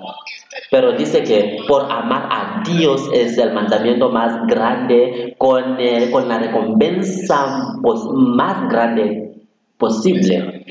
Pero 0.71 0.93
dice 0.93 1.21
que 1.23 1.57
por 1.67 1.83
amar 1.91 2.27
a 2.31 2.63
Dios 2.67 3.07
es 3.13 3.37
el 3.37 3.53
mandamiento 3.53 4.09
más 4.09 4.47
grande 4.47 5.35
con, 5.37 5.77
con 6.11 6.27
la 6.27 6.39
recompensa 6.39 7.75
pos- 7.83 8.09
más 8.11 8.67
grande 8.69 9.35
posible. 9.77 10.65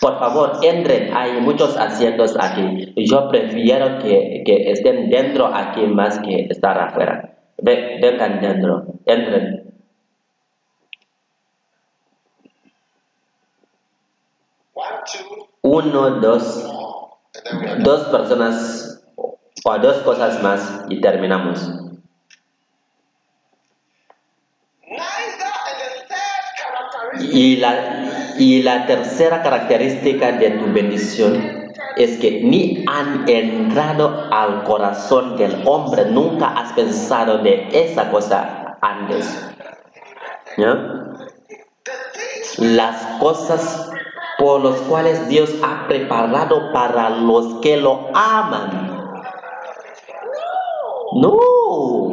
Por 0.00 0.18
favor, 0.18 0.52
entren, 0.62 1.10
hay 1.16 1.40
muchos 1.40 1.76
asientos 1.78 2.36
aquí. 2.38 2.92
Yo 3.06 3.28
prefiero 3.30 3.98
que, 4.00 4.42
que 4.44 4.70
estén 4.70 5.08
dentro 5.08 5.46
aquí 5.46 5.86
más 5.86 6.18
que 6.18 6.46
estar 6.50 6.78
afuera. 6.78 7.36
Ve- 7.62 7.98
vengan 8.02 8.40
dentro, 8.40 8.84
entren. 9.06 9.71
Uno, 15.62 16.10
dos, 16.20 16.68
dos 17.78 18.08
personas 18.08 19.02
o 19.64 19.78
dos 19.78 19.98
cosas 19.98 20.42
más 20.42 20.84
y 20.88 21.00
terminamos. 21.00 21.70
Y 27.20 27.56
la, 27.56 28.34
y 28.38 28.62
la 28.62 28.86
tercera 28.86 29.42
característica 29.42 30.32
de 30.32 30.50
tu 30.52 30.72
bendición 30.72 31.62
es 31.96 32.18
que 32.18 32.40
ni 32.42 32.84
han 32.88 33.28
entrado 33.28 34.28
al 34.32 34.64
corazón 34.64 35.36
del 35.36 35.62
hombre, 35.66 36.06
nunca 36.06 36.48
has 36.48 36.72
pensado 36.72 37.38
de 37.38 37.68
esa 37.72 38.10
cosa 38.10 38.78
antes. 38.80 39.52
¿Ya? 40.56 41.12
Las 42.58 43.02
cosas 43.18 43.91
por 44.42 44.60
las 44.64 44.80
cuales 44.80 45.28
Dios 45.28 45.50
ha 45.62 45.86
preparado 45.86 46.72
para 46.72 47.10
los 47.10 47.60
que 47.60 47.76
lo 47.76 48.08
aman. 48.12 48.90
No, 51.12 52.10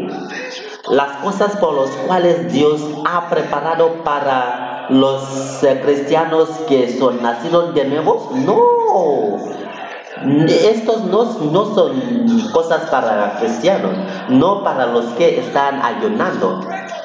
las 0.92 1.18
cosas 1.24 1.58
por 1.58 1.74
las 1.74 1.90
cuales 2.06 2.54
Dios 2.54 2.82
ha 3.04 3.30
preparado 3.30 4.04
para 4.04 4.86
los 4.90 5.64
eh, 5.64 5.82
cristianos 5.84 6.50
que 6.68 6.96
son 7.00 7.20
nacidos 7.24 7.74
de 7.74 7.86
nuevo, 7.86 8.30
no. 8.36 9.40
Estos 10.48 11.06
no, 11.06 11.24
no 11.52 11.74
son 11.74 12.52
cosas 12.52 12.92
para 12.92 13.40
cristianos, 13.40 13.94
no 14.30 14.64
para 14.64 14.86
los 14.86 15.06
que 15.16 15.40
están 15.40 15.82
ayunando, 15.82 16.60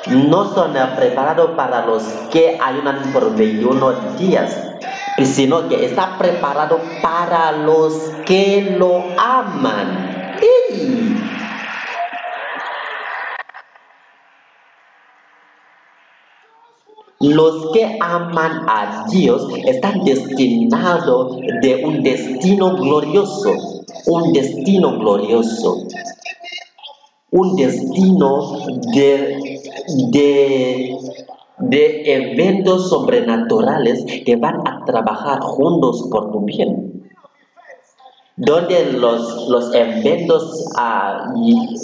no 0.07 0.53
son 0.53 0.77
eh, 0.77 0.87
preparados 0.97 1.53
para 1.53 1.87
los 1.87 2.03
que 2.31 2.59
ayunan 2.63 3.11
por 3.13 3.35
21 3.35 3.93
días, 4.19 4.75
sino 5.23 5.69
que 5.69 5.85
está 5.85 6.19
preparado 6.19 6.81
para 7.03 7.53
los 7.53 7.93
que 8.27 8.77
lo 8.79 9.05
aman. 9.19 10.37
¡Ey! 10.41 11.05
Los 17.21 17.73
que 17.73 17.97
aman 18.01 18.69
a 18.69 19.07
Dios 19.11 19.49
están 19.65 20.05
destinados 20.05 21.39
de 21.63 21.83
un 21.85 22.03
destino 22.03 22.77
glorioso, 22.77 23.53
un 24.07 24.33
destino 24.33 24.99
glorioso, 24.99 25.87
un 27.31 27.57
destino 27.57 28.67
de, 28.93 29.61
de, 30.13 30.97
de 31.59 32.15
eventos 32.15 32.89
sobrenaturales 32.89 34.05
que 34.25 34.37
van 34.37 34.67
a 34.67 34.85
trabajar 34.85 35.41
juntos 35.41 36.09
por 36.11 36.33
tu 36.33 36.41
bien. 36.41 37.11
Donde 38.37 38.93
los, 38.93 39.49
los 39.49 39.73
eventos 39.75 40.73
ah, 40.77 41.33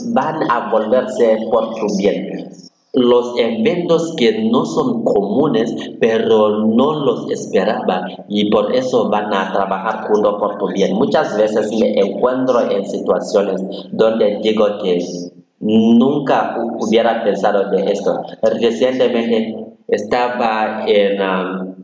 van 0.09 0.51
a 0.51 0.71
volverse 0.71 1.39
por 1.51 1.75
tu 1.75 1.97
bien 1.97 2.51
los 2.93 3.39
eventos 3.39 4.15
que 4.17 4.51
no 4.51 4.65
son 4.65 5.05
comunes, 5.05 5.73
pero 6.01 6.67
no 6.67 7.05
los 7.05 7.31
esperaba 7.31 8.07
y 8.29 8.51
por 8.51 8.75
eso 8.75 9.09
van 9.09 9.33
a 9.33 9.53
trabajar 9.53 10.09
junto 10.09 10.39
por 10.39 10.59
tu 10.59 10.69
bien. 10.69 10.97
Muchas 10.97 11.37
veces 11.37 11.71
me 11.79 11.93
encuentro 12.01 12.69
en 12.69 12.85
situaciones 12.85 13.63
donde 13.93 14.41
digo 14.43 14.67
que 14.83 15.01
nunca 15.61 16.57
hubiera 16.79 17.23
pensado 17.23 17.71
de 17.71 17.93
esto. 17.93 18.23
Recientemente 18.43 19.55
estaba 19.89 20.85
en, 20.87 21.21
um, 21.21 21.75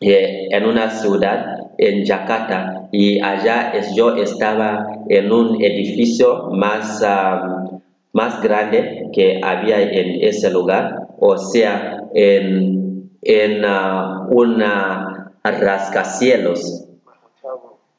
eh, 0.00 0.48
en 0.50 0.64
una 0.64 0.90
ciudad, 0.90 1.68
en 1.76 2.06
Jakarta, 2.06 2.88
y 2.90 3.20
allá 3.20 3.72
yo 3.94 4.14
estaba 4.16 4.86
en 5.08 5.30
un 5.30 5.62
edificio 5.62 6.48
más... 6.52 7.02
Um, 7.02 7.78
más 8.10 8.42
grande 8.42 9.10
que 9.12 9.38
había 9.42 9.80
en 9.80 10.24
ese 10.24 10.50
lugar, 10.50 11.08
o 11.20 11.36
sea, 11.36 12.04
en, 12.14 13.10
en 13.22 13.64
uh, 13.64 14.26
una 14.30 15.32
rascacielos, 15.44 16.84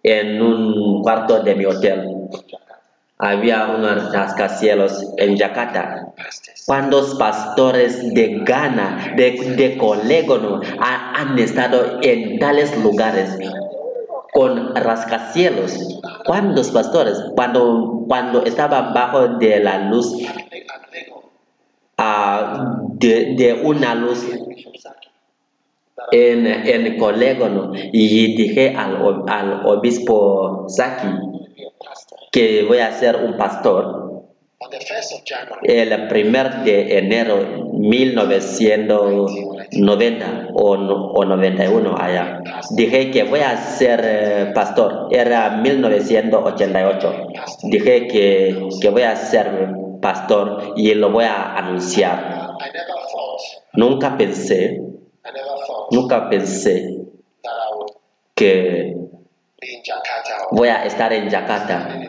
en 0.04 0.42
un 0.42 1.02
cuarto 1.02 1.42
de 1.42 1.56
mi 1.56 1.66
hotel. 1.66 2.06
Había 3.22 3.68
unos 3.68 4.14
rascacielos 4.14 5.14
en 5.18 5.36
Yakarta. 5.36 6.14
¿Cuántos 6.66 7.16
pastores 7.16 8.14
de 8.14 8.40
Ghana, 8.46 9.14
de, 9.18 9.56
de 9.58 9.78
Colégono, 9.78 10.62
han 10.80 11.38
estado 11.38 12.00
en 12.02 12.40
tales 12.40 12.78
lugares? 12.82 13.38
con 14.32 14.76
rascacielos. 14.76 16.00
¿Cuántos 16.26 16.72
pastores? 16.72 17.18
Cuando, 17.36 18.06
cuando 18.08 18.46
estaba 18.46 18.94
bajo 18.94 19.28
de 19.40 19.60
la 19.60 19.90
luz, 19.90 20.14
uh, 21.98 22.88
de, 22.94 23.36
de, 23.36 23.62
una 23.64 23.96
luz 23.96 24.26
en, 26.12 26.48
en 26.48 26.98
Colégono, 26.98 27.74
y 27.74 28.36
dije 28.36 28.76
al, 28.76 29.24
al 29.28 29.66
obispo 29.66 30.66
Saki 30.68 31.08
que 32.32 32.64
voy 32.64 32.80
a 32.80 32.92
ser 32.92 33.18
un 33.18 33.38
pastor 33.38 34.10
el 35.64 36.08
primer 36.10 36.64
de 36.64 36.98
enero 36.98 37.70
1990 37.74 40.48
o, 40.54 40.72
o 40.74 41.26
91 41.26 41.96
allá. 41.98 42.42
Dije 42.72 43.10
que 43.10 43.24
voy 43.24 43.40
a 43.40 43.56
ser 43.56 44.02
eh, 44.04 44.52
pastor. 44.54 45.08
Era 45.12 45.52
1988. 45.52 47.28
Dije 47.64 48.08
que, 48.08 48.68
que 48.82 48.90
voy 48.90 49.04
a 49.04 49.16
ser 49.16 49.70
pastor 50.02 50.74
y 50.76 50.94
lo 50.94 51.10
voy 51.12 51.24
a 51.24 51.56
anunciar. 51.56 52.50
Nunca 53.74 54.18
pensé, 54.18 54.82
nunca 55.92 56.30
pensé 56.30 56.98
que 58.36 58.98
voy 60.52 60.68
a 60.68 60.84
estar 60.86 61.14
en 61.14 61.30
Jakarta 61.30 62.09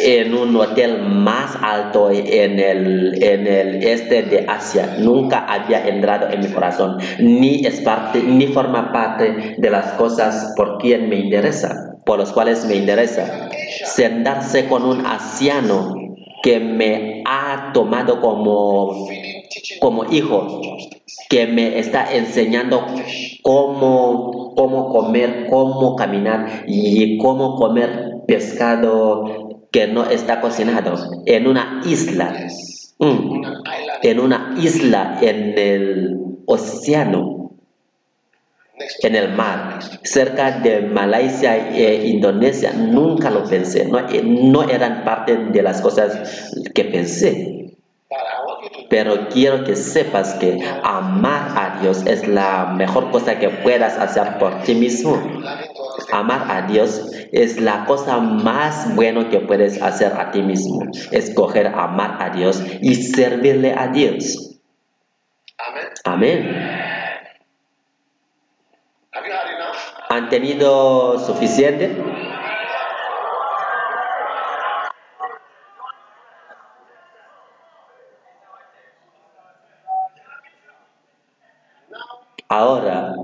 en 0.00 0.34
un 0.34 0.56
hotel 0.56 1.02
más 1.02 1.56
alto 1.62 2.10
en 2.10 2.58
el, 2.58 3.22
en 3.22 3.46
el 3.46 3.84
este 3.84 4.22
de 4.22 4.46
Asia. 4.48 4.96
Nunca 4.98 5.46
había 5.46 5.86
entrado 5.86 6.28
en 6.30 6.40
mi 6.40 6.48
corazón, 6.48 6.98
ni 7.18 7.64
es 7.66 7.80
parte, 7.80 8.22
ni 8.22 8.46
forma 8.48 8.92
parte 8.92 9.56
de 9.58 9.70
las 9.70 9.92
cosas 9.92 10.54
por 10.56 10.78
quien 10.78 11.08
me 11.08 11.16
interesa, 11.16 11.96
por 12.04 12.18
las 12.18 12.32
cuales 12.32 12.64
me 12.66 12.76
interesa. 12.76 13.48
Sentarse 13.84 14.66
con 14.66 14.84
un 14.84 15.06
anciano 15.06 15.94
que 16.42 16.60
me 16.60 17.22
ha 17.26 17.72
tomado 17.72 18.20
como, 18.20 19.08
como 19.80 20.04
hijo, 20.12 20.60
que 21.30 21.46
me 21.46 21.78
está 21.78 22.14
enseñando 22.14 22.84
cómo, 23.42 24.54
cómo 24.54 24.90
comer, 24.90 25.46
cómo 25.48 25.96
caminar 25.96 26.64
y 26.66 27.16
cómo 27.18 27.56
comer 27.56 28.13
pescado 28.26 29.60
que 29.70 29.86
no 29.86 30.04
está 30.08 30.40
cocinado 30.40 30.96
en 31.26 31.46
una 31.46 31.82
isla, 31.84 32.46
mm, 32.98 33.42
en 34.02 34.20
una 34.20 34.54
isla 34.58 35.18
en 35.20 35.58
el 35.58 36.16
océano 36.46 37.34
en 39.02 39.14
el 39.14 39.32
mar, 39.32 39.78
cerca 40.02 40.50
de 40.60 40.80
Malasia 40.80 41.70
e 41.70 42.08
Indonesia, 42.08 42.72
nunca 42.72 43.30
lo 43.30 43.44
pensé, 43.44 43.84
no, 43.86 43.98
eh, 44.08 44.22
no 44.24 44.64
eran 44.64 45.04
parte 45.04 45.36
de 45.36 45.62
las 45.62 45.80
cosas 45.80 46.50
que 46.74 46.84
pensé. 46.84 47.76
Pero 48.90 49.28
quiero 49.28 49.64
que 49.64 49.76
sepas 49.76 50.34
que 50.34 50.60
amar 50.82 51.52
a 51.56 51.80
Dios 51.80 52.04
es 52.06 52.26
la 52.28 52.74
mejor 52.76 53.10
cosa 53.10 53.38
que 53.38 53.48
puedas 53.48 53.96
hacer 53.96 54.38
por 54.38 54.62
ti 54.62 54.74
mismo. 54.74 55.20
Amar 56.12 56.50
a 56.50 56.66
Dios 56.66 57.10
es 57.32 57.60
la 57.60 57.84
cosa 57.84 58.18
más 58.18 58.94
buena 58.94 59.28
que 59.28 59.40
puedes 59.40 59.80
hacer 59.82 60.12
a 60.12 60.30
ti 60.30 60.42
mismo. 60.42 60.86
Escoger 61.10 61.66
amar 61.66 62.22
a 62.22 62.30
Dios 62.30 62.62
y 62.80 62.94
servirle 62.94 63.74
a 63.76 63.88
Dios. 63.88 64.60
Amén. 66.04 66.94
¿Han 70.08 70.28
tenido 70.28 71.18
suficiente? 71.18 71.96
Ahora, 82.48 83.14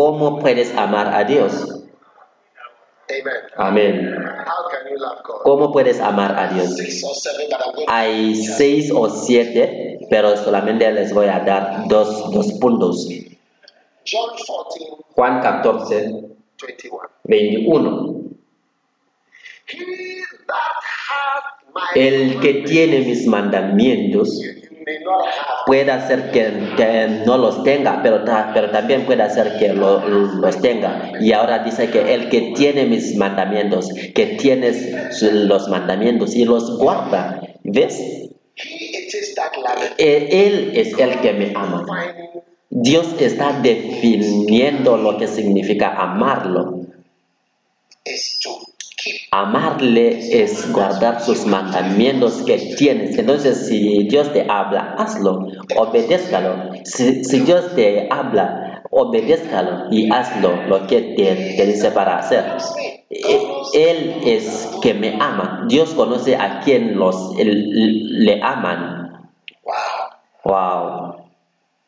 ¿cómo 0.00 0.38
puedes 0.38 0.74
amar 0.78 1.08
a 1.12 1.24
Dios? 1.24 1.52
Amén. 3.56 4.16
¿Cómo 5.42 5.72
puedes 5.72 6.00
amar 6.00 6.38
a 6.38 6.54
Dios? 6.54 6.74
Hay 7.86 8.34
seis 8.34 8.90
o 8.94 9.10
siete, 9.10 9.98
pero 10.08 10.38
solamente 10.38 10.90
les 10.90 11.12
voy 11.12 11.26
a 11.26 11.40
dar 11.40 11.86
dos, 11.86 12.32
dos 12.32 12.50
puntos. 12.54 13.08
Juan 15.14 15.42
14, 15.42 16.14
21. 17.24 18.20
El 21.94 22.40
que 22.40 22.54
tiene 22.66 23.00
mis 23.00 23.26
mandamientos. 23.26 24.40
Puede 25.66 25.90
hacer 25.90 26.30
que, 26.30 26.50
que 26.76 27.22
no 27.26 27.36
los 27.38 27.62
tenga, 27.64 28.00
pero, 28.02 28.24
pero 28.54 28.70
también 28.70 29.04
puede 29.06 29.22
hacer 29.22 29.56
que 29.58 29.72
lo- 29.72 30.00
los 30.08 30.60
tenga. 30.60 31.12
Y 31.20 31.32
ahora 31.32 31.60
dice 31.60 31.90
que 31.90 32.14
el 32.14 32.28
que 32.28 32.52
tiene 32.56 32.86
mis 32.86 33.16
mandamientos, 33.16 33.88
que 34.14 34.26
tienes 34.38 35.22
los 35.22 35.68
mandamientos 35.68 36.34
y 36.34 36.44
los 36.44 36.78
guarda, 36.78 37.40
¿ves? 37.64 38.28
E- 39.98 40.46
Él 40.46 40.72
es 40.74 40.98
el 40.98 41.20
que 41.20 41.32
me 41.32 41.52
ama. 41.54 41.86
Dios 42.70 43.14
está 43.20 43.58
definiendo 43.62 44.96
lo 44.96 45.18
que 45.18 45.26
significa 45.26 45.94
amarlo. 45.96 46.79
Amarle 49.32 50.42
es 50.42 50.72
guardar 50.72 51.20
sus 51.20 51.46
mandamientos 51.46 52.42
que 52.42 52.74
tienes. 52.76 53.16
Entonces, 53.16 53.68
si 53.68 54.02
Dios 54.08 54.32
te 54.32 54.44
habla, 54.48 54.96
hazlo, 54.98 55.46
obedézcalo. 55.76 56.72
Si, 56.84 57.22
si 57.22 57.38
Dios 57.40 57.74
te 57.76 58.08
habla, 58.10 58.82
obedézcalo 58.90 59.86
y 59.92 60.10
hazlo 60.12 60.50
lo 60.66 60.84
que 60.88 61.00
te, 61.16 61.54
te 61.56 61.66
dice 61.66 61.92
para 61.92 62.18
hacer. 62.18 62.44
E- 63.08 63.46
Él 63.74 64.16
es 64.26 64.68
que 64.82 64.94
me 64.94 65.14
ama. 65.20 65.64
Dios 65.68 65.90
conoce 65.94 66.34
a 66.34 66.60
quien 66.64 66.98
los, 66.98 67.38
el- 67.38 68.24
le 68.24 68.40
aman. 68.42 69.28
Wow. 69.64 69.74
Wow. 70.44 71.14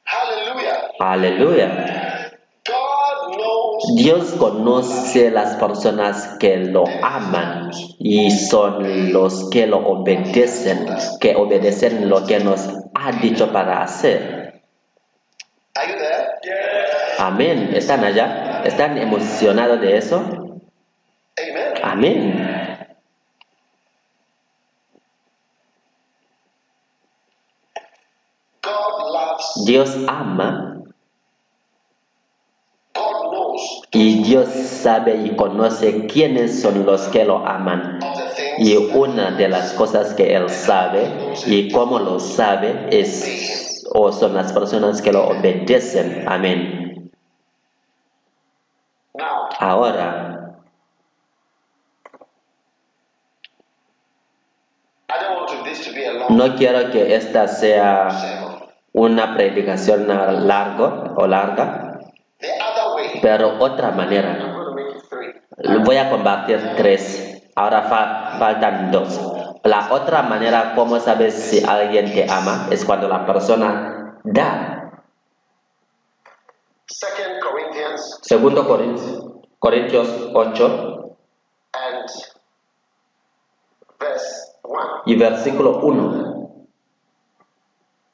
Hallelujah. 0.04 0.90
Aleluya. 1.00 2.01
Dios 3.94 4.32
conoce 4.38 5.30
las 5.30 5.56
personas 5.56 6.36
que 6.38 6.56
lo 6.56 6.84
aman 7.02 7.70
y 7.98 8.30
son 8.30 9.12
los 9.12 9.50
que 9.50 9.66
lo 9.66 9.78
obedecen, 9.78 10.86
que 11.20 11.36
obedecen 11.36 12.08
lo 12.08 12.24
que 12.26 12.40
nos 12.40 12.68
ha 12.94 13.12
dicho 13.20 13.52
para 13.52 13.82
hacer. 13.82 14.62
Amén. 17.18 17.70
¿Están 17.74 18.04
allá? 18.04 18.62
¿Están 18.64 18.96
emocionados 18.98 19.80
de 19.80 19.96
eso? 19.96 20.22
Amén. 21.82 22.78
Dios 29.66 29.96
ama 30.08 30.71
y 33.92 34.22
Dios 34.22 34.48
sabe 34.48 35.16
y 35.24 35.36
conoce 35.36 36.06
quiénes 36.06 36.60
son 36.60 36.86
los 36.86 37.02
que 37.08 37.24
lo 37.24 37.46
aman. 37.46 37.98
Y 38.58 38.76
una 38.76 39.32
de 39.32 39.48
las 39.48 39.72
cosas 39.72 40.14
que 40.14 40.34
Él 40.34 40.48
sabe 40.48 41.34
y 41.46 41.70
cómo 41.70 41.98
lo 41.98 42.18
sabe 42.18 42.88
es 42.90 43.82
o 43.94 44.10
son 44.10 44.34
las 44.34 44.52
personas 44.52 45.02
que 45.02 45.12
lo 45.12 45.28
obedecen. 45.28 46.24
Amén. 46.26 47.10
Ahora, 49.58 50.56
no 56.30 56.56
quiero 56.56 56.90
que 56.90 57.14
esta 57.14 57.46
sea 57.46 58.08
una 58.92 59.34
predicación 59.34 60.08
largo 60.08 61.14
o 61.16 61.26
larga. 61.26 61.81
Pero 63.22 63.56
otra 63.60 63.92
manera. 63.92 64.56
Voy 65.84 65.96
a 65.96 66.10
compartir 66.10 66.60
tres. 66.76 67.42
Ahora 67.54 67.82
fa- 67.82 68.36
faltan 68.38 68.90
dos. 68.90 69.20
La 69.64 69.92
otra 69.92 70.22
manera, 70.22 70.72
¿cómo 70.74 70.98
sabes 70.98 71.34
si 71.34 71.64
alguien 71.64 72.12
te 72.12 72.30
ama? 72.30 72.66
Es 72.70 72.84
cuando 72.84 73.08
la 73.08 73.24
persona 73.24 74.18
da. 74.24 74.78
Segundo 78.22 78.66
Corintios, 78.66 79.24
Corintios 79.58 80.08
8 80.34 81.16
and 81.72 82.10
verse 83.98 84.52
one. 84.62 84.88
y 85.06 85.16
versículo 85.16 85.78
1. 85.78 86.66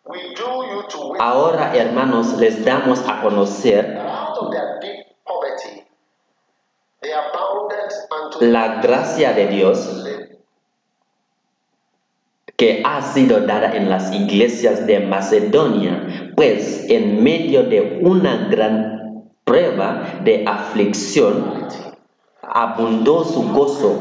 We 0.07 0.19
do 0.35 0.65
you 0.75 0.83
to 0.89 1.09
win 1.11 1.21
Ahora, 1.21 1.75
hermanos, 1.75 2.39
les 2.39 2.65
damos 2.65 3.07
a 3.09 3.21
conocer 3.21 3.99
la 8.41 8.81
gracia 8.81 9.33
de 9.33 9.47
Dios 9.49 10.05
que 12.57 12.83
ha 12.85 13.03
sido 13.03 13.41
dada 13.47 13.77
en 13.77 13.89
las 13.89 14.13
iglesias 14.13 14.85
de 14.87 14.99
Macedonia, 14.99 16.33
pues 16.35 16.91
en 16.91 17.23
medio 17.23 17.63
de 17.63 18.01
una 18.03 18.49
gran 18.49 19.31
prueba 19.45 20.21
de 20.25 20.45
aflicción, 20.45 21.69
abundó 22.43 23.25
su 23.25 23.53
gozo 23.53 24.01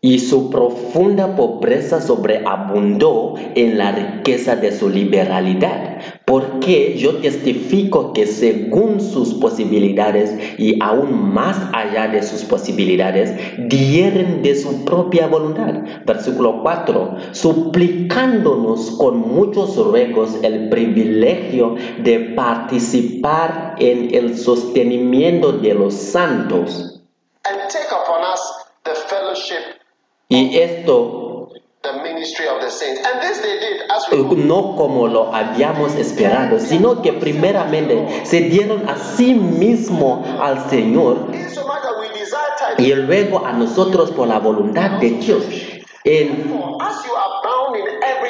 y 0.00 0.18
su 0.18 0.50
profunda 0.50 1.36
pobreza 1.36 2.00
sobreabundó 2.00 3.34
en 3.54 3.78
la 3.78 3.92
riqueza 3.92 4.56
de 4.56 4.72
su 4.72 4.88
liberalidad. 4.88 5.98
Porque 6.24 6.96
yo 6.96 7.18
testifico 7.18 8.12
que 8.12 8.26
según 8.26 9.00
sus 9.00 9.34
posibilidades 9.34 10.58
y 10.58 10.82
aún 10.82 11.32
más 11.32 11.56
allá 11.72 12.08
de 12.08 12.22
sus 12.22 12.44
posibilidades, 12.44 13.34
dieren 13.68 14.42
de 14.42 14.56
su 14.56 14.84
propia 14.84 15.26
voluntad. 15.26 15.74
Versículo 16.06 16.62
4. 16.62 17.16
Suplicándonos 17.32 18.92
con 18.92 19.18
muchos 19.20 19.76
ruegos 19.76 20.38
el 20.42 20.68
privilegio 20.68 21.76
de 22.02 22.20
participar 22.20 23.76
en 23.78 24.14
el 24.14 24.36
sostenimiento 24.36 25.52
de 25.52 25.74
los 25.74 25.94
santos. 25.94 26.94
and 27.46 27.70
take 27.70 27.90
upon 27.90 28.22
us 28.22 28.40
the 28.84 28.94
fellowship, 28.94 29.62
Y 30.28 30.58
esto 30.58 31.24
no 34.36 34.76
como 34.76 35.06
lo 35.08 35.34
habíamos 35.34 35.94
esperado, 35.94 36.58
sino 36.58 37.02
que 37.02 37.12
primeramente 37.12 38.24
se 38.24 38.40
dieron 38.40 38.88
a 38.88 38.96
sí 38.96 39.34
mismo 39.34 40.24
al 40.40 40.68
Señor 40.70 41.28
y 42.78 42.92
luego 42.94 43.46
a 43.46 43.52
nosotros 43.52 44.10
por 44.12 44.28
la 44.28 44.38
voluntad 44.38 44.92
de 45.00 45.10
Dios. 45.10 45.44
En, 46.04 46.52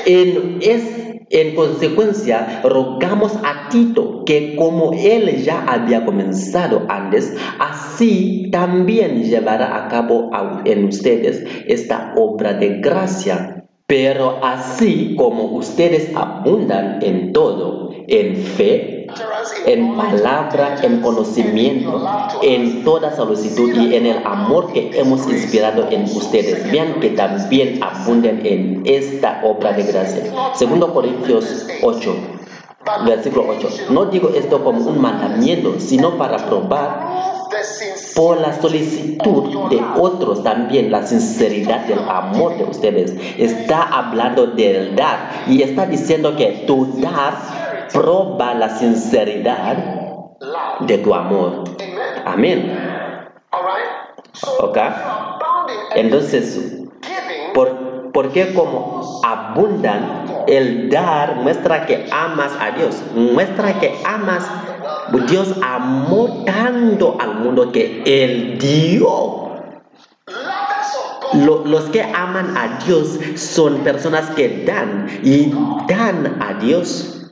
en, 0.07 0.59
es, 0.61 1.04
en 1.31 1.55
consecuencia, 1.55 2.61
rogamos 2.65 3.33
a 3.43 3.69
Tito 3.69 4.25
que 4.25 4.57
como 4.57 4.93
él 4.93 5.43
ya 5.43 5.65
había 5.65 6.05
comenzado 6.05 6.87
antes, 6.89 7.35
así 7.59 8.49
también 8.51 9.25
llevará 9.25 9.85
a 9.85 9.89
cabo 9.89 10.31
en 10.65 10.85
ustedes 10.85 11.45
esta 11.67 12.15
obra 12.17 12.55
de 12.55 12.81
gracia. 12.81 13.65
Pero 13.87 14.39
así 14.43 15.15
como 15.17 15.57
ustedes 15.57 16.11
abundan 16.17 17.01
en 17.03 17.33
todo, 17.33 17.91
en 18.09 18.37
fe, 18.37 19.04
en 19.67 19.97
palabra, 19.97 20.77
en 20.83 21.01
conocimiento, 21.01 22.03
en 22.43 22.85
toda 22.85 23.15
solicitud 23.15 23.75
y 23.75 23.95
en 23.95 24.07
el 24.07 24.19
amor 24.25 24.73
que 24.73 24.91
hemos 24.99 25.29
inspirado 25.29 25.89
en 25.91 26.05
ustedes. 26.05 26.71
Vean 26.71 27.01
que 27.01 27.11
también 27.11 27.83
abunden 27.83 28.45
en 28.45 28.83
esta 28.85 29.41
obra 29.45 29.73
de 29.73 29.85
gracia. 29.85 30.23
Segundo 30.55 30.93
Corintios 30.93 31.67
8, 31.83 32.17
versículo 33.07 33.47
8. 33.49 33.69
No 33.91 34.07
digo 34.07 34.31
esto 34.35 34.63
como 34.63 34.81
un 34.87 35.01
mandamiento, 35.01 35.75
sino 35.79 36.17
para 36.17 36.39
probar 36.39 37.35
por 38.15 38.41
la 38.41 38.61
solicitud 38.61 39.69
de 39.71 39.81
otros 39.97 40.43
también 40.43 40.91
la 40.91 41.07
sinceridad 41.07 41.87
del 41.87 41.99
amor 42.09 42.57
de 42.57 42.65
ustedes. 42.65 43.15
Está 43.39 43.83
hablando 43.83 44.47
del 44.47 44.95
dar 44.95 45.45
y 45.49 45.63
está 45.63 45.87
diciendo 45.87 46.37
que 46.37 46.65
tu 46.67 47.01
dar 47.01 47.64
proba 47.95 48.53
la 48.55 48.69
sinceridad 48.77 49.77
de 50.81 50.99
tu 50.99 51.15
amor. 51.15 51.65
Amen. 52.27 52.79
Amén. 53.51 53.87
Ok. 54.61 54.79
Entonces. 55.95 56.81
¿por, 57.55 58.11
por 58.13 58.31
qué 58.33 58.53
como 58.53 59.21
abundan 59.25 60.45
el 60.49 60.91
dar 60.91 61.37
muestra 61.37 61.87
que 61.87 62.09
amas 62.11 62.53
a 62.61 62.73
Dios? 62.73 63.01
Muestra 63.15 63.79
que 63.79 63.95
amas. 64.05 64.47
Dios 65.29 65.55
amó 65.63 66.45
tanto 66.45 67.17
al 67.21 67.37
mundo 67.37 67.71
que 67.73 68.03
Él 68.05 68.59
dio. 68.59 69.45
Lo- 71.35 71.65
los 71.65 71.85
que 71.91 72.03
aman 72.03 72.57
a 72.57 72.79
Dios 72.85 73.19
son 73.37 73.79
personas 73.79 74.31
que 74.31 74.65
dan 74.65 75.07
y 75.23 75.53
dan 75.89 76.39
a 76.43 76.55
Dios. 76.55 77.24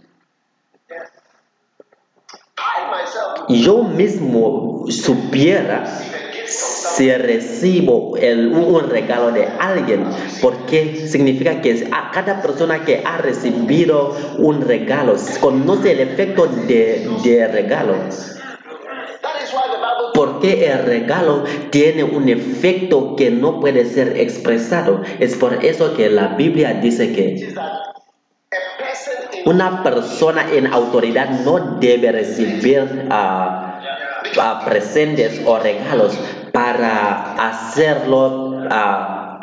Yo 3.49 3.83
mismo 3.85 4.85
supiera 4.89 5.85
si 6.47 7.11
recibo 7.11 8.11
un 8.11 8.91
regalo 8.91 9.33
de 9.33 9.49
alguien, 9.59 10.05
porque 10.41 11.07
significa 11.07 11.61
que 11.61 11.89
a 11.91 12.11
cada 12.13 12.43
persona 12.43 12.85
que 12.85 13.03
ha 13.05 13.19
recibido 13.19 14.15
un 14.39 14.61
regalo 14.61 15.15
conoce 15.41 15.93
el 15.93 16.01
efecto 16.01 16.47
de, 16.47 17.09
de 17.25 17.49
regalo. 17.49 17.95
Porque 20.15 20.67
el 20.71 20.85
regalo 20.85 21.45
tiene 21.71 22.05
un 22.05 22.29
efecto 22.29 23.17
que 23.17 23.31
no 23.31 23.61
puede 23.61 23.87
ser 23.87 24.19
expresado. 24.19 25.03
Es 25.21 25.37
por 25.37 25.65
eso 25.65 25.95
que 25.95 26.11
la 26.11 26.29
Biblia 26.37 26.75
dice 26.75 27.13
que 27.13 27.55
una 29.45 29.83
persona 29.83 30.47
en 30.53 30.73
autoridad 30.73 31.29
no 31.45 31.79
debe 31.81 32.13
recibir 32.13 33.09
ah, 33.11 33.81
ah, 34.41 34.63
presentes 34.65 35.41
o 35.45 35.59
regalos 35.59 36.19
para 36.53 37.35
hacerlo 37.49 38.63
ah, 38.71 39.39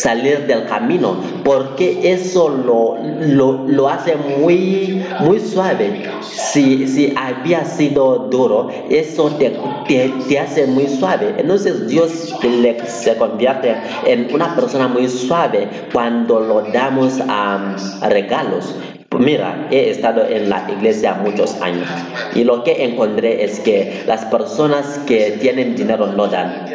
salir 0.00 0.46
del 0.46 0.66
camino, 0.66 1.16
porque 1.44 2.12
eso 2.12 2.48
lo, 2.48 2.96
lo, 3.20 3.64
lo 3.66 3.88
hace 3.88 4.16
muy, 4.16 5.04
muy 5.20 5.40
suave. 5.40 6.04
Si, 6.22 6.86
si 6.86 7.14
había 7.16 7.64
sido 7.64 8.28
duro, 8.30 8.68
eso 8.88 9.30
te, 9.38 9.56
te, 9.86 10.12
te 10.28 10.38
hace 10.38 10.66
muy 10.66 10.86
suave. 10.88 11.34
Entonces 11.38 11.86
Dios 11.88 12.34
le- 12.42 12.86
se 12.86 13.16
convierte 13.16 13.74
en 14.06 14.32
una 14.34 14.54
persona 14.56 14.88
muy 14.88 15.08
suave 15.08 15.68
cuando 15.92 16.40
lo 16.40 16.62
damos 16.72 17.20
a 17.28 17.76
regalos. 18.08 18.74
Mira, 19.18 19.66
he 19.70 19.90
estado 19.90 20.24
en 20.24 20.48
la 20.48 20.70
iglesia 20.70 21.14
muchos 21.14 21.60
años 21.60 21.88
y 22.34 22.44
lo 22.44 22.62
que 22.62 22.84
encontré 22.84 23.44
es 23.44 23.58
que 23.60 24.04
las 24.06 24.24
personas 24.26 25.00
que 25.06 25.32
tienen 25.40 25.74
dinero 25.74 26.06
no 26.06 26.28
dan. 26.28 26.66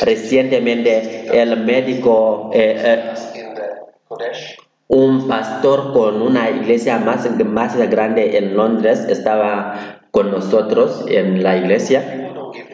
Recientemente 0.00 1.26
el 1.32 1.64
médico, 1.64 2.50
eh, 2.52 2.76
eh, 2.84 3.14
un 4.88 5.28
pastor 5.28 5.92
con 5.94 6.20
una 6.20 6.50
iglesia 6.50 6.98
más, 6.98 7.28
más 7.44 7.76
grande 7.90 8.36
en 8.36 8.54
Londres 8.54 9.06
estaba 9.08 10.00
con 10.10 10.30
nosotros 10.30 11.04
en 11.08 11.42
la 11.42 11.56
iglesia 11.56 12.28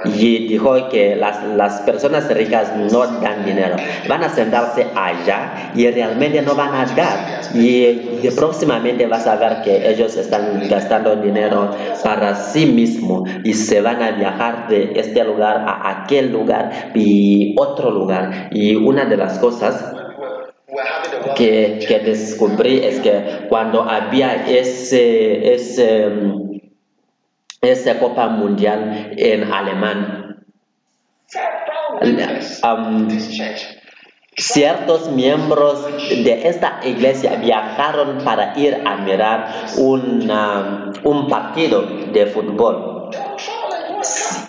Y 0.05 0.49
dijo 0.49 0.89
que 0.89 1.16
las, 1.16 1.45
las 1.57 1.81
personas 1.83 2.33
ricas 2.33 2.72
no 2.77 3.07
dan 3.20 3.45
dinero, 3.45 3.77
van 4.09 4.25
a 4.25 4.29
sentarse 4.29 4.87
allá 4.95 5.72
y 5.75 5.91
realmente 5.91 6.43
no 6.43 6.55
van 6.55 6.75
a 6.75 6.87
dar. 6.95 7.41
Y, 7.55 7.85
y 8.22 8.31
próximamente 8.37 9.07
vas 9.07 9.27
a 9.27 9.37
ver 9.37 9.62
que 9.62 9.89
ellos 9.91 10.16
están 10.16 10.68
gastando 10.68 11.16
dinero 11.16 11.70
para 12.03 12.35
sí 12.35 12.66
mismos 12.66 13.29
y 13.45 13.55
se 13.55 13.81
van 13.81 14.03
a 14.03 14.12
viajar 14.12 14.68
de 14.68 14.93
este 14.97 15.25
lugar 15.25 15.64
a 15.66 16.03
aquel 16.03 16.33
lugar 16.33 16.91
y 16.95 17.55
otro 17.59 17.91
lugar. 17.91 18.49
Y 18.53 18.77
una 18.77 19.05
de 19.05 19.16
las 19.16 19.39
cosas 19.39 19.95
que, 21.37 21.85
que 21.87 21.99
descubrí 22.01 22.79
es 22.79 23.01
que 23.01 23.47
cuando 23.49 23.83
había 23.83 24.47
ese, 24.47 25.55
ese, 25.55 26.09
esa 27.64 27.98
Copa 27.98 28.28
Mundial 28.28 29.12
en 29.16 29.52
Alemán, 29.52 30.44
um, 32.64 33.08
ciertos 34.36 35.10
miembros 35.12 35.86
de 36.10 36.48
esta 36.48 36.80
iglesia 36.84 37.36
viajaron 37.36 38.18
para 38.24 38.58
ir 38.58 38.82
a 38.84 38.96
mirar 38.96 39.46
un 39.78 41.28
partido 41.28 41.82
de 42.12 42.26
fútbol. 42.26 43.10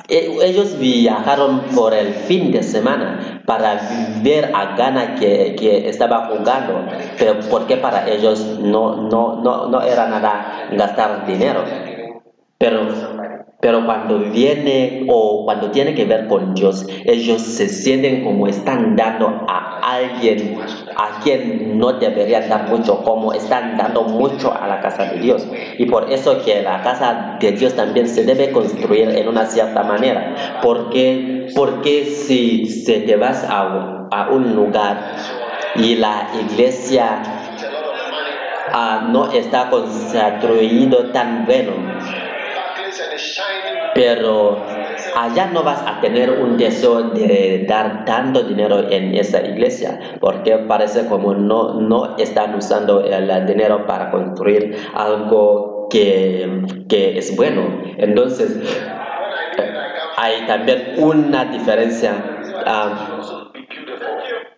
E- 0.07 0.38
Ellos 0.43 0.78
viajaron 0.78 1.61
por 1.76 1.93
el 1.93 2.13
fin 2.13 2.51
de 2.51 2.61
semana 2.63 3.41
para 3.45 3.80
ver 4.22 4.51
a 4.53 4.76
Ghana 4.76 5.16
que, 5.16 5.55
que 5.57 5.88
estaba 5.89 6.28
jugando, 6.28 6.86
pero 7.18 7.39
porque 7.49 7.78
para 7.78 8.07
ellos 8.09 8.39
no, 8.59 8.95
no, 9.09 9.41
no, 9.41 9.68
no 9.68 9.82
era 9.82 10.07
nada 10.07 10.68
gastar 10.72 11.26
dinero. 11.26 11.63
Pero, 12.66 12.88
pero 13.61 13.86
cuando 13.86 14.18
viene 14.18 15.05
o 15.07 15.45
cuando 15.45 15.70
tiene 15.70 15.93
que 15.93 16.05
ver 16.05 16.26
con 16.26 16.55
Dios, 16.55 16.88
ellos 17.05 17.43
se 17.43 17.70
sienten 17.70 18.24
como 18.24 18.47
están 18.47 18.95
dando 18.95 19.28
a 19.47 19.82
alguien 19.84 20.57
a 20.95 21.20
quien 21.24 21.78
no 21.78 21.93
deberían 21.93 22.49
dar 22.49 22.68
mucho, 22.68 23.03
como 23.03 23.34
están 23.34 23.78
dando 23.78 24.01
mucho 24.01 24.51
a 24.51 24.66
la 24.66 24.82
casa 24.82 25.05
de 25.11 25.20
Dios. 25.20 25.47
Y 25.78 25.86
por 25.86 26.11
eso 26.11 26.41
que 26.43 26.63
la 26.63 26.82
casa 26.82 27.38
de 27.39 27.51
Dios 27.51 27.76
también 27.76 28.07
se 28.07 28.24
debe 28.24 28.51
construir 28.51 29.09
en 29.09 29.28
una 29.28 29.45
cierta 29.45 29.84
manera. 29.84 30.59
Porque, 30.63 31.45
porque 31.55 32.05
si, 32.05 32.66
si 32.66 33.01
te 33.01 33.16
vas 33.16 33.43
a, 33.47 34.07
a 34.09 34.30
un 34.32 34.55
lugar 34.55 35.18
y 35.76 35.97
la 35.97 36.30
iglesia 36.49 37.22
ah, 38.72 39.07
no 39.07 39.32
está 39.32 39.70
construido 39.70 41.11
tan 41.11 41.45
bueno, 41.45 41.74
Barclays 42.86 42.99
and 42.99 43.11
the 43.11 43.15
shining. 43.15 43.15
Pero 43.94 44.64
allá 45.16 45.48
no 45.48 45.64
vas 45.64 45.82
a 45.86 46.02
tener 46.02 46.30
un 46.30 46.58
deseo 46.58 47.12
de 47.12 47.66
dar 47.68 48.06
tanto 48.06 48.44
dinero 48.44 48.90
en 48.90 49.16
esa 49.16 49.42
iglesia, 49.42 50.00
porque 50.20 50.58
parece 50.58 51.08
como 51.08 51.34
no, 51.34 51.80
no 51.80 52.18
están 52.18 52.56
usando 52.56 53.02
el 53.02 53.46
dinero 53.46 53.86
para 53.86 54.12
construir 54.12 54.76
algo 54.94 55.88
que, 55.90 56.64
que 56.90 57.18
es 57.18 57.36
bueno. 57.36 57.82
Entonces, 57.98 58.58
I 60.18 60.22
hay 60.26 60.48
también 60.48 60.96
una 60.98 61.46
diferencia. 61.46 62.14
ah, 62.66 63.45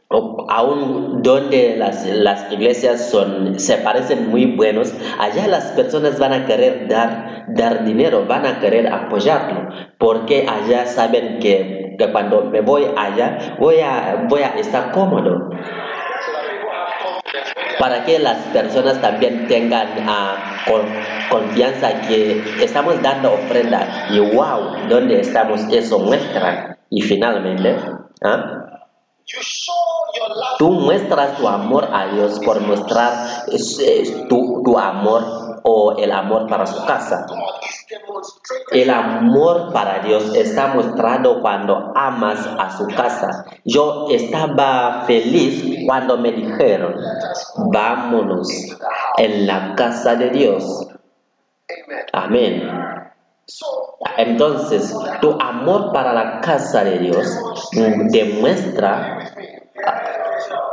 aún 0.10 1.22
donde 1.22 1.76
las, 1.78 2.06
las 2.06 2.52
iglesias 2.52 3.10
son, 3.10 3.60
se 3.60 3.78
parecen 3.78 4.30
muy 4.30 4.46
buenos, 4.56 4.94
allá 5.20 5.48
las 5.48 5.66
personas 5.72 6.18
van 6.18 6.34
a 6.34 6.46
querer 6.46 6.88
dar, 6.88 7.46
dar 7.50 7.84
dinero, 7.84 8.26
van 8.26 8.46
a 8.46 8.60
querer 8.60 8.88
apoyarlo, 8.88 9.70
porque 9.98 10.48
allá 10.48 10.86
saben 10.86 11.40
que, 11.40 11.96
que 12.00 12.12
cuando 12.12 12.44
me 12.46 12.62
voy 12.62 12.86
allá 12.96 13.58
voy 13.60 13.80
a, 13.82 14.26
voy 14.30 14.42
a 14.44 14.58
estar 14.58 14.92
cómodo, 14.92 15.50
para 17.80 18.06
que 18.06 18.18
las 18.20 18.38
personas 18.48 19.00
también 19.02 19.48
tengan 19.48 19.88
con- 20.68 20.88
confianza 21.30 22.02
que 22.08 22.42
estamos 22.64 23.02
dando 23.02 23.34
ofrenda 23.34 24.08
y 24.10 24.20
wow, 24.20 24.88
donde 24.90 25.20
estamos, 25.20 25.62
eso 25.72 26.00
muestra. 26.00 26.78
Y 26.90 27.02
finalmente, 27.02 27.76
¿ah? 28.24 28.67
Tú 30.58 30.72
muestras 30.72 31.38
tu 31.38 31.48
amor 31.48 31.90
a 31.92 32.08
Dios 32.08 32.40
por 32.40 32.62
mostrar 32.62 33.46
tu, 34.30 34.64
tu 34.64 34.80
amor 34.80 35.60
o 35.64 35.98
el 35.98 36.12
amor 36.12 36.48
para 36.48 36.66
su 36.66 36.86
casa. 36.86 37.26
El 38.72 38.90
amor 38.90 39.74
para 39.74 40.00
Dios 40.00 40.34
está 40.34 40.68
mostrado 40.68 41.42
cuando 41.42 41.92
amas 41.94 42.48
a 42.58 42.78
su 42.78 42.88
casa. 42.88 43.46
Yo 43.66 44.08
estaba 44.10 45.04
feliz 45.06 45.86
cuando 45.86 46.18
me 46.18 46.32
dijeron, 46.32 46.96
vámonos 47.72 48.48
en 49.18 49.46
la 49.46 49.76
casa 49.76 50.16
de 50.16 50.30
Dios. 50.30 50.88
Amén. 52.14 52.64
Entonces, 54.18 54.94
tu 55.22 55.38
amor 55.40 55.94
para 55.94 56.14
la 56.14 56.42
casa 56.42 56.84
de 56.84 57.00
Dios 57.00 57.28
demuestra. 58.12 59.32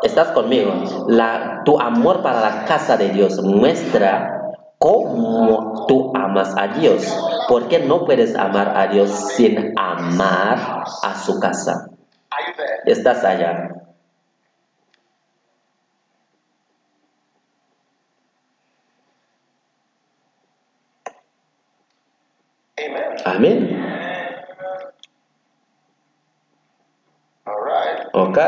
¿Estás 0.02 0.28
conmigo? 0.28 0.72
La, 1.08 1.62
tu 1.64 1.78
amor 1.80 2.22
para 2.22 2.40
la 2.40 2.64
casa 2.64 2.96
de 2.96 3.10
Dios 3.10 3.42
muestra 3.42 4.52
cómo 4.78 5.86
tú 5.86 6.12
amas 6.14 6.54
a 6.56 6.68
Dios. 6.68 7.06
Porque 7.48 7.78
no 7.78 8.04
puedes 8.04 8.34
amar 8.36 8.76
a 8.76 8.88
Dios 8.88 9.10
sin 9.10 9.78
amar 9.78 10.84
a 11.02 11.14
su 11.14 11.38
casa. 11.38 11.90
Estás 12.86 13.24
allá. 13.24 13.74
Amen. 22.76 23.13
Amén. 23.24 23.80
¿Ok? 28.12 28.38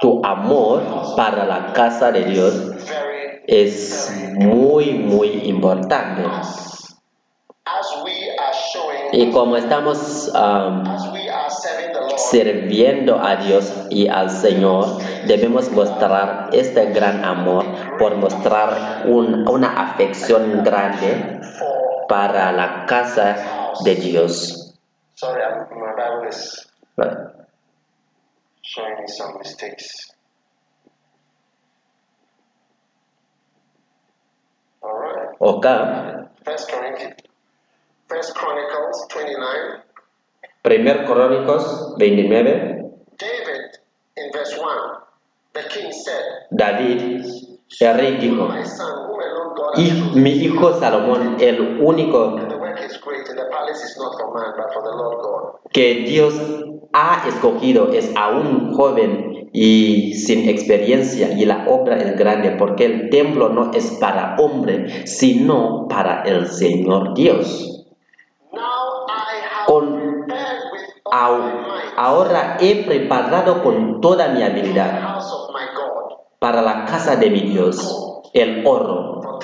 Tu 0.00 0.20
amor 0.24 0.82
para 1.16 1.46
la 1.46 1.72
casa 1.72 2.12
de 2.12 2.24
Dios 2.24 2.72
es 3.46 4.12
muy, 4.34 4.92
muy 4.94 5.28
importante. 5.44 6.22
as 7.66 8.04
we 8.04 8.12
are 8.38 8.52
showing 8.72 9.08
Y 9.12 9.32
como 9.32 9.56
estamos 9.56 10.28
um, 10.34 10.84
sirviendo 12.16 13.18
a 13.20 13.36
Dios 13.36 13.72
y 13.90 14.08
al 14.08 14.30
Señor, 14.30 14.98
debemos 15.26 15.70
mostrar 15.70 16.50
este 16.52 16.86
gran 16.92 17.24
amor 17.24 17.64
por 17.98 18.16
mostrar 18.16 19.04
un- 19.06 19.48
una 19.48 19.80
afección 19.92 20.62
grande 20.64 21.40
para 22.08 22.52
la 22.52 22.86
casa 22.86 23.36
de 23.84 23.94
Dios. 23.96 24.74
Sorry, 25.14 25.40
I'm, 25.42 25.66
my 25.78 25.92
Bible 25.96 26.28
is 26.28 26.66
showing 28.62 28.96
me 29.00 29.06
some 29.08 29.38
mistakes. 29.38 29.86
All 34.82 34.98
right. 34.98 35.28
Ok, 35.38 35.66
First 36.44 36.68
Chronicles, 36.68 37.14
First 38.08 38.34
Chronicles 38.36 39.06
29. 39.08 39.82
Primer 40.64 41.04
Crónicos 41.04 41.94
29, 41.98 42.90
David, 43.18 43.64
in 44.16 44.32
verse 44.32 44.56
1, 44.56 44.66
the 45.52 45.60
king 45.68 45.92
said, 45.92 46.24
David, 46.50 47.22
el 47.80 47.96
rey 47.98 48.12
dijo, 48.16 48.48
My 48.48 48.64
son, 48.64 49.06
whom 49.10 49.20
alone 49.20 49.54
God 49.54 49.74
"Hij- 49.76 49.90
has 49.90 49.98
chosen, 49.98 50.22
mi 50.22 50.30
hijo 50.30 50.72
Salomón, 50.80 51.36
el 51.38 51.80
único 51.82 52.36
que 55.70 55.94
Dios 56.06 56.34
ha 56.94 57.28
escogido 57.28 57.92
es 57.92 58.10
aún 58.16 58.72
joven 58.72 59.50
y 59.52 60.14
sin 60.14 60.48
experiencia 60.48 61.32
y 61.32 61.44
la 61.44 61.66
obra 61.68 61.96
es 61.98 62.16
grande 62.16 62.52
porque 62.52 62.86
el 62.86 63.10
templo 63.10 63.50
no 63.50 63.70
es 63.72 63.98
para 64.00 64.36
hombre 64.38 65.06
sino 65.06 65.88
para 65.88 66.22
el 66.22 66.46
Señor 66.46 67.12
Dios. 67.14 67.73
Ahora 71.96 72.56
he 72.60 72.84
preparado 72.84 73.62
con 73.62 74.00
toda 74.00 74.28
mi 74.28 74.42
habilidad 74.42 75.18
para 76.38 76.60
la 76.60 76.84
casa 76.84 77.16
de 77.16 77.30
mi 77.30 77.42
Dios 77.42 78.03
el 78.34 78.66
oro 78.66 79.38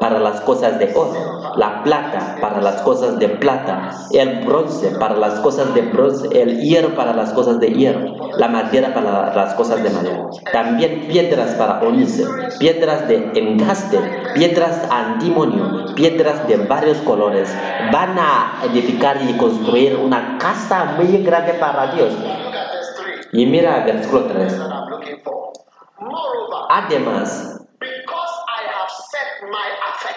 para 0.00 0.18
las 0.18 0.40
cosas 0.42 0.78
de 0.78 0.92
oro, 0.94 1.52
la 1.56 1.82
plata 1.82 2.36
para 2.40 2.60
las 2.60 2.80
cosas 2.82 3.18
de 3.18 3.28
plata, 3.28 3.90
el 4.12 4.44
bronce 4.44 4.90
para 4.98 5.16
las 5.16 5.40
cosas 5.40 5.74
de 5.74 5.82
bronce, 5.82 6.28
el 6.40 6.60
hierro 6.60 6.94
para 6.94 7.12
las 7.12 7.32
cosas 7.32 7.58
de 7.60 7.72
hierro, 7.72 8.30
la 8.36 8.48
madera 8.48 8.94
para 8.94 9.34
las 9.34 9.54
cosas 9.54 9.82
de 9.82 9.90
madera. 9.90 10.28
También 10.52 11.06
piedras 11.08 11.54
para 11.56 11.80
once, 11.80 12.24
piedras 12.58 13.08
de 13.08 13.32
engaste, 13.34 13.98
piedras 14.34 14.88
antimonio, 14.90 15.94
piedras 15.96 16.46
de 16.46 16.56
varios 16.56 16.98
colores. 16.98 17.52
Van 17.92 18.16
a 18.18 18.62
edificar 18.64 19.18
y 19.28 19.36
construir 19.36 19.96
una 19.96 20.38
casa 20.38 20.94
muy 20.96 21.18
grande 21.24 21.54
para 21.54 21.92
Dios. 21.94 22.12
Look 22.12 22.28
at 22.28 22.72
verse 22.72 22.92
3 23.02 23.28
Y 23.32 23.46
mira 23.46 23.84
versículo 23.84 24.22
3. 24.24 24.56
that 24.56 24.70
I'm 24.70 24.88
looking 24.88 25.18
for. 25.22 25.52
Moreover, 26.00 26.66
Además, 26.70 27.59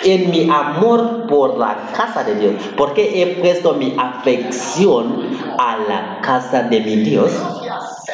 en 0.04 0.30
mi 0.30 0.50
amor 0.50 1.28
por 1.28 1.58
la 1.58 1.92
casa 1.96 2.24
de 2.24 2.36
Dios, 2.36 2.54
porque 2.78 3.22
he 3.22 3.28
puesto 3.42 3.74
mi 3.74 3.96
afección 3.98 5.38
a 5.58 5.78
la 5.78 6.20
casa 6.22 6.64
de 6.64 6.82
mi 6.82 6.98
Dios, 6.98 7.32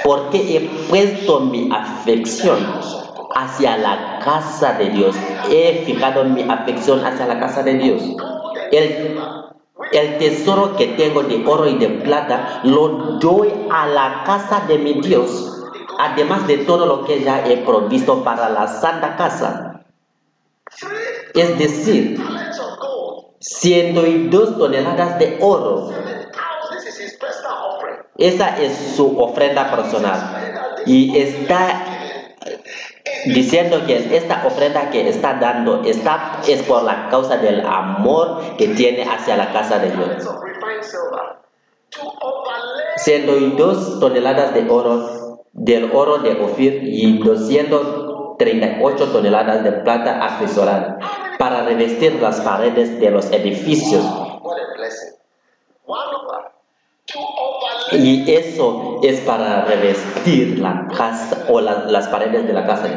porque 0.04 0.56
he 0.56 0.62
puesto 0.90 1.42
mi 1.42 1.70
afección 1.72 2.60
hacia 3.36 3.78
la 3.78 4.20
casa 4.24 4.74
de 4.74 4.90
Dios, 4.90 5.16
he 5.50 5.84
fijado 5.86 6.24
mi 6.26 6.44
afección 6.44 7.04
hacia 7.06 7.26
la 7.26 7.40
casa 7.40 7.64
de 7.64 7.74
Dios. 7.76 8.04
El, 8.72 9.20
el 9.92 10.18
tesoro 10.20 10.76
que 10.76 10.88
tengo 10.88 11.24
de 11.24 11.44
oro 11.46 11.68
y 11.68 11.78
de 11.78 11.90
plata 11.90 12.62
lo 12.64 13.18
doy 13.20 13.50
a 13.72 13.88
la 13.88 14.24
casa 14.26 14.64
de 14.68 14.78
mi 14.78 14.94
Dios, 15.02 15.66
además 15.98 16.46
de 16.48 16.60
todo 16.60 16.86
lo 16.86 17.06
que 17.06 17.24
ya 17.24 17.46
he 17.48 17.58
provisto 17.58 18.24
para 18.24 18.50
la 18.50 18.68
santa 18.68 19.16
casa. 19.16 19.69
Es 21.34 21.58
decir, 21.58 22.18
talents 22.18 22.60
of 22.60 22.80
gold. 22.80 23.26
102 23.40 24.58
toneladas 24.58 25.20
de 25.20 25.38
oro. 25.42 25.92
Esa 28.18 28.62
es 28.62 28.96
su 28.96 29.18
ofrenda 29.18 29.72
personal. 29.72 30.82
Y 30.86 31.18
está 31.18 31.86
diciendo 33.26 33.86
que 33.86 34.16
esta 34.16 34.46
ofrenda 34.46 34.90
que 34.90 35.08
está 35.08 35.36
dando 35.36 35.84
está, 35.84 36.42
es 36.48 36.62
por 36.64 36.84
la 36.84 37.10
causa 37.10 37.38
del 37.38 37.62
amor 37.66 38.58
que 38.58 38.68
tiene 38.70 39.04
hacia 39.04 39.38
la 39.38 39.54
casa 39.54 39.80
de 39.80 39.92
Dios. 39.92 40.08
Talents 40.08 40.28
of 40.28 40.44
refined 40.44 40.84
silver. 40.84 41.40
To 41.92 42.02
overlay 42.22 42.80
102 42.98 44.00
toneladas 44.00 44.54
de 44.54 44.70
oro 44.70 45.20
del 45.54 45.92
oro 45.94 46.20
de 46.20 46.32
Ofir 46.42 46.82
y 46.84 47.20
238 48.40 49.12
toneladas 49.12 49.64
de 49.64 49.72
plata 49.74 50.20
acrisolada 50.26 50.98
para 51.38 51.64
revestir 51.64 52.14
las 52.22 52.40
paredes 52.42 53.00
de 53.00 53.12
los 53.12 53.30
edificios. 53.32 54.04
Y 57.92 58.32
eso 58.32 59.00
es 59.04 59.20
para 59.22 59.66
revestir 59.66 60.60
la 60.60 60.88
casa 60.96 61.46
o 61.50 61.60
la- 61.60 61.86
las 61.88 62.08
paredes 62.08 62.48
de 62.48 62.54
la 62.54 62.66
casa 62.66 62.88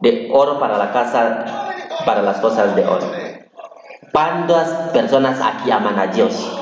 de 0.00 0.30
oro 0.32 0.58
para 0.60 0.78
la 0.78 0.92
casa, 0.92 1.44
para 2.06 2.22
las 2.22 2.38
cosas 2.38 2.74
de 2.76 2.86
oro. 2.86 3.10
¿Cuántas 4.12 4.68
personas 4.92 5.40
aquí 5.42 5.70
aman 5.70 5.98
a 5.98 6.06
Dios? 6.06 6.57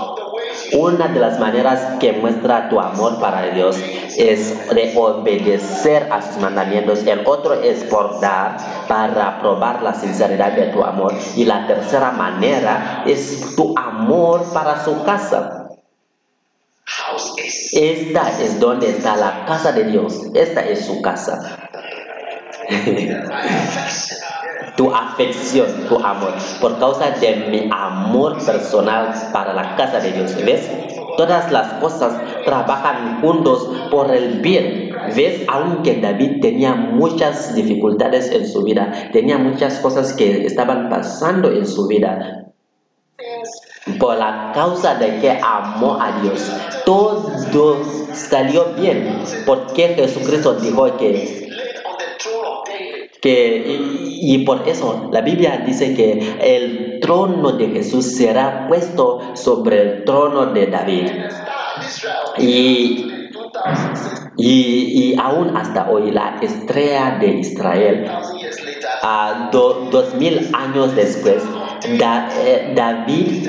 Una 0.72 1.08
de 1.08 1.20
las 1.20 1.38
maneras 1.38 1.98
que 2.00 2.12
muestra 2.12 2.68
tu 2.68 2.80
amor 2.80 3.20
para 3.20 3.42
Dios 3.50 3.76
es 4.16 4.68
de 4.74 4.92
obedecer 4.96 6.08
a 6.10 6.22
sus 6.22 6.38
mandamientos. 6.38 7.06
El 7.06 7.26
otro 7.26 7.54
es 7.54 7.84
por 7.84 8.20
dar 8.20 8.56
para 8.88 9.40
probar 9.40 9.82
la 9.82 9.94
sinceridad 9.94 10.52
de 10.52 10.66
tu 10.68 10.82
amor. 10.82 11.14
Y 11.36 11.44
la 11.44 11.66
tercera 11.66 12.10
manera 12.12 13.04
es 13.06 13.54
tu 13.56 13.74
amor 13.78 14.44
para 14.52 14.84
su 14.84 15.04
casa. 15.04 15.70
Esta 17.72 18.30
es 18.42 18.58
donde 18.58 18.90
está 18.90 19.16
la 19.16 19.44
casa 19.46 19.72
de 19.72 19.84
Dios. 19.84 20.20
Esta 20.34 20.60
es 20.62 20.86
su 20.86 21.00
casa. 21.02 21.58
tu 24.76 24.94
afección, 24.94 25.86
tu 25.88 25.96
amor, 25.98 26.34
por 26.60 26.78
causa 26.78 27.10
de 27.10 27.36
mi 27.50 27.68
amor 27.72 28.44
personal 28.44 29.14
para 29.32 29.54
la 29.54 29.74
casa 29.76 30.00
de 30.00 30.12
Dios. 30.12 30.36
¿Ves? 30.44 30.70
Todas 31.16 31.50
las 31.50 31.74
cosas 31.74 32.20
trabajan 32.44 33.20
juntos 33.22 33.68
por 33.90 34.14
el 34.14 34.40
bien. 34.40 34.90
¿Ves? 35.14 35.42
Aunque 35.48 36.00
David 36.00 36.40
tenía 36.42 36.74
muchas 36.74 37.54
dificultades 37.54 38.30
en 38.30 38.46
su 38.46 38.62
vida, 38.62 38.92
tenía 39.12 39.38
muchas 39.38 39.78
cosas 39.78 40.12
que 40.12 40.44
estaban 40.44 40.90
pasando 40.90 41.50
en 41.50 41.66
su 41.66 41.86
vida, 41.86 42.46
por 43.98 44.16
la 44.16 44.50
causa 44.52 44.96
de 44.96 45.20
que 45.20 45.30
amó 45.30 45.98
a 46.00 46.20
Dios, 46.20 46.50
todo 46.84 47.78
salió 48.12 48.74
bien, 48.78 49.20
porque 49.46 49.94
Jesucristo 49.94 50.54
dijo 50.54 50.96
que 50.96 51.45
que 53.20 53.64
y, 54.20 54.38
por 54.44 54.68
eso 54.68 55.08
la 55.12 55.20
Biblia 55.20 55.62
dice 55.66 55.94
que 55.94 56.36
el 56.40 57.00
trono 57.00 57.52
de 57.52 57.68
Jesús 57.68 58.16
será 58.16 58.66
puesto 58.68 59.20
sobre 59.34 59.80
el 59.82 60.04
trono 60.04 60.46
de 60.46 60.66
David 60.66 61.10
y, 62.38 63.30
2006 63.32 64.22
y, 64.38 65.12
y 65.12 65.18
aún 65.18 65.56
hasta 65.56 65.90
hoy 65.90 66.10
la 66.10 66.38
estrella 66.42 67.16
de 67.20 67.28
Israel 67.40 68.06
a 69.02 69.48
do- 69.52 69.88
dos 69.90 70.14
mil 70.14 70.50
años 70.54 70.94
después 70.94 71.42
eh, 72.44 72.72
David 72.74 73.48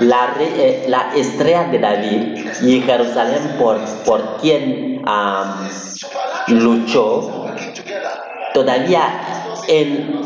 la, 0.00 0.34
eh, 0.40 0.84
la 0.88 1.12
estrella 1.14 1.64
de 1.64 1.78
David 1.78 2.22
y 2.62 2.80
Jerusalén 2.80 3.56
por, 3.58 3.78
por 4.04 4.36
quien 4.38 5.02
luchó. 6.48 7.49
Todavía 8.54 9.02
en 9.68 10.20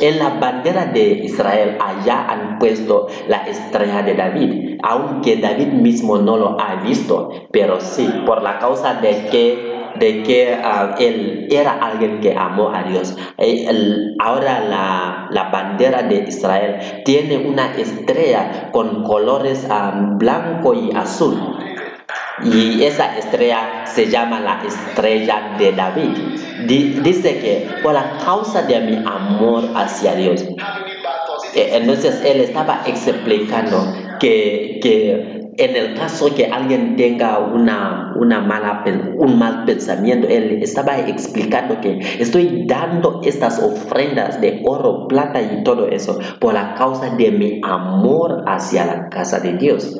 En 0.00 0.18
la 0.18 0.30
bandera 0.30 0.86
de 0.86 1.24
Israel 1.24 1.76
allá 1.78 2.26
han 2.30 2.58
puesto 2.58 3.08
la 3.28 3.46
estrella 3.46 4.02
de 4.02 4.14
David, 4.14 4.78
aunque 4.82 5.36
David 5.36 5.74
mismo 5.74 6.16
no 6.16 6.38
lo 6.38 6.58
ha 6.58 6.76
visto, 6.76 7.28
pero 7.52 7.80
sí, 7.80 8.08
por 8.24 8.42
la 8.42 8.58
causa 8.58 8.94
de 8.94 9.26
que, 9.30 9.92
de 9.96 10.22
que 10.22 10.54
ah, 10.54 10.94
él 10.98 11.48
era 11.50 11.72
alguien 11.72 12.20
que 12.20 12.34
amó 12.34 12.70
a 12.70 12.84
Dios. 12.84 13.14
Eh, 13.36 13.68
ahora 14.18 14.60
la, 14.60 15.28
la 15.30 15.50
bandera 15.50 16.02
de 16.02 16.24
Israel 16.26 17.02
tiene 17.04 17.36
una 17.36 17.76
estrella 17.76 18.70
con 18.72 19.04
colores 19.04 19.66
ah, 19.68 19.92
blanco 20.16 20.72
y 20.72 20.92
azul. 20.96 21.36
Y 22.44 22.82
esa 22.84 23.16
estrella 23.18 23.84
se 23.86 24.06
llama 24.08 24.40
la 24.40 24.62
estrella 24.66 25.56
de 25.58 25.72
David. 25.72 26.16
Di- 26.66 26.98
dice 27.02 27.38
que 27.38 27.68
por 27.82 27.94
la 27.94 28.18
causa 28.24 28.62
de 28.62 28.80
mi 28.80 28.96
amor 28.96 29.64
hacia 29.74 30.14
Dios, 30.14 30.42
eh, 31.54 31.70
Entonces 31.74 32.22
él 32.24 32.40
estaba 32.40 32.82
explicando 32.86 33.92
que, 34.20 34.78
que 34.82 35.40
en 35.58 35.76
el 35.76 35.94
caso 35.94 36.32
que 36.34 36.46
alguien 36.46 36.96
tenga 36.96 37.38
una, 37.38 38.12
una 38.16 38.40
mala, 38.40 38.84
un 39.18 39.38
mal 39.38 39.64
pensamiento, 39.64 40.26
él 40.28 40.60
estaba 40.62 40.98
explicando 40.98 41.80
que 41.80 41.98
estoy 42.18 42.64
dando 42.66 43.20
estas 43.24 43.58
ofrendas 43.62 44.40
de 44.40 44.62
oro, 44.64 45.08
plata 45.08 45.42
y 45.42 45.62
todo 45.64 45.88
eso 45.88 46.18
por 46.40 46.54
la 46.54 46.74
causa 46.74 47.10
de 47.16 47.30
mi 47.32 47.60
amor 47.64 48.44
hacia 48.46 48.84
la 48.86 49.08
casa 49.10 49.40
de 49.40 49.54
Dios, 49.54 49.98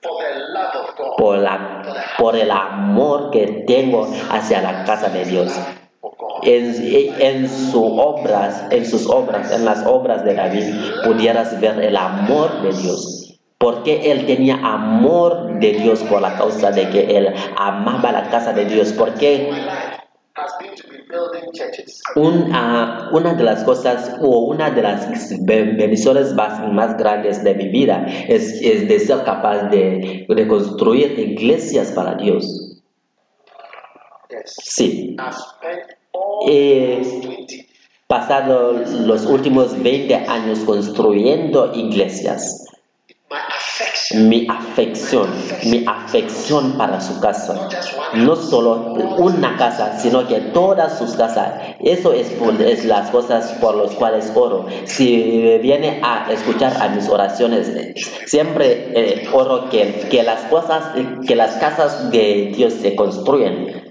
for 0.00 0.12
the 0.18 0.38
love 0.52 0.88
of 0.88 0.96
God, 0.96 1.16
por, 1.18 1.38
la, 1.38 1.82
por 2.18 2.36
el 2.36 2.50
amor 2.50 3.30
que 3.30 3.64
tengo 3.66 4.10
hacia 4.30 4.60
la 4.60 4.84
casa 4.84 5.08
de 5.08 5.24
Dios. 5.24 5.58
En, 6.42 6.74
en 7.20 7.48
sus 7.48 7.74
obras, 7.74 8.66
en 8.70 8.84
sus 8.84 9.08
obras, 9.08 9.52
en 9.52 9.64
las 9.64 9.86
obras 9.86 10.24
de 10.24 10.34
David, 10.34 10.74
pudieras 11.04 11.58
ver 11.60 11.80
el 11.80 11.96
amor 11.96 12.62
de 12.62 12.72
Dios. 12.72 13.38
Porque 13.56 14.12
él 14.12 14.26
tenía 14.26 14.56
amor 14.56 15.58
de 15.60 15.72
Dios 15.72 16.00
por 16.04 16.20
la 16.20 16.36
causa 16.36 16.70
de 16.70 16.90
que 16.90 17.16
él 17.16 17.34
amaba 17.56 18.12
la 18.12 18.30
casa 18.30 18.52
de 18.52 18.66
Dios. 18.66 18.92
Porque 18.92 19.50
My 21.10 21.16
life 21.16 21.30
has 21.30 21.32
been 21.32 21.52
to 21.52 21.52
be 21.52 21.52
building 21.52 21.52
churches. 21.52 22.02
un, 22.16 22.50
ah, 22.52 23.10
una 23.12 23.34
de 23.34 23.44
las 23.44 23.64
cosas 23.64 24.16
o 24.20 24.40
una 24.46 24.70
de 24.70 24.82
las 24.82 25.30
ben- 25.40 25.76
bendiciones 25.76 26.34
más, 26.34 26.60
más 26.72 26.96
grandes 26.96 27.42
de 27.44 27.54
mi 27.54 27.68
vida 27.68 28.06
es, 28.28 28.60
es 28.62 28.88
de 28.88 29.00
ser 29.00 29.24
capaz 29.24 29.68
de, 29.70 30.26
de 30.28 30.48
construir 30.48 31.18
iglesias 31.18 31.92
para 31.92 32.14
Dios. 32.14 32.80
Sí. 34.44 35.16
All 36.12 36.50
Eh, 36.50 37.00
those 37.02 37.26
20 37.28 37.66
pasado 38.06 38.72
los 38.72 39.26
últimos 39.26 39.80
20 39.82 40.14
años 40.14 40.60
construyendo 40.60 41.72
iglesias. 41.74 42.64
Mi 44.14 44.46
afección, 44.48 45.28
mi 45.66 45.84
afección 45.86 46.72
para 46.78 46.98
su 47.00 47.20
casa. 47.20 47.68
No 48.14 48.34
solo 48.36 48.94
una 49.18 49.56
casa, 49.56 49.98
sino 49.98 50.26
que 50.26 50.40
todas 50.40 50.98
sus 50.98 51.12
casas. 51.14 51.52
Eso 51.80 52.12
es, 52.14 52.28
por- 52.30 52.60
es 52.62 52.84
las 52.86 53.10
cosas 53.10 53.52
por 53.60 53.74
las 53.76 53.90
cuales 53.92 54.32
oro. 54.34 54.66
Si 54.84 55.58
viene 55.60 56.00
a 56.02 56.32
escuchar 56.32 56.80
a 56.82 56.88
mis 56.88 57.06
oraciones, 57.08 57.70
siempre 58.26 58.92
eh, 58.94 59.28
oro 59.32 59.68
que, 59.68 60.08
que 60.10 60.22
las 60.22 60.40
cosas, 60.44 60.94
que 61.26 61.36
las 61.36 61.56
casas 61.56 62.10
de 62.10 62.52
Dios 62.56 62.72
se 62.74 62.96
construyen 62.96 63.87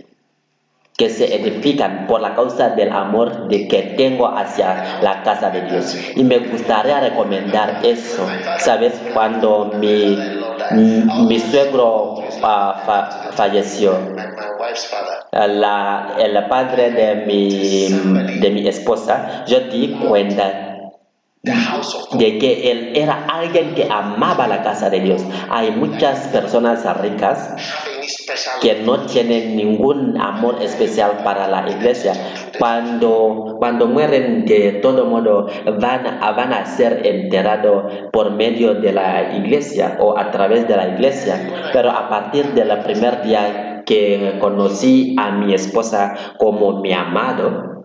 que 0.98 1.10
se 1.12 1.26
edifican 1.36 2.08
por 2.08 2.22
la 2.22 2.34
causa 2.34 2.70
del 2.70 2.91
amor 2.91 3.48
de 3.50 3.68
que 3.68 3.84
tengo 3.98 4.28
hacia 4.36 5.00
la 5.02 5.22
casa 5.22 5.52
de 5.52 5.62
Dios. 5.62 5.95
Y 6.16 6.24
me 6.24 6.39
gustaría 6.39 7.00
recomendar 7.00 7.82
eso. 7.86 8.26
¿Sabes? 8.58 9.00
Cuando 9.14 9.72
mi, 9.80 10.18
suegro 11.39 12.16
ah, 12.41 12.82
fa- 12.84 13.32
falleció, 13.34 13.93
el 16.18 16.48
padre 16.50 16.91
de 16.91 17.16
mi, 17.28 18.39
de 18.39 18.50
mi 18.50 18.68
esposa, 18.68 19.43
yo 19.45 19.60
di 19.62 19.89
cuenta 20.08 20.76
The 21.48 21.54
house 21.54 21.95
of 21.95 22.10
God. 22.10 22.20
de 22.20 22.38
que 22.38 22.72
él 22.72 22.91
era 22.95 23.26
alguien 23.26 23.74
que 23.74 23.88
amaba 23.89 24.48
la 24.48 24.62
casa 24.64 24.89
de 24.89 25.00
Dios. 25.00 25.24
Hay 25.50 25.72
muchas 25.72 26.28
personas 26.28 26.84
ricas 27.02 27.56
que 28.62 28.76
no 28.82 29.06
tienen 29.06 29.56
ningún 29.56 30.20
amor 30.20 30.62
especial 30.62 31.22
para 31.24 31.48
la 31.48 31.70
iglesia. 31.70 32.14
Cuando, 32.60 33.56
cuando 33.60 33.88
mueren, 33.88 34.45
de 34.45 34.74
todo 34.82 35.06
modo, 35.06 35.48
van 35.80 36.20
van 36.20 36.54
a 36.54 36.66
ser 36.66 37.06
enterados 37.06 38.10
por 38.12 38.32
medio 38.32 38.76
de 38.76 38.91
la 38.91 39.36
iglesia 39.38 39.98
o 40.00 40.18
a 40.18 40.32
través 40.32 40.68
de 40.68 40.76
la 40.76 40.89
iglesia. 40.89 41.70
Pero 41.72 41.91
a 41.91 42.10
partir 42.10 42.54
del 42.54 42.78
primer 42.84 43.22
día 43.24 43.84
que 43.86 44.38
conocí 44.39 45.16
a 45.18 45.32
mi 45.32 45.54
esposa 45.54 46.14
como 46.38 46.82
mi 46.82 46.91
amado, 46.91 47.78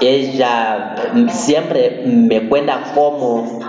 ella 0.00 1.12
mm, 1.14 1.28
siempre 1.28 2.02
me 2.06 2.48
cuenta 2.48 2.92
cómo. 2.94 3.60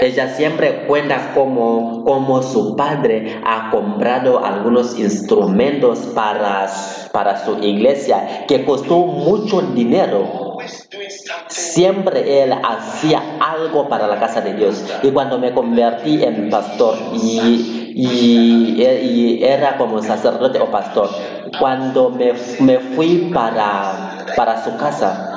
Ella 0.00 0.28
siempre 0.34 0.86
cuenta 0.86 1.32
cómo, 1.34 2.04
cómo 2.04 2.42
su 2.42 2.76
padre 2.76 3.40
ha 3.44 3.70
comprado 3.70 4.44
algunos 4.44 4.98
instrumentos 4.98 6.00
para, 6.14 6.68
para 7.12 7.44
su 7.44 7.58
iglesia 7.58 8.46
que 8.46 8.64
costó 8.64 8.98
mucho 8.98 9.62
dinero. 9.62 10.58
Siempre 11.46 12.42
él 12.42 12.52
hacía 12.52 13.22
algo 13.40 13.88
para 13.88 14.06
la 14.06 14.18
casa 14.18 14.40
de 14.40 14.54
Dios. 14.54 14.84
Y 15.02 15.10
cuando 15.10 15.38
me 15.38 15.52
convertí 15.52 16.22
en 16.22 16.50
pastor 16.50 16.96
y, 17.14 17.92
y, 17.94 18.82
y 18.82 19.44
era 19.44 19.76
como 19.78 20.02
sacerdote 20.02 20.58
o 20.60 20.70
pastor, 20.70 21.08
cuando 21.58 22.10
me, 22.10 22.32
me 22.60 22.78
fui 22.78 23.30
para, 23.32 24.07
para 24.38 24.62
su 24.62 24.76
casa, 24.76 25.32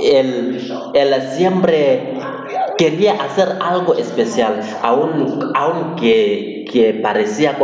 él, 0.00 0.72
él 0.94 1.14
siempre 1.36 2.14
quería 2.78 3.14
hacer 3.14 3.58
algo 3.60 3.94
especial, 3.94 4.60
aun, 4.80 5.50
aunque 5.56 6.64
que 6.70 6.94
parecía 7.02 7.58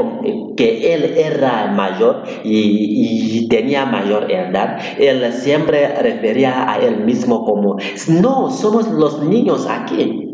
que 0.57 0.93
él 0.95 1.15
era 1.17 1.69
mayor 1.69 2.25
y, 2.43 3.47
tenía 3.49 3.87
mayor 3.87 4.33
edad, 4.33 4.79
él 4.99 5.33
siempre 5.33 5.87
refería 6.03 6.69
a 6.73 6.79
él 6.79 7.05
mismo 7.05 7.45
como, 7.45 7.77
no, 8.09 8.51
somos 8.51 8.89
los 8.89 9.23
niños 9.23 9.69
aquí. 9.71 10.27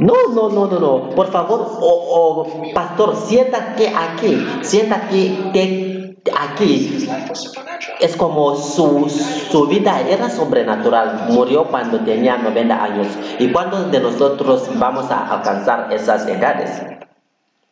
No, 0.00 0.14
no, 0.34 0.48
no, 0.48 0.66
no, 0.66 0.80
no. 0.80 1.10
Por 1.10 1.28
favor, 1.28 1.60
o, 1.80 1.86
o, 1.86 2.72
pastor, 2.74 3.14
siéntate 3.14 3.88
aquí, 3.88 4.44
siéntate 4.62 5.38
te- 5.52 5.93
aquí. 6.32 7.08
Es 8.00 8.16
como 8.16 8.56
su, 8.56 9.08
su 9.50 9.66
vida 9.66 10.00
era 10.00 10.30
sobrenatural. 10.30 11.26
Murió 11.28 11.64
cuando 11.64 12.00
tenía 12.00 12.36
90 12.38 12.82
años. 12.82 13.08
¿Y 13.38 13.50
cuántos 13.52 13.90
de 13.90 14.00
nosotros 14.00 14.70
vamos 14.78 15.10
a 15.10 15.28
alcanzar 15.28 15.92
esas 15.92 16.26
edades? 16.26 16.82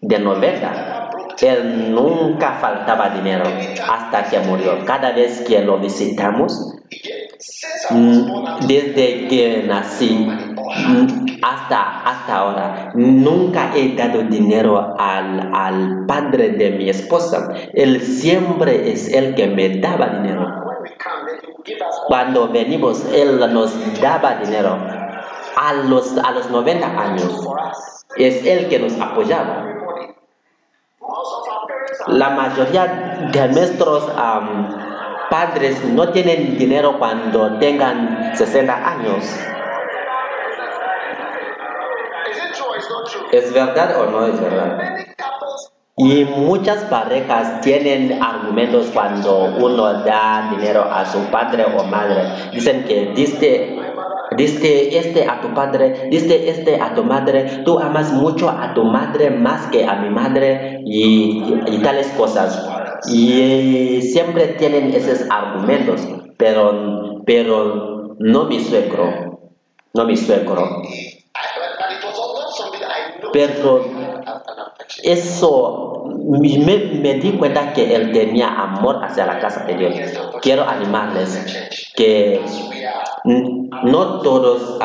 De 0.01 0.19
90. 0.19 1.02
Él 1.41 1.95
nunca 1.95 2.59
faltaba 2.61 3.11
dinero 3.11 3.45
hasta 3.89 4.25
que 4.25 4.39
murió. 4.41 4.85
Cada 4.85 5.13
vez 5.13 5.41
que 5.41 5.61
lo 5.61 5.79
visitamos, 5.79 6.77
Mm, 7.91 8.67
desde 8.67 9.29
que 9.29 9.65
nací 9.67 10.27
mm, 10.27 11.39
hasta, 11.43 12.01
hasta 12.03 12.37
ahora, 12.37 12.93
nunca 12.95 13.73
he 13.75 13.95
dado 13.95 14.23
dinero 14.23 14.95
al, 14.99 15.51
al 15.55 16.07
padre 16.07 16.51
de 16.51 16.71
mi 16.71 16.89
esposa. 16.89 17.49
Él 17.73 18.01
siempre 18.01 18.93
es 18.93 19.13
el 19.13 19.35
que 19.35 19.47
me 19.49 19.81
daba 19.81 20.09
dinero. 20.09 20.47
Cuando 22.07 22.49
venimos, 22.49 23.05
Él 23.13 23.41
nos 23.53 23.73
daba 24.01 24.37
dinero. 24.37 24.79
A 25.57 25.75
los, 25.75 26.17
a 26.19 26.31
los 26.33 26.51
90 26.51 26.87
años, 26.87 27.49
es 28.17 28.45
Él 28.47 28.69
que 28.69 28.79
nos 28.79 28.99
apoyaba. 29.01 29.72
La 32.09 32.31
mayoría 32.31 33.29
de 33.33 33.49
nuestros 33.49 34.11
padres 35.31 35.85
no 35.85 36.09
tienen 36.11 36.59
dinero 36.59 36.99
cuando 36.99 37.59
tengan 37.59 38.33
60 38.35 38.89
años. 38.89 39.25
¿Es 43.33 43.53
verdad 43.53 44.01
o 44.01 44.11
no 44.11 44.27
es 44.27 44.41
verdad? 44.41 44.79
Y 45.97 46.25
muchas 46.25 46.85
parejas 46.85 47.61
tienen 47.61 48.23
argumentos 48.23 48.91
cuando 48.93 49.45
uno 49.45 50.05
da 50.05 50.49
dinero 50.51 50.83
a 50.83 51.05
su 51.05 51.19
padre 51.31 51.65
o 51.65 51.85
madre. 51.85 52.51
Dicen 52.53 52.85
que 52.85 53.13
diste, 53.15 53.79
diste 54.37 54.97
este 54.99 55.29
a 55.29 55.41
tu 55.41 55.55
padre, 55.55 56.09
diste 56.11 56.49
este 56.49 56.81
a 56.81 56.95
tu 56.95 57.05
madre, 57.05 57.63
tú 57.65 57.79
amas 57.79 58.13
mucho 58.13 58.49
a 58.49 58.75
tu 58.75 58.85
madre 58.85 59.31
más 59.31 59.67
que 59.67 59.85
a 59.85 59.97
mi 59.97 60.11
madre 60.11 60.81
y, 60.85 61.43
y 61.67 61.79
tales 61.83 62.09
cosas. 62.17 62.69
Y 63.09 64.01
siempre 64.03 64.49
tienen 64.59 64.95
esos 64.95 65.29
argumentos, 65.31 66.07
pero, 66.37 67.23
pero 67.27 68.15
no 68.19 68.45
mi 68.45 68.61
suegro, 68.61 69.41
no 69.95 70.05
mi 70.05 70.17
suegro. 70.17 70.83
Pero. 73.33 73.85
Eso 75.03 76.05
me, 76.29 76.59
me 76.59 77.15
di 77.15 77.33
cuenta 77.33 77.73
que 77.73 77.95
él 77.95 78.13
tenía 78.13 78.49
amor 78.49 79.01
hacia 79.03 79.27
la 79.27 79.39
casa 79.41 79.65
de 79.65 79.77
Dios. 79.77 79.95
Quiero 80.41 80.69
animarles 80.69 81.73
que 81.97 82.41
no 83.25 84.21
todos 84.21 84.79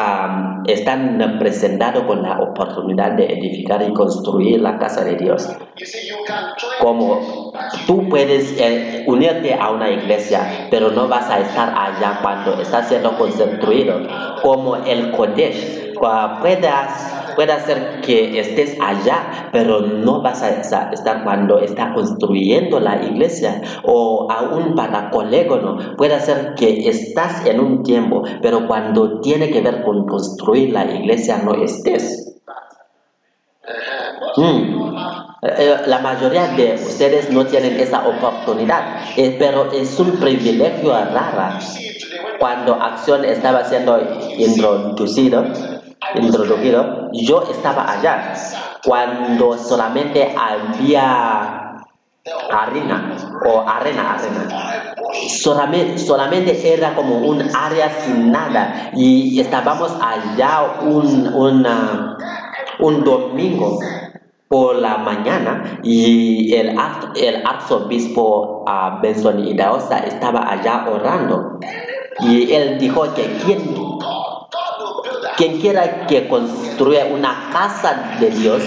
están 0.66 1.38
presentados 1.40 2.04
con 2.04 2.22
la 2.22 2.40
oportunidad 2.40 3.14
de 3.14 3.26
edificar 3.26 3.82
y 3.82 3.94
construir 3.94 4.62
la 4.62 4.78
casa 4.78 5.04
de 5.04 5.16
Dios. 5.16 5.50
Como 6.80 7.54
tú 7.86 8.08
puedes 8.10 8.60
eh, 8.60 9.04
unirte 9.08 9.54
a 9.54 9.72
una 9.72 9.90
iglesia, 9.90 10.68
pero 10.70 10.92
no 10.92 11.08
vas 11.08 11.30
a 11.30 11.40
estar 11.40 11.70
allá 11.70 12.20
cuando 12.22 12.62
está 12.62 12.84
siendo 12.84 13.18
construido. 13.18 14.02
Como 14.42 14.76
el 14.78 15.12
Kodesh. 15.12 15.94
ah, 16.04 16.38
puedas, 16.42 17.27
puede 17.38 17.60
ser 17.60 18.02
que 18.02 18.40
estés 18.40 18.76
allá, 18.82 19.50
pero 19.52 19.82
no 19.82 20.24
vas 20.24 20.42
a 20.42 20.60
estar 20.60 21.24
cuando 21.24 21.60
está 21.60 21.94
construyendo 21.94 22.80
la 22.80 22.96
iglesia 23.04 23.62
o 23.84 24.28
aún 24.28 24.74
para 24.74 25.12
colégono. 25.12 25.96
Puede 25.98 26.20
ser 26.20 26.56
que 26.56 26.90
estás 26.90 27.46
en 27.46 27.60
un 27.60 27.84
tiempo, 27.84 28.24
pero 28.42 28.66
cuando 28.66 29.22
tiene 29.22 29.52
que 29.52 29.62
ver 29.62 29.84
con 29.84 30.08
construir 30.08 30.74
la 30.74 30.86
iglesia 30.86 31.38
no 31.46 31.54
estés. 31.54 32.42
Mm. 34.36 34.98
Eh, 35.44 35.54
eh, 35.60 35.76
La 35.86 36.00
mayoría 36.00 36.48
de 36.48 36.74
ustedes 36.74 37.30
no 37.30 37.46
tienen 37.46 37.80
esa 37.80 38.08
oportunidad, 38.08 39.12
eh, 39.16 39.36
pero 39.38 39.72
es 39.72 40.00
un 40.00 40.14
privilegio 40.14 40.92
raro 40.92 41.60
cuando 42.40 42.74
acción 42.74 43.26
estaba 43.26 43.64
siendo 43.64 44.00
introducido, 44.38 45.46
introducido, 46.16 47.10
yo 47.14 47.44
estaba 47.52 47.92
allá 47.92 48.34
cuando 48.84 49.58
solamente 49.58 50.36
había 50.38 51.68
harina 52.52 53.18
o 53.46 53.62
arena, 53.68 54.16
arena. 54.16 54.94
Solamente, 55.30 55.98
solamente 55.98 56.74
era 56.74 56.94
como 56.96 57.18
un 57.20 57.42
área 57.56 57.90
sin 57.90 58.32
nada 58.32 58.92
y 58.94 59.40
estábamos 59.40 59.92
allá 60.02 60.82
un, 60.82 61.34
un 62.80 63.04
domingo 63.04 63.80
por 64.48 64.76
la 64.76 64.98
mañana 64.98 65.80
y 65.84 66.54
el, 66.56 66.78
el 67.16 67.46
arzobispo 67.46 68.64
uh, 68.66 69.02
Benson 69.02 69.46
Idaosa 69.46 70.00
estaba 70.00 70.50
allá 70.50 70.86
orando 70.90 71.60
y 72.22 72.52
él 72.54 72.78
dijo 72.80 73.14
que 73.14 73.26
quien, 73.46 73.60
quien 75.38 75.60
quiera 75.60 76.08
que 76.08 76.28
construya 76.28 77.06
una 77.06 77.50
casa 77.54 78.18
de 78.20 78.32
Dios, 78.32 78.64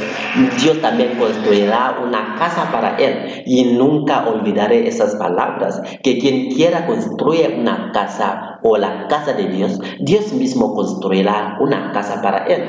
Dios 0.62 0.81
también 0.81 1.16
construirá 1.18 1.97
una 2.03 2.37
casa 2.39 2.71
para 2.71 2.97
él. 2.97 3.43
Y 3.45 3.64
nunca 3.64 4.27
olvidaré 4.29 4.87
esas 4.87 5.16
palabras, 5.16 5.83
que 6.03 6.18
quien 6.18 6.49
quiera 6.51 6.87
construir 6.87 7.57
una 7.59 7.91
casa 7.93 8.61
o 8.62 8.77
la 8.77 9.09
casa 9.09 9.33
de 9.33 9.49
Dios, 9.49 9.81
Dios 10.01 10.33
mismo 10.33 10.75
construirá 10.75 11.57
una 11.61 11.91
casa 11.93 12.23
para 12.23 12.47
él. 12.47 12.62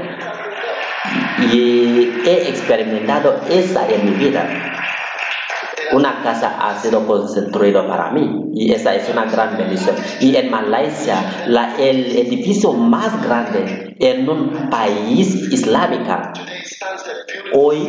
Y 1.54 2.12
he 2.26 2.50
experimentado 2.50 3.36
esa 3.50 3.88
en 3.88 4.06
mi 4.06 4.12
vida. 4.12 4.48
Una 5.94 6.22
casa 6.24 6.56
ha 6.62 6.80
sido 6.80 7.06
construida 7.06 7.86
para 7.86 8.12
mí 8.12 8.46
y 8.54 8.72
esa 8.72 8.96
es 8.96 9.10
una 9.10 9.26
gran 9.26 9.58
bendición. 9.58 9.94
Y 10.22 10.36
en 10.38 10.50
Malasia, 10.50 11.44
la- 11.48 11.76
el 11.78 12.18
edificio 12.18 12.72
más 12.72 13.22
grande 13.22 13.91
en 14.02 14.28
un 14.28 14.70
país 14.70 15.36
islámico 15.54 16.12
hoy 17.54 17.88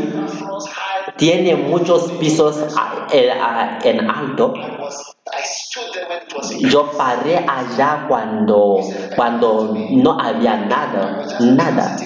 tiene 1.17 1.57
muchos 1.57 2.13
pisos 2.13 2.57
en- 3.13 4.11
alto. 4.11 4.53
Yo 6.69 6.91
paré 6.93 7.39
allá 7.39 8.05
cuando, 8.09 8.81
cuando 9.17 9.75
no 9.91 10.21
había 10.21 10.57
nada, 10.57 11.27
nada. 11.41 11.97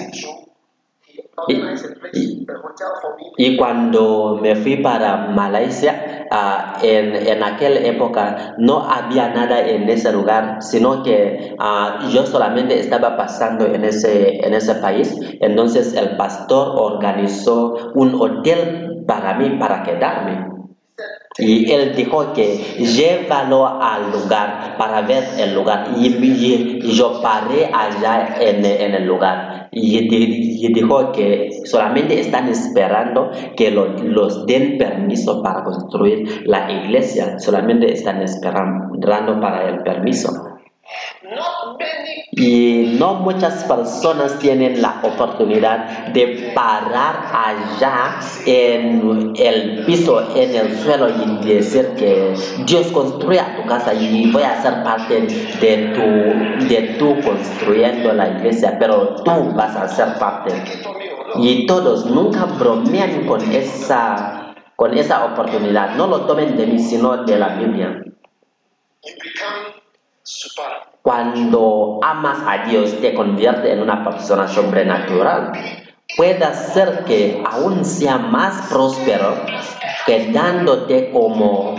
Y 3.37 3.55
cuando 3.57 4.39
me 4.41 4.55
fui 4.55 4.77
para 4.77 5.27
Malasia, 5.27 6.25
ah, 6.31 6.77
en, 6.81 7.15
en 7.15 7.43
aquella 7.43 7.79
época 7.81 8.55
no 8.57 8.79
había 8.89 9.29
nada 9.29 9.59
en 9.67 9.87
ese 9.89 10.11
lugar, 10.11 10.57
sino 10.61 11.03
que 11.03 11.55
ah, 11.59 11.99
yo 12.11 12.25
solamente 12.25 12.79
estaba 12.79 13.15
pasando 13.15 13.65
en 13.65 13.85
ese, 13.85 14.45
en 14.45 14.53
ese 14.53 14.75
país. 14.75 15.15
Entonces 15.39 15.93
el 15.93 16.17
pastor 16.17 16.73
organizó 16.75 17.91
un 17.93 18.15
hotel 18.19 19.03
para 19.07 19.35
mí, 19.35 19.51
para 19.59 19.83
quedarme. 19.83 20.47
Y 21.39 21.71
él 21.71 21.93
dijo 21.95 22.33
que 22.33 22.57
llévalo 22.79 23.67
al 23.81 24.11
lugar 24.11 24.75
para 24.77 25.01
ver 25.01 25.23
el 25.37 25.53
lugar. 25.53 25.87
Y- 25.95 26.07
y 26.83 26.91
yo 26.93 27.21
paré 27.21 27.69
allá 27.71 28.37
en, 28.39 28.65
en 28.65 28.95
el 28.95 29.05
lugar. 29.05 29.56
Y, 29.79 30.65
y 30.65 30.73
dijo 30.73 31.11
que 31.11 31.49
solamente 31.65 32.19
están 32.19 32.47
esperando 32.49 33.29
que 33.55 33.71
lo- 33.71 33.93
los 34.03 34.45
den 34.45 34.77
permiso 34.77 35.41
para 35.43 35.63
construir 35.63 36.41
la 36.45 36.71
iglesia. 36.71 37.39
Solamente 37.39 37.91
están 37.93 38.21
esperando 38.21 39.39
para 39.39 39.69
el 39.69 39.83
permiso. 39.83 40.29
Y 42.39 42.97
no 42.99 43.15
muchas 43.15 43.63
personas 43.63 44.37
tienen 44.37 44.79
la 44.79 44.99
oportunidad 45.01 46.09
de 46.09 46.51
parar 46.53 47.31
allá 47.33 48.19
en 48.45 49.33
el 49.35 49.83
piso, 49.85 50.21
en 50.35 50.53
el 50.53 50.77
suelo 50.77 51.07
y 51.09 51.43
decir 51.47 51.95
que 51.97 52.35
Dios 52.67 52.91
construya 52.91 53.55
tu 53.55 53.67
casa 53.67 53.91
y 53.95 54.31
voy 54.31 54.43
a 54.43 54.61
ser 54.61 54.83
parte 54.83 55.21
de 55.59 55.77
tu, 55.95 56.67
de 56.67 56.95
tú 56.99 57.15
construyendo 57.25 58.13
la 58.13 58.29
iglesia, 58.29 58.77
pero 58.79 59.15
tú 59.23 59.31
vas 59.55 59.75
a 59.75 59.87
ser 59.87 60.19
parte. 60.19 60.53
Y 61.39 61.65
todos 61.65 62.05
nunca 62.05 62.45
bromean 62.45 63.25
con 63.25 63.41
esa, 63.51 64.53
con 64.75 64.95
esa 64.95 65.25
oportunidad. 65.25 65.95
No 65.95 66.05
lo 66.05 66.27
tomen 66.27 66.55
de 66.55 66.67
mí, 66.67 66.77
sino 66.77 67.23
de 67.23 67.39
la 67.39 67.55
Biblia. 67.55 68.03
Cuando 71.01 71.99
amas 72.03 72.39
a 72.45 72.65
Dios 72.65 72.99
te 72.99 73.13
convierte 73.13 73.71
en 73.71 73.81
una 73.81 74.03
persona 74.03 74.47
sobrenatural. 74.47 75.53
Puede 76.15 76.53
ser 76.53 77.05
que 77.05 77.43
aún 77.45 77.85
sea 77.85 78.17
más 78.17 78.69
próspero 78.69 79.35
quedándote 80.05 81.11
como, 81.11 81.75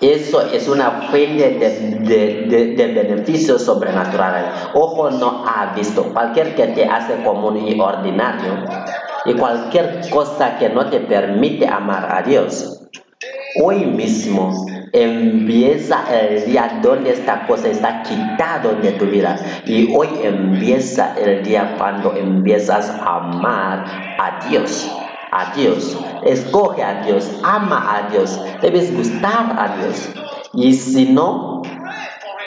Eso 0.00 0.40
es 0.50 0.66
una 0.68 1.08
fuente 1.10 1.50
de, 1.58 1.70
de, 2.00 2.46
de- 2.48 2.66
de 2.74 2.86
beneficios 3.02 3.62
sobrenaturales. 3.62 4.44
Ojo 4.74 5.10
no 5.10 5.44
ha 5.46 5.74
visto. 5.74 6.04
Cualquier 6.12 6.54
que 6.54 6.68
te 6.68 6.84
hace 6.86 7.22
común 7.22 7.58
y 7.58 7.78
ordinario 7.78 8.64
y 9.26 9.34
cualquier 9.34 10.08
cosa 10.08 10.56
que 10.58 10.70
no 10.70 10.88
te 10.88 11.00
permite 11.00 11.66
amar 11.68 12.08
a 12.10 12.22
Dios. 12.22 12.80
Hoy 13.62 13.84
mismo 13.84 14.66
empieza 14.92 16.04
el 16.18 16.46
día 16.46 16.78
donde 16.82 17.10
esta 17.10 17.46
cosa 17.46 17.68
está 17.68 18.02
quitado 18.02 18.72
de 18.76 18.92
tu 18.92 19.04
vida. 19.04 19.36
Y 19.66 19.94
hoy 19.94 20.08
empieza 20.22 21.14
el 21.18 21.42
día 21.42 21.74
cuando 21.76 22.16
empiezas 22.16 22.88
a 22.88 23.16
amar 23.16 23.84
a 24.18 24.46
Dios. 24.48 24.90
A 25.32 25.52
Dios. 25.54 25.96
Escoge 26.24 26.82
a 26.82 27.02
Dios. 27.02 27.40
Ama 27.44 27.96
a 27.96 28.08
Dios. 28.10 28.40
Debes 28.60 28.94
gustar 28.96 29.54
a 29.58 29.76
Dios. 29.76 30.08
Y 30.54 30.72
si 30.74 31.12
no, 31.12 31.62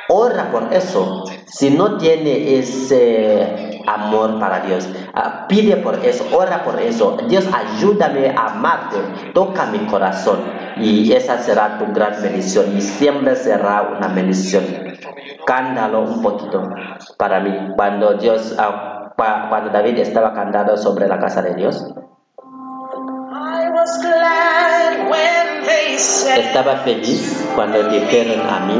ora 0.09 0.51
por 0.51 0.73
eso. 0.73 1.23
Si 1.45 1.69
no 1.69 1.97
tiene 1.97 2.57
ese 2.57 3.81
amor 3.85 4.39
para 4.39 4.61
Dios, 4.61 4.89
ah, 5.13 5.45
pide 5.47 5.77
por 5.77 6.03
eso, 6.03 6.25
ora 6.35 6.63
por 6.63 6.79
eso. 6.81 7.17
Dios, 7.27 7.47
ayúdame 7.53 8.29
a 8.35 8.53
amarte, 8.53 8.97
toca 9.33 9.67
mi 9.67 9.79
corazón. 9.85 10.39
Y 10.77 11.11
esa 11.13 11.37
será 11.37 11.77
tu 11.77 11.93
gran 11.93 12.19
bendición 12.23 12.75
y 12.75 12.81
siempre 12.81 13.35
será 13.35 13.83
una 13.95 14.07
bendición. 14.07 14.63
Cántalo 15.45 16.01
un 16.01 16.21
poquito 16.23 16.63
para 17.17 17.39
mí. 17.39 17.55
Cuando 17.75 18.15
Dios, 18.15 18.55
ah, 18.57 19.13
cua- 19.15 19.49
cuando 19.49 19.69
David 19.69 19.99
estaba 19.99 20.33
cantando 20.33 20.75
sobre 20.75 21.07
la 21.07 21.19
casa 21.19 21.43
de 21.43 21.53
Dios, 21.53 21.85
estaba 26.37 26.77
feliz 26.77 27.45
cuando 27.55 27.83
dijeron 27.89 28.41
a 28.49 28.59
mí, 28.61 28.75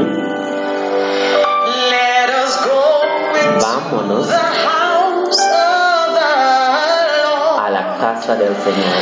Let 1.90 2.30
us 2.30 2.56
go 2.64 3.02
into 3.36 3.66
vámonos 3.66 4.28
the 4.28 4.38
house 4.38 5.40
of 5.40 6.14
the 6.14 6.30
Lord. 7.24 7.66
a 7.66 7.70
la 7.70 7.98
casa 8.00 8.34
del 8.36 8.54
Señor. 8.56 8.94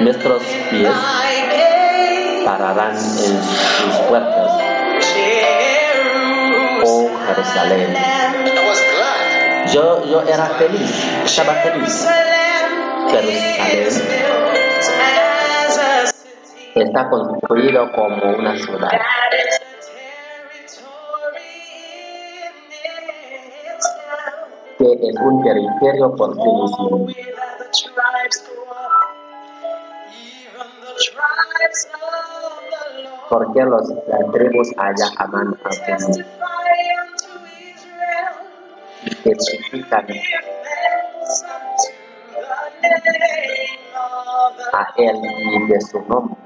Nuestros 0.00 0.42
pies 0.70 0.90
pararán 2.44 2.96
en 2.96 2.96
sus 2.98 3.96
puertas. 4.08 4.50
Oh 6.86 7.08
Jerusalén. 7.26 7.96
I 7.96 7.98
was 8.68 8.80
glad. 8.92 9.72
Yo, 9.72 10.04
yo 10.04 10.22
era 10.28 10.46
feliz, 10.58 10.90
estaba 11.24 11.54
feliz. 11.62 12.06
Jerusalén 13.10 14.44
está 16.74 17.08
construido 17.08 17.90
como 17.92 18.36
una 18.36 18.56
ciudad. 18.56 18.90
que 24.78 25.08
es 25.08 25.16
un 25.20 25.42
territorio 25.42 26.14
por 26.16 26.34
sí 26.34 26.40
mismo. 26.40 27.06
Porque 33.28 33.62
los, 33.62 33.88
las 34.08 34.32
tribus 34.32 34.72
allá 34.76 35.06
aman 35.18 35.56
a 35.64 35.68
Dios. 35.86 36.18
Que 39.22 39.34
significan 39.38 40.06
a 44.72 44.92
Él 44.96 45.16
y 45.38 45.66
de 45.66 45.80
su 45.80 46.00
nombre. 46.02 46.36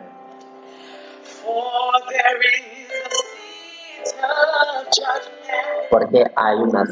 Porque 5.90 6.24
hay 6.36 6.56
unas, 6.56 6.89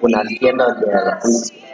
unas 0.00 0.24
de 0.28 1.12
juicio, 1.20 1.68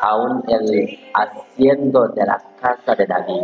aún 0.00 0.42
el 0.48 1.10
haciendo 1.14 2.08
de 2.08 2.26
la 2.26 2.42
casa 2.60 2.94
de 2.94 3.06
David. 3.06 3.42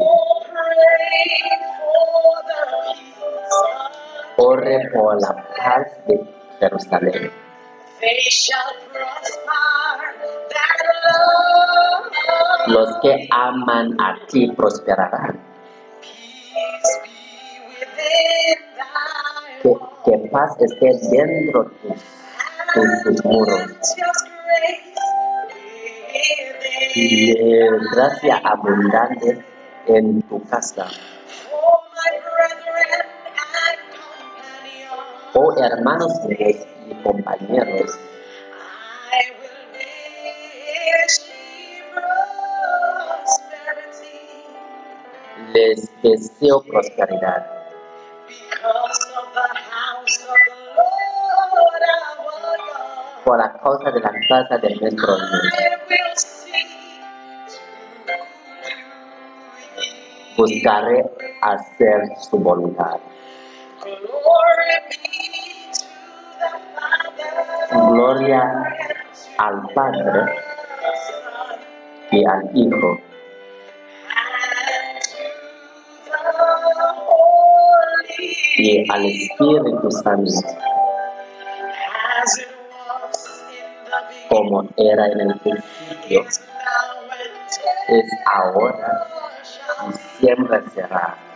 Ore 4.37 4.91
por 4.93 5.21
la 5.21 5.35
paz 5.57 6.07
de 6.07 6.21
Jerusalén. 6.59 7.50
Los 12.67 12.97
que 13.03 13.29
aman 13.31 14.01
a 14.01 14.17
ti 14.27 14.51
prosperarán. 14.53 15.39
Que, 19.63 19.75
que 20.05 20.19
paz 20.31 20.57
esté 20.61 20.99
dentro 21.11 21.65
de 21.65 21.71
tus, 21.83 22.03
tus, 22.73 23.03
tus 23.05 23.25
muros. 23.25 23.63
Y 26.95 27.35
gracia 27.95 28.41
abundante 28.43 29.45
en 29.87 30.23
tu 30.23 30.43
casa. 30.45 30.87
Oh 35.35 35.55
hermanos 35.63 36.13
míos 36.27 36.80
y 36.91 36.95
thee 41.23 41.83
prosperity. 43.23 44.11
les 45.53 46.03
deseo 46.03 46.63
prosperidad 46.63 47.47
por 53.25 53.39
la 53.39 53.53
causa 53.53 53.91
de 53.91 54.01
la 54.01 54.13
casa 54.29 54.59
de 54.59 54.75
nuestro 54.77 55.17
Dios. 55.17 56.37
Buscaré 60.37 61.05
hacer 61.43 62.17
su 62.19 62.39
voluntad. 62.39 62.99
Gloria 67.71 68.43
al 69.39 69.63
Padre 69.75 70.35
y 72.11 72.25
al 72.27 72.51
Hijo 72.53 72.99
y 78.57 78.91
al 78.91 79.07
Espíritu 79.07 79.91
Santo, 80.03 80.33
como 84.29 84.65
era 84.77 85.07
en 85.07 85.21
el 85.21 85.39
principio, 85.39 86.25
es 87.89 88.11
ahora 88.27 89.07
y 89.89 89.93
siempre 90.19 90.61
será. 90.75 91.30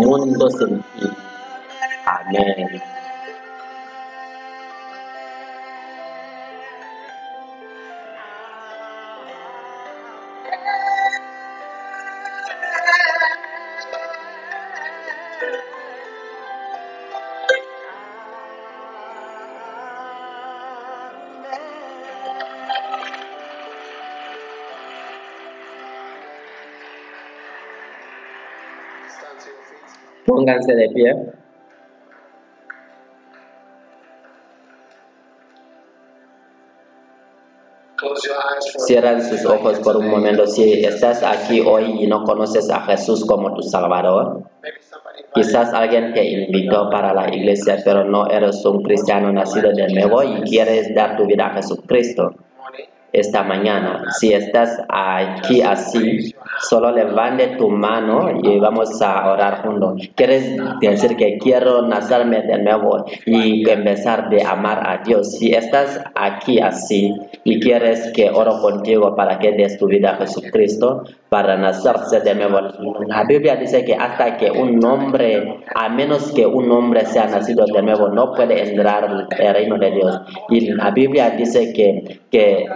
Mundo 0.00 0.50
sin 0.50 0.82
fin. 0.94 1.12
Amén. 2.06 2.89
Pónganse 30.50 30.74
de 30.74 30.88
pie. 30.88 31.14
Cierran 38.86 39.22
sus 39.22 39.44
ojos 39.44 39.78
por 39.80 39.96
un 39.96 40.08
momento. 40.08 40.46
Si 40.46 40.84
estás 40.84 41.22
aquí 41.22 41.60
hoy 41.60 42.02
y 42.02 42.06
no 42.08 42.24
conoces 42.24 42.68
a 42.70 42.80
Jesús 42.80 43.24
como 43.24 43.54
tu 43.54 43.62
Salvador, 43.62 44.42
quizás 45.34 45.72
alguien 45.72 46.12
te 46.14 46.24
invitó 46.24 46.90
para 46.90 47.14
la 47.14 47.32
iglesia, 47.32 47.76
pero 47.84 48.04
no 48.04 48.26
eres 48.28 48.64
un 48.64 48.82
cristiano 48.82 49.32
nacido 49.32 49.70
de 49.72 49.86
nuevo 49.92 50.22
y 50.24 50.40
quieres 50.42 50.92
dar 50.94 51.16
tu 51.16 51.26
vida 51.26 51.46
a 51.46 51.54
Jesucristo. 51.54 52.34
Esta 53.12 53.42
mañana. 53.42 54.04
Si 54.18 54.32
estás 54.32 54.80
aquí 54.88 55.62
así, 55.62 56.34
solo 56.68 56.92
levante 56.92 57.56
tu 57.58 57.68
mano 57.70 58.30
y 58.42 58.58
vamos 58.58 59.00
a 59.02 59.30
orar 59.30 59.62
juntos. 59.62 60.10
Quieres 60.14 60.56
decir 60.80 61.16
que 61.16 61.38
quiero 61.38 61.82
nacerme 61.82 62.42
de 62.42 62.62
nuevo 62.62 63.04
y 63.26 63.68
empezar 63.68 64.28
de 64.28 64.42
amar 64.42 64.88
a 64.88 65.02
Dios. 65.02 65.38
Si 65.38 65.52
estás 65.52 66.00
aquí 66.14 66.60
así 66.60 67.14
y 67.44 67.60
quieres 67.60 68.12
que 68.12 68.30
oro 68.30 68.60
contigo 68.60 69.14
para 69.16 69.38
que 69.38 69.52
des 69.52 69.78
tu 69.78 69.86
vida 69.86 70.12
a 70.12 70.16
Jesucristo, 70.16 71.04
para 71.30 71.56
nacerse 71.56 72.20
de 72.20 72.34
nuevo. 72.34 72.58
La 73.06 73.24
Biblia 73.24 73.56
dice 73.56 73.84
que 73.84 73.94
hasta 73.94 74.36
que 74.36 74.50
un 74.50 74.84
hombre, 74.84 75.60
a 75.74 75.88
menos 75.88 76.32
que 76.32 76.44
un 76.44 76.70
hombre 76.70 77.06
sea 77.06 77.26
nacido 77.26 77.64
de 77.66 77.82
nuevo, 77.82 78.08
no 78.08 78.32
puede 78.34 78.68
entrar 78.68 79.04
al 79.04 79.28
reino 79.30 79.78
de 79.78 79.90
Dios. 79.92 80.20
Y 80.50 80.72
la 80.72 80.90
Biblia 80.90 81.30
dice 81.30 81.72
que, 81.72 82.20
que, 82.30 82.66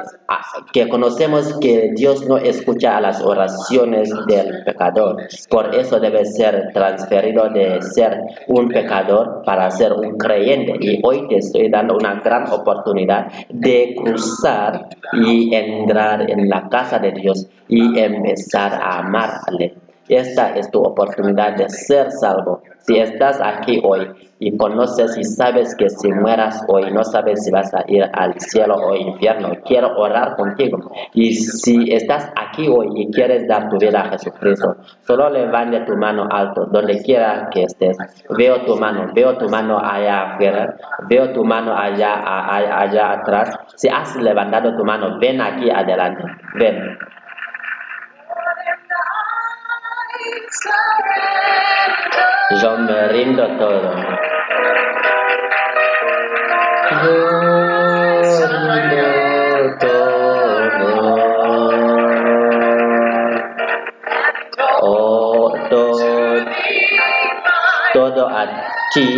que 0.72 0.88
conocemos 0.88 1.58
que 1.60 1.92
Dios 1.94 2.26
no 2.26 2.36
escucha 2.38 2.96
a 2.96 3.00
las 3.00 3.22
oraciones 3.22 4.12
del 4.26 4.64
pecador. 4.64 5.16
Por 5.48 5.74
eso 5.74 6.00
debe 6.00 6.24
ser 6.24 6.70
transferido 6.72 7.48
de 7.50 7.80
ser 7.82 8.20
un 8.48 8.68
pecador 8.68 9.42
para 9.44 9.70
ser 9.70 9.92
un 9.92 10.16
creyente. 10.16 10.76
Y 10.80 11.00
hoy 11.02 11.28
te 11.28 11.36
estoy 11.36 11.68
dando 11.68 11.96
una 11.96 12.20
gran 12.20 12.50
oportunidad 12.50 13.26
de 13.48 13.94
cruzar 14.02 14.88
y 15.12 15.54
entrar 15.54 16.30
en 16.30 16.48
la 16.48 16.68
casa 16.68 16.98
de 16.98 17.12
Dios 17.12 17.46
y 17.68 17.98
empezar 17.98 18.74
a 18.74 18.98
amarle. 19.00 19.83
Esta 20.08 20.54
es 20.56 20.70
tu 20.70 20.80
oportunidad 20.82 21.56
de 21.56 21.68
ser 21.68 22.10
salvo. 22.10 22.62
Si 22.80 22.98
estás 22.98 23.40
aquí 23.42 23.80
hoy 23.82 24.06
y 24.38 24.54
conoces 24.58 25.16
y 25.16 25.24
sabes 25.24 25.74
que 25.74 25.88
si 25.88 26.12
mueras 26.12 26.62
hoy 26.68 26.92
no 26.92 27.02
sabes 27.02 27.42
si 27.44 27.50
vas 27.50 27.72
a 27.72 27.82
ir 27.86 28.04
al 28.12 28.38
cielo 28.38 28.74
o 28.76 28.94
infierno, 28.94 29.52
quiero 29.64 29.96
orar 29.96 30.36
contigo. 30.36 30.90
Y 31.14 31.32
si 31.34 31.90
estás 31.94 32.30
aquí 32.36 32.68
hoy 32.68 32.88
y 32.96 33.10
quieres 33.10 33.48
dar 33.48 33.70
tu 33.70 33.78
vida 33.78 34.02
a 34.02 34.10
Jesucristo, 34.10 34.76
solo 35.06 35.30
levante 35.30 35.80
tu 35.80 35.96
mano 35.96 36.28
alto, 36.30 36.66
donde 36.66 37.00
quiera 37.02 37.48
que 37.50 37.62
estés. 37.62 37.96
Veo 38.36 38.64
tu 38.66 38.76
mano, 38.76 39.10
veo 39.14 39.38
tu 39.38 39.48
mano 39.48 39.78
allá 39.78 40.34
afuera, 40.34 40.76
veo 41.08 41.32
tu 41.32 41.42
mano 41.44 41.74
allá, 41.74 42.12
a- 42.14 42.56
a- 42.58 42.80
allá 42.82 43.12
atrás. 43.12 43.56
Si 43.76 43.88
has 43.88 44.14
levantado 44.16 44.76
tu 44.76 44.84
mano, 44.84 45.18
ven 45.18 45.40
aquí 45.40 45.70
adelante. 45.70 46.22
Ven. 46.58 46.98
Yo 52.62 52.78
me 52.78 53.08
rindo 53.08 53.46
todo. 53.58 53.90
Rindo 58.84 59.78
todo. 59.80 60.14
Oh, 64.80 65.52
todo, 65.70 66.44
todo 67.92 68.28
a 68.28 68.46
ti 68.92 69.08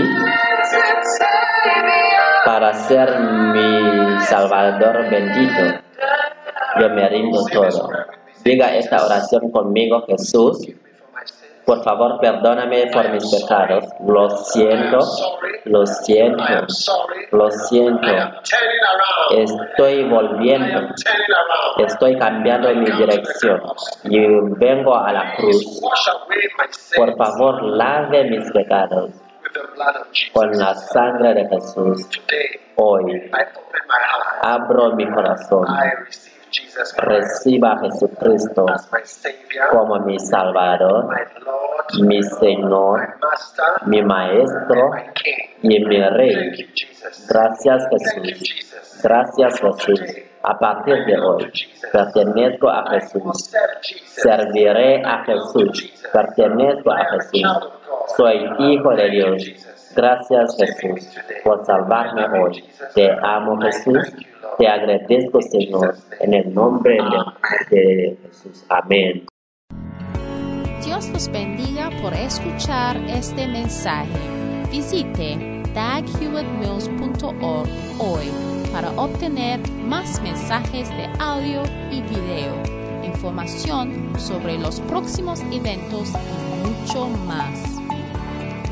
para 2.46 2.72
ser 2.72 3.20
mi 3.20 4.20
Salvador 4.20 5.10
bendito. 5.10 5.82
Yo 6.80 6.88
me 6.90 7.08
rindo 7.08 7.44
todo. 7.52 7.90
Diga 8.42 8.74
esta 8.76 9.04
oración 9.04 9.50
conmigo, 9.50 10.04
Jesús. 10.06 10.66
Por 11.66 11.82
favor, 11.82 12.20
perdóname 12.20 12.86
por 12.92 13.10
mis 13.10 13.28
pecados. 13.28 13.84
Lo 14.06 14.30
siento, 14.30 14.98
lo 15.64 15.84
siento, 15.84 16.44
lo 17.32 17.50
siento. 17.50 18.08
Estoy 19.30 20.04
volviendo, 20.04 20.94
estoy 21.78 22.16
cambiando 22.18 22.72
mi 22.72 22.88
dirección. 22.88 23.62
y 24.04 24.20
vengo 24.58 24.96
a 24.96 25.12
la 25.12 25.34
cruz. 25.34 25.80
Por 26.96 27.16
favor, 27.16 27.62
lave 27.64 28.30
mis 28.30 28.48
pecados 28.52 29.10
con 30.32 30.50
la 30.52 30.74
sangre 30.74 31.34
de 31.34 31.48
Jesús. 31.48 32.08
Hoy 32.76 33.30
abro 34.42 34.94
mi 34.94 35.10
corazón. 35.10 35.66
Reciba 36.98 37.72
a 37.72 37.78
Jesucristo 37.80 38.66
como 39.70 40.00
mi 40.00 40.18
Salvador, 40.18 41.08
mi 42.02 42.22
Señor, 42.22 43.14
mi 43.86 44.02
Maestro 44.02 44.90
y 45.62 45.84
mi 45.84 46.02
Rey. 46.02 46.68
Gracias 47.28 47.88
Jesús. 47.90 49.02
Gracias 49.02 49.60
Jesús. 49.60 50.00
A 50.42 50.58
partir 50.58 51.04
de 51.06 51.18
hoy, 51.18 51.50
pertenezco 51.92 52.68
a 52.70 52.88
Jesús. 52.90 53.52
Serviré 54.04 55.02
a 55.04 55.24
Jesús. 55.24 55.92
Pertenezco 56.12 56.92
a 56.92 57.04
Jesús. 57.04 57.72
Soy 58.16 58.48
hijo 58.60 58.90
de 58.94 59.10
Dios. 59.10 59.75
Gracias 59.96 60.56
Jesús 60.58 61.08
por 61.42 61.64
salvarme 61.64 62.26
hoy. 62.38 62.62
Te 62.94 63.10
amo 63.22 63.58
Jesús. 63.62 64.12
Te 64.58 64.68
agradezco 64.68 65.40
Señor 65.40 65.96
en 66.20 66.34
el 66.34 66.52
nombre 66.54 66.98
de, 67.70 68.18
Jesús. 68.22 68.64
Amén. 68.68 69.26
Dios 70.84 71.08
los 71.08 71.32
bendiga 71.32 71.90
por 72.02 72.12
escuchar 72.12 72.98
este 73.08 73.48
mensaje. 73.48 74.18
Visite 74.70 75.62
daghewittmills.org 75.74 77.68
hoy 77.98 78.30
para 78.72 78.90
obtener 78.90 79.58
más 79.70 80.20
mensajes 80.20 80.90
de 80.90 81.08
audio 81.18 81.62
y 81.90 82.02
video, 82.02 82.54
información 83.02 84.12
sobre 84.18 84.58
los 84.58 84.80
próximos 84.82 85.40
eventos 85.50 86.10
y 86.10 86.68
mucho 86.68 87.08
más. 87.26 87.75